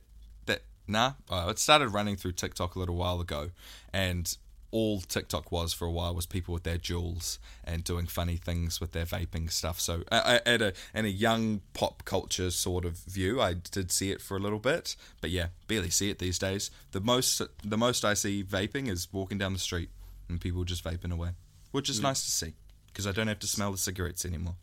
that 0.45 0.61
nah. 0.87 1.13
Uh, 1.29 1.47
it 1.49 1.59
started 1.59 1.89
running 1.89 2.15
through 2.15 2.33
TikTok 2.33 2.75
a 2.75 2.79
little 2.79 2.95
while 2.95 3.19
ago, 3.21 3.51
and 3.91 4.35
all 4.73 4.99
TikTok 5.01 5.51
was 5.51 5.71
for 5.71 5.85
a 5.85 5.91
while 5.91 6.15
was 6.15 6.25
people 6.25 6.51
with 6.51 6.63
their 6.63 6.79
Juuls 6.79 7.37
and 7.63 7.83
doing 7.83 8.07
funny 8.07 8.37
things 8.37 8.81
with 8.81 8.91
their 8.91 9.05
vaping 9.05 9.51
stuff. 9.51 9.79
So, 9.79 10.03
at 10.11 10.61
a 10.61 10.73
in 10.95 11.05
a 11.05 11.09
young 11.09 11.61
pop 11.73 12.03
culture 12.05 12.49
sort 12.49 12.83
of 12.83 12.97
view, 12.97 13.39
I 13.39 13.53
did 13.53 13.91
see 13.91 14.09
it 14.09 14.19
for 14.19 14.35
a 14.35 14.39
little 14.39 14.57
bit, 14.57 14.95
but 15.21 15.29
yeah, 15.29 15.47
barely 15.67 15.91
see 15.91 16.09
it 16.09 16.17
these 16.17 16.39
days. 16.39 16.71
The 16.91 16.99
most 16.99 17.41
the 17.63 17.77
most 17.77 18.03
I 18.03 18.15
see 18.15 18.43
vaping 18.43 18.89
is 18.89 19.07
walking 19.13 19.37
down 19.37 19.53
the 19.53 19.59
street 19.59 19.89
and 20.27 20.41
people 20.41 20.63
just 20.63 20.83
vaping 20.83 21.13
away, 21.13 21.29
which 21.71 21.87
is 21.87 22.01
nice 22.01 22.25
to 22.25 22.31
see 22.31 22.55
because 22.87 23.05
I 23.05 23.11
don't 23.11 23.27
have 23.27 23.39
to 23.39 23.47
smell 23.47 23.71
the 23.71 23.77
cigarettes 23.77 24.25
anymore. 24.25 24.55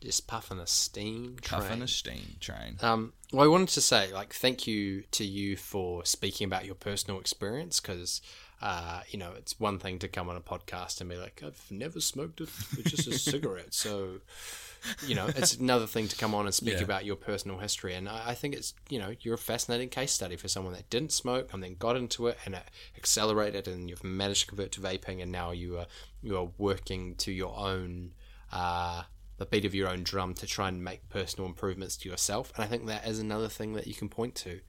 Just 0.00 0.26
puffing 0.26 0.58
a 0.58 0.66
steam 0.66 1.36
train. 1.40 1.60
Puffing 1.60 1.82
a 1.82 1.86
steam 1.86 2.36
train. 2.40 2.76
Um, 2.80 3.12
well, 3.32 3.44
I 3.44 3.46
wanted 3.46 3.68
to 3.68 3.80
say, 3.80 4.12
like, 4.12 4.34
thank 4.34 4.66
you 4.66 5.04
to 5.12 5.24
you 5.24 5.56
for 5.56 6.04
speaking 6.04 6.44
about 6.44 6.64
your 6.64 6.74
personal 6.74 7.20
experience 7.20 7.78
because, 7.78 8.20
uh, 8.62 9.00
you 9.10 9.18
know, 9.18 9.32
it's 9.36 9.58
one 9.58 9.78
thing 9.78 9.98
to 9.98 10.08
come 10.08 10.28
on 10.28 10.36
a 10.36 10.40
podcast 10.40 11.00
and 11.00 11.10
be 11.10 11.16
like, 11.16 11.42
I've 11.44 11.60
never 11.70 12.00
smoked 12.00 12.40
a, 12.40 12.46
just 12.84 13.08
a 13.08 13.12
cigarette. 13.18 13.74
So, 13.74 14.20
you 15.06 15.14
know, 15.14 15.26
it's 15.34 15.54
another 15.56 15.86
thing 15.88 16.06
to 16.08 16.16
come 16.16 16.34
on 16.34 16.46
and 16.46 16.54
speak 16.54 16.74
Yeah. 16.78 16.84
about 16.84 17.04
your 17.04 17.16
personal 17.16 17.58
history. 17.58 17.94
And 17.94 18.08
I, 18.08 18.30
I 18.30 18.34
think 18.34 18.54
it's, 18.54 18.72
you 18.88 18.98
know, 19.00 19.14
you're 19.20 19.34
a 19.34 19.38
fascinating 19.38 19.88
case 19.88 20.12
study 20.12 20.36
for 20.36 20.46
someone 20.48 20.72
that 20.74 20.88
didn't 20.90 21.12
smoke 21.12 21.52
and 21.52 21.62
then 21.62 21.74
got 21.74 21.96
into 21.96 22.28
it 22.28 22.38
and 22.44 22.54
it 22.54 22.62
accelerated 22.96 23.66
and 23.66 23.88
you've 23.90 24.04
managed 24.04 24.42
to 24.42 24.46
convert 24.46 24.72
to 24.72 24.80
vaping 24.80 25.20
and 25.20 25.32
now 25.32 25.50
you 25.50 25.78
are, 25.78 25.86
you 26.22 26.36
are 26.36 26.48
working 26.56 27.16
to 27.16 27.32
your 27.32 27.56
own, 27.58 28.12
uh, 28.52 29.02
the 29.38 29.46
beat 29.46 29.64
of 29.64 29.74
your 29.74 29.88
own 29.88 30.04
drum 30.04 30.34
to 30.34 30.46
try 30.46 30.68
and 30.68 30.84
make 30.84 31.08
personal 31.08 31.48
improvements 31.48 31.96
to 31.96 32.08
yourself. 32.08 32.52
And 32.54 32.64
I 32.64 32.68
think 32.68 32.86
that 32.86 33.06
is 33.08 33.18
another 33.18 33.48
thing 33.48 33.72
that 33.72 33.88
you 33.88 33.94
can 33.94 34.08
point 34.08 34.36
to. 34.36 34.60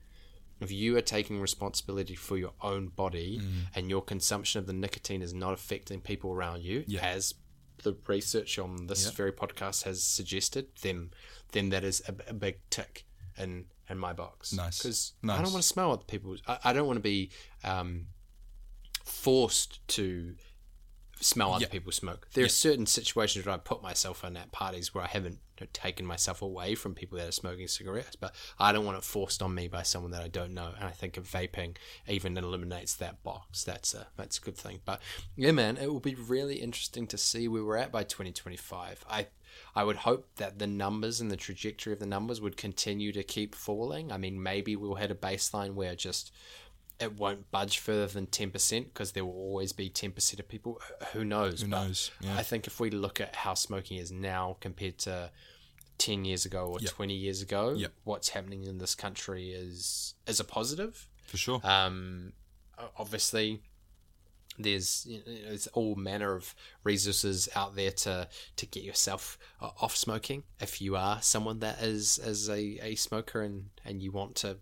If 0.64 0.72
you 0.72 0.96
are 0.96 1.00
taking 1.16 1.40
responsibility 1.40 2.14
for 2.16 2.36
your 2.36 2.54
own 2.60 2.88
body 2.88 3.40
and 3.74 3.88
your 3.90 4.02
consumption 4.02 4.58
of 4.60 4.66
the 4.66 4.72
nicotine 4.72 5.22
is 5.22 5.32
not 5.34 5.52
affecting 5.52 6.00
people 6.00 6.30
around 6.32 6.62
you, 6.62 6.84
Yeah. 6.86 7.06
as 7.16 7.34
the 7.82 7.94
research 8.06 8.58
on 8.58 8.86
this 8.86 9.10
very 9.10 9.32
podcast 9.32 9.84
has 9.84 10.02
suggested, 10.02 10.64
then 10.82 11.10
then 11.52 11.68
that 11.70 11.84
is 11.84 12.02
a, 12.08 12.14
a 12.30 12.34
big 12.34 12.56
tick 12.70 13.04
in 13.36 13.66
in 13.90 13.98
my 13.98 14.12
box. 14.12 14.52
Nice. 14.52 14.78
because 14.78 15.12
I 15.24 15.36
don't 15.42 15.52
want 15.52 15.62
to 15.68 15.72
smell 15.74 15.92
other 15.92 16.04
people's. 16.04 16.40
I, 16.46 16.58
I 16.64 16.72
don't 16.72 16.86
want 16.86 16.96
to 16.96 17.02
be 17.16 17.30
um, 17.62 18.06
forced 19.04 19.86
to 19.88 20.34
smell 21.20 21.52
other 21.54 21.62
Yeah. 21.64 21.68
people 21.68 21.92
smoke. 21.92 22.28
There 22.34 22.44
are 22.44 22.48
certain 22.48 22.86
situations 22.86 23.46
where 23.46 23.54
I 23.54 23.58
put 23.58 23.82
myself 23.82 24.24
in 24.24 24.36
at 24.36 24.52
parties 24.52 24.94
where 24.94 25.04
I 25.04 25.08
haven't 25.08 25.38
taken 25.72 26.04
myself 26.04 26.42
away 26.42 26.74
from 26.74 26.94
people 26.94 27.16
that 27.16 27.28
are 27.28 27.32
smoking 27.32 27.68
cigarettes, 27.68 28.16
but 28.16 28.34
I 28.58 28.72
don't 28.72 28.84
want 28.84 28.98
it 28.98 29.04
forced 29.04 29.40
on 29.40 29.54
me 29.54 29.68
by 29.68 29.82
someone 29.84 30.10
that 30.10 30.22
I 30.22 30.28
don't 30.28 30.52
know. 30.52 30.72
And 30.76 30.84
I 30.84 30.90
think 30.90 31.16
if 31.16 31.30
vaping 31.30 31.76
even 32.08 32.36
eliminates 32.36 32.94
that 32.96 33.22
box, 33.22 33.62
that's 33.62 33.94
a 33.94 34.08
that's 34.16 34.38
a 34.38 34.40
good 34.40 34.56
thing. 34.56 34.80
But 34.84 35.00
yeah, 35.36 35.52
man, 35.52 35.76
it 35.76 35.92
will 35.92 36.00
be 36.00 36.16
really 36.16 36.56
interesting 36.56 37.06
to 37.06 37.16
see 37.16 37.46
where 37.48 37.64
we're 37.64 37.76
at 37.76 37.92
by 37.92 38.02
2025. 38.02 39.04
I 39.08 39.28
I 39.76 39.84
would 39.84 39.98
hope 39.98 40.28
that 40.36 40.58
the 40.58 40.66
numbers 40.66 41.20
and 41.20 41.30
the 41.30 41.36
trajectory 41.36 41.92
of 41.92 42.00
the 42.00 42.06
numbers 42.06 42.40
would 42.40 42.56
continue 42.56 43.12
to 43.12 43.22
keep 43.22 43.54
falling. 43.54 44.10
I 44.10 44.16
mean, 44.18 44.42
maybe 44.42 44.74
we'll 44.74 44.96
hit 44.96 45.12
a 45.12 45.14
baseline 45.14 45.74
where 45.74 45.94
just 45.94 46.32
it 47.00 47.18
won't 47.18 47.50
budge 47.50 47.78
further 47.78 48.06
than 48.06 48.26
10% 48.26 48.84
because 48.84 49.12
there 49.12 49.24
will 49.24 49.32
always 49.32 49.72
be 49.72 49.90
10% 49.90 50.38
of 50.38 50.48
people. 50.48 50.80
Who 51.12 51.24
knows? 51.24 51.62
Who 51.62 51.68
knows? 51.68 52.10
Yeah. 52.20 52.36
I 52.36 52.42
think 52.42 52.66
if 52.66 52.78
we 52.78 52.90
look 52.90 53.20
at 53.20 53.34
how 53.36 53.54
smoking 53.54 53.98
is 53.98 54.12
now 54.12 54.56
compared 54.60 54.98
to 54.98 55.30
10 55.98 56.24
years 56.24 56.44
ago 56.46 56.66
or 56.66 56.80
Yep. 56.80 56.90
20 56.92 57.14
years 57.14 57.42
ago, 57.42 57.74
Yep. 57.74 57.92
what's 58.04 58.28
happening 58.30 58.64
in 58.64 58.78
this 58.78 58.94
country 58.94 59.50
is 59.52 60.14
is 60.26 60.38
a 60.40 60.44
positive. 60.44 61.08
For 61.26 61.36
sure. 61.36 61.60
Um, 61.64 62.32
obviously, 62.96 63.60
there's 64.58 65.04
you 65.06 65.18
know, 65.18 65.24
there's 65.48 65.66
all 65.68 65.96
manner 65.96 66.34
of 66.36 66.54
resources 66.84 67.48
out 67.56 67.74
there 67.74 67.90
to 67.90 68.28
to 68.56 68.66
get 68.66 68.84
yourself 68.84 69.36
uh, 69.60 69.70
off 69.80 69.96
smoking. 69.96 70.44
If 70.60 70.80
you 70.80 70.94
are 70.96 71.20
someone 71.22 71.58
that 71.60 71.82
is 71.82 72.18
is 72.18 72.48
a, 72.48 72.78
a 72.82 72.94
smoker 72.94 73.42
and 73.42 73.70
and 73.84 74.00
you 74.02 74.12
want 74.12 74.36
to 74.36 74.58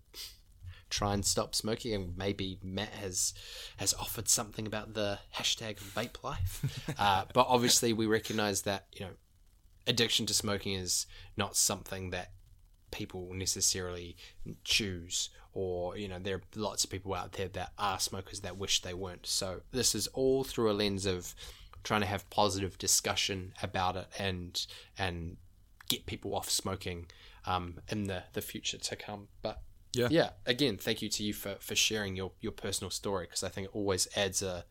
try 0.93 1.15
and 1.15 1.25
stop 1.25 1.55
smoking, 1.55 1.95
and 1.95 2.17
maybe 2.17 2.59
Matt 2.63 2.91
has 2.91 3.33
has 3.79 3.95
offered 3.95 4.29
something 4.29 4.67
about 4.67 4.95
the 4.95 5.19
hashtag 5.35 5.79
vape 5.81 6.23
life. 6.23 6.95
uh, 6.99 7.25
but 7.33 7.47
obviously, 7.49 7.93
we 7.93 8.07
recognize 8.07 8.63
that 8.63 8.87
you 8.93 9.07
know 9.07 9.13
addiction 9.87 10.27
to 10.27 10.35
smoking 10.35 10.75
is 10.75 11.07
not 11.37 11.57
something 11.57 12.11
that 12.11 12.31
people 12.93 13.31
necessarily 13.33 14.17
choose 14.65 15.31
or 15.55 15.97
you 15.97 16.07
know 16.07 16.19
there 16.19 16.37
are 16.37 16.43
lots 16.55 16.85
of 16.85 16.91
people 16.91 17.15
out 17.15 17.33
there 17.33 17.49
that 17.49 17.73
are 17.79 17.99
smokers 17.99 18.41
that 18.41 18.59
wish 18.59 18.83
they 18.83 18.93
weren't 18.93 19.27
so 19.27 19.63
this 19.73 19.95
is 19.95 20.07
all 20.09 20.45
through 20.45 20.71
a 20.71 20.75
lens 20.75 21.07
of 21.07 21.35
trying 21.83 22.03
to 22.03 22.07
have 22.07 22.29
positive 22.29 22.77
discussion 22.77 23.55
about 23.63 23.97
it 23.97 24.07
and 24.19 24.67
and 24.99 25.39
get 25.89 26.05
people 26.05 26.35
off 26.37 26.51
smoking 26.51 27.07
um, 27.47 27.79
in 27.89 28.05
the 28.05 28.23
the 28.35 28.43
future 28.43 28.79
to 28.79 28.95
come 28.95 29.29
but 29.41 29.63
Yeah. 29.95 30.09
yeah 30.11 30.31
again 30.47 30.77
thank 30.79 31.03
you 31.03 31.09
to 31.11 31.23
you 31.23 31.35
for 31.35 31.57
for 31.61 31.75
sharing 31.75 32.17
your 32.17 32.33
your 32.41 32.53
personal 32.53 32.91
story 32.91 33.27
because 33.27 33.43
i 33.45 33.49
think 33.49 33.67
it 33.67 33.71
always 33.75 34.09
adds 34.17 34.43
a 34.43 34.65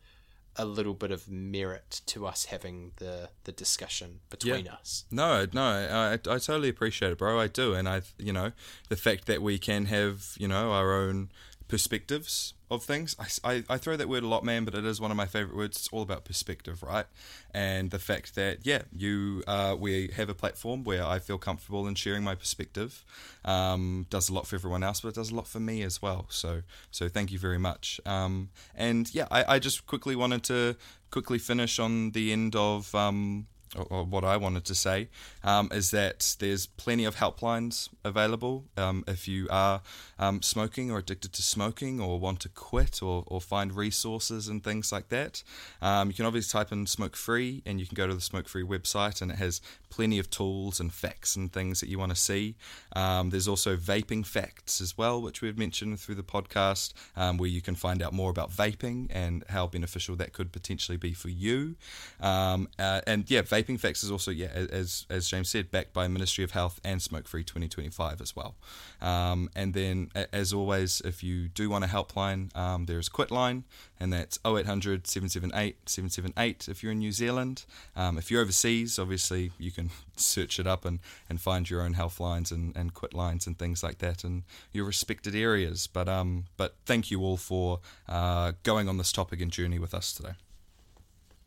a 0.56 0.64
little 0.66 0.92
bit 0.94 1.10
of 1.10 1.30
merit 1.30 2.02
to 2.06 2.26
us 2.26 2.46
having 2.46 2.92
the 2.96 3.30
the 3.44 3.52
discussion 3.52 4.20
between 4.28 4.68
us 4.68 5.04
No, 5.10 5.46
no, 5.52 5.62
I, 5.62 6.14
I 6.14 6.16
totally 6.16 6.68
appreciate 6.68 7.12
it, 7.12 7.18
bro. 7.18 7.40
I 7.40 7.46
do, 7.46 7.72
and 7.72 7.88
I, 7.88 8.02
you 8.18 8.32
know, 8.34 8.52
the 8.90 8.96
fact 8.96 9.24
that 9.26 9.40
we 9.40 9.58
can 9.58 9.86
have, 9.86 10.34
you 10.38 10.46
know, 10.48 10.72
our 10.72 10.92
own 10.92 11.30
perspectives 11.72 12.52
of 12.70 12.84
things. 12.84 13.16
I, 13.18 13.50
I, 13.50 13.64
I 13.70 13.78
throw 13.78 13.96
that 13.96 14.06
word 14.06 14.24
a 14.24 14.28
lot, 14.28 14.44
man, 14.44 14.66
but 14.66 14.74
it 14.74 14.84
is 14.84 15.00
one 15.00 15.10
of 15.10 15.16
my 15.16 15.24
favorite 15.24 15.56
words. 15.56 15.78
It's 15.78 15.88
all 15.88 16.02
about 16.02 16.22
perspective, 16.26 16.82
right? 16.82 17.06
And 17.54 17.90
the 17.90 17.98
fact 17.98 18.34
that, 18.34 18.66
yeah, 18.66 18.82
you, 18.94 19.42
uh, 19.46 19.74
we 19.78 20.08
have 20.08 20.28
a 20.28 20.34
platform 20.34 20.84
where 20.84 21.02
I 21.02 21.18
feel 21.18 21.38
comfortable 21.38 21.86
in 21.86 21.94
sharing 21.94 22.24
my 22.24 22.34
perspective. 22.34 23.06
Um, 23.42 24.04
does 24.10 24.28
a 24.28 24.34
lot 24.34 24.46
for 24.46 24.54
everyone 24.56 24.82
else, 24.82 25.00
but 25.00 25.08
it 25.08 25.14
does 25.14 25.30
a 25.30 25.34
lot 25.34 25.48
for 25.48 25.60
me 25.60 25.82
as 25.82 26.02
well. 26.02 26.26
So, 26.28 26.60
so 26.90 27.08
thank 27.08 27.32
you 27.32 27.38
very 27.38 27.58
much. 27.58 28.02
Um, 28.04 28.50
and 28.74 29.12
yeah, 29.14 29.28
I, 29.30 29.54
I 29.54 29.58
just 29.58 29.86
quickly 29.86 30.14
wanted 30.14 30.42
to 30.44 30.76
quickly 31.10 31.38
finish 31.38 31.78
on 31.78 32.10
the 32.10 32.32
end 32.32 32.54
of. 32.54 32.94
Um, 32.94 33.46
or, 33.76 34.04
what 34.04 34.24
I 34.24 34.36
wanted 34.36 34.64
to 34.66 34.74
say 34.74 35.08
um, 35.42 35.68
is 35.72 35.90
that 35.92 36.36
there's 36.38 36.66
plenty 36.66 37.04
of 37.04 37.16
helplines 37.16 37.88
available 38.04 38.64
um, 38.76 39.04
if 39.06 39.26
you 39.26 39.46
are 39.50 39.80
um, 40.18 40.42
smoking 40.42 40.90
or 40.90 40.98
addicted 40.98 41.32
to 41.34 41.42
smoking 41.42 42.00
or 42.00 42.18
want 42.18 42.40
to 42.40 42.48
quit 42.48 43.02
or, 43.02 43.24
or 43.26 43.40
find 43.40 43.74
resources 43.74 44.48
and 44.48 44.62
things 44.62 44.92
like 44.92 45.08
that. 45.08 45.42
Um, 45.80 46.08
you 46.08 46.14
can 46.14 46.26
obviously 46.26 46.58
type 46.58 46.72
in 46.72 46.86
smoke 46.86 47.16
free 47.16 47.62
and 47.64 47.80
you 47.80 47.86
can 47.86 47.94
go 47.94 48.06
to 48.06 48.14
the 48.14 48.20
smoke 48.20 48.48
free 48.48 48.64
website 48.64 49.22
and 49.22 49.30
it 49.30 49.38
has 49.38 49.60
plenty 49.88 50.18
of 50.18 50.30
tools 50.30 50.80
and 50.80 50.92
facts 50.92 51.36
and 51.36 51.52
things 51.52 51.80
that 51.80 51.88
you 51.88 51.98
want 51.98 52.10
to 52.10 52.16
see. 52.16 52.56
Um, 52.94 53.30
there's 53.30 53.48
also 53.48 53.76
vaping 53.76 54.26
facts 54.26 54.80
as 54.80 54.96
well, 54.96 55.20
which 55.20 55.42
we've 55.42 55.58
mentioned 55.58 56.00
through 56.00 56.14
the 56.14 56.22
podcast, 56.22 56.92
where 57.14 57.48
you 57.48 57.60
can 57.60 57.74
find 57.74 58.02
out 58.02 58.12
more 58.12 58.30
about 58.30 58.50
vaping 58.50 59.08
and 59.10 59.44
how 59.48 59.66
beneficial 59.66 60.16
that 60.16 60.32
could 60.32 60.52
potentially 60.52 60.96
be 60.96 61.12
for 61.12 61.28
you. 61.28 61.76
Uh, 62.20 63.00
and 63.06 63.30
yeah, 63.30 63.42
vaping 63.42 63.61
facts 63.62 64.02
is 64.02 64.10
also 64.10 64.30
yeah, 64.30 64.48
as 64.48 65.06
as 65.08 65.28
James 65.28 65.48
said, 65.48 65.70
backed 65.70 65.92
by 65.92 66.08
Ministry 66.08 66.44
of 66.44 66.52
Health 66.52 66.80
and 66.84 67.00
Smoke 67.00 67.26
Free 67.28 67.44
2025 67.44 68.20
as 68.20 68.36
well. 68.36 68.56
Um, 69.00 69.48
and 69.54 69.74
then 69.74 70.10
as 70.32 70.52
always, 70.52 71.00
if 71.04 71.22
you 71.22 71.48
do 71.48 71.70
want 71.70 71.84
a 71.84 71.88
helpline, 71.88 72.54
um, 72.56 72.86
there 72.86 72.98
is 72.98 73.08
Quitline, 73.08 73.64
and 73.98 74.12
that's 74.12 74.38
0800 74.44 75.06
778 75.06 75.88
778 75.88 76.68
if 76.68 76.82
you're 76.82 76.92
in 76.92 76.98
New 76.98 77.12
Zealand. 77.12 77.64
Um, 77.94 78.18
if 78.18 78.30
you're 78.30 78.42
overseas, 78.42 78.98
obviously 78.98 79.52
you 79.58 79.70
can 79.70 79.90
search 80.16 80.58
it 80.58 80.66
up 80.66 80.84
and, 80.84 80.98
and 81.28 81.40
find 81.40 81.68
your 81.68 81.82
own 81.82 81.94
health 81.94 82.20
lines 82.20 82.50
and, 82.50 82.76
and 82.76 82.94
quit 82.94 83.14
lines 83.14 83.46
and 83.46 83.58
things 83.58 83.82
like 83.82 83.98
that 83.98 84.24
in 84.24 84.44
your 84.72 84.84
respected 84.84 85.34
areas. 85.34 85.86
But 85.86 86.08
um, 86.08 86.44
but 86.56 86.76
thank 86.84 87.10
you 87.10 87.22
all 87.22 87.36
for 87.36 87.80
uh, 88.08 88.52
going 88.62 88.88
on 88.88 88.98
this 88.98 89.12
topic 89.12 89.40
and 89.40 89.50
journey 89.50 89.78
with 89.78 89.94
us 89.94 90.12
today. 90.12 90.34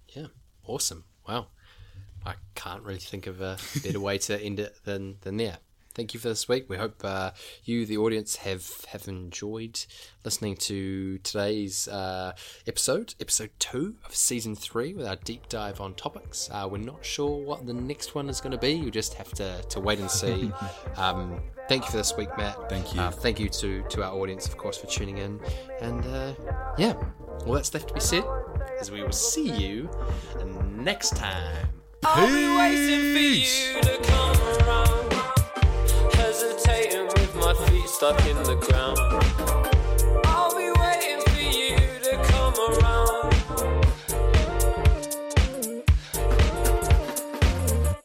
Yeah, 0.10 0.28
awesome. 0.66 1.04
Wow. 1.28 1.48
I 2.26 2.36
can't 2.56 2.84
really 2.84 3.00
think 3.00 3.28
of 3.28 3.42
a 3.42 3.58
better 3.84 4.00
way 4.00 4.18
to 4.20 4.40
end 4.42 4.60
it 4.60 4.76
than, 4.84 5.18
than 5.22 5.38
there. 5.38 5.60
thank 5.94 6.14
you 6.14 6.20
for 6.20 6.28
this 6.28 6.48
week. 6.48 6.70
We 6.70 6.78
hope 6.78 7.02
uh, 7.04 7.32
you, 7.64 7.86
the 7.86 7.98
audience, 7.98 8.38
have 8.38 8.86
have 8.90 9.08
enjoyed 9.08 9.86
listening 10.24 10.56
to 10.58 11.20
today's 11.20 11.88
uh, 11.88 12.34
episode, 12.68 13.16
episode 13.20 13.52
two 13.60 13.96
of 14.06 14.16
season 14.16 14.56
three, 14.56 14.94
with 14.94 15.06
our 15.06 15.16
deep 15.18 15.48
dive 15.50 15.80
on 15.80 15.94
topics. 15.94 16.50
Uh, 16.52 16.68
we're 16.70 16.78
not 16.80 17.06
sure 17.06 17.38
what 17.44 17.66
the 17.66 17.74
next 17.74 18.16
one 18.16 18.28
is 18.30 18.42
going 18.42 18.52
to 18.52 18.58
be. 18.58 18.72
You 18.72 18.92
just 18.92 19.14
have 19.14 19.32
to, 19.34 19.62
to 19.70 19.80
wait 19.80 20.00
and 20.00 20.12
see. 20.12 20.52
um, 20.98 21.42
thank 21.70 21.86
you 21.86 21.92
for 21.92 21.98
this 21.98 22.18
week, 22.18 22.36
Matt. 22.38 22.70
Thank 22.70 22.94
you. 22.94 23.02
Uh, 23.02 23.12
thank 23.12 23.40
you 23.40 23.50
to 23.50 23.84
to 23.84 24.04
our 24.04 24.14
audience, 24.14 24.48
of 24.48 24.58
course, 24.58 24.78
for 24.78 24.88
tuning 24.88 25.20
in. 25.20 25.40
And 25.80 26.04
uh, 26.06 26.34
yeah, 26.78 26.94
all 27.46 27.54
that's 27.54 27.74
left 27.74 27.88
to 27.90 27.94
be 27.94 28.00
said 28.00 28.26
is 28.82 28.92
we 28.92 29.02
will 29.04 29.12
see 29.12 29.50
you 29.50 29.90
next 30.86 31.16
time. 31.16 31.85
I'll 32.08 32.28
be 32.28 32.56
waiting 32.56 33.14
for 33.14 33.20
you 33.20 33.82
to 33.82 33.98
come 34.04 34.38
around. 34.62 35.14
Hesitating 36.14 37.08
with 37.08 37.36
my 37.36 37.54
feet 37.66 37.90
stuck 37.90 38.24
in 38.28 38.38
the 38.44 38.56
ground. 38.56 39.25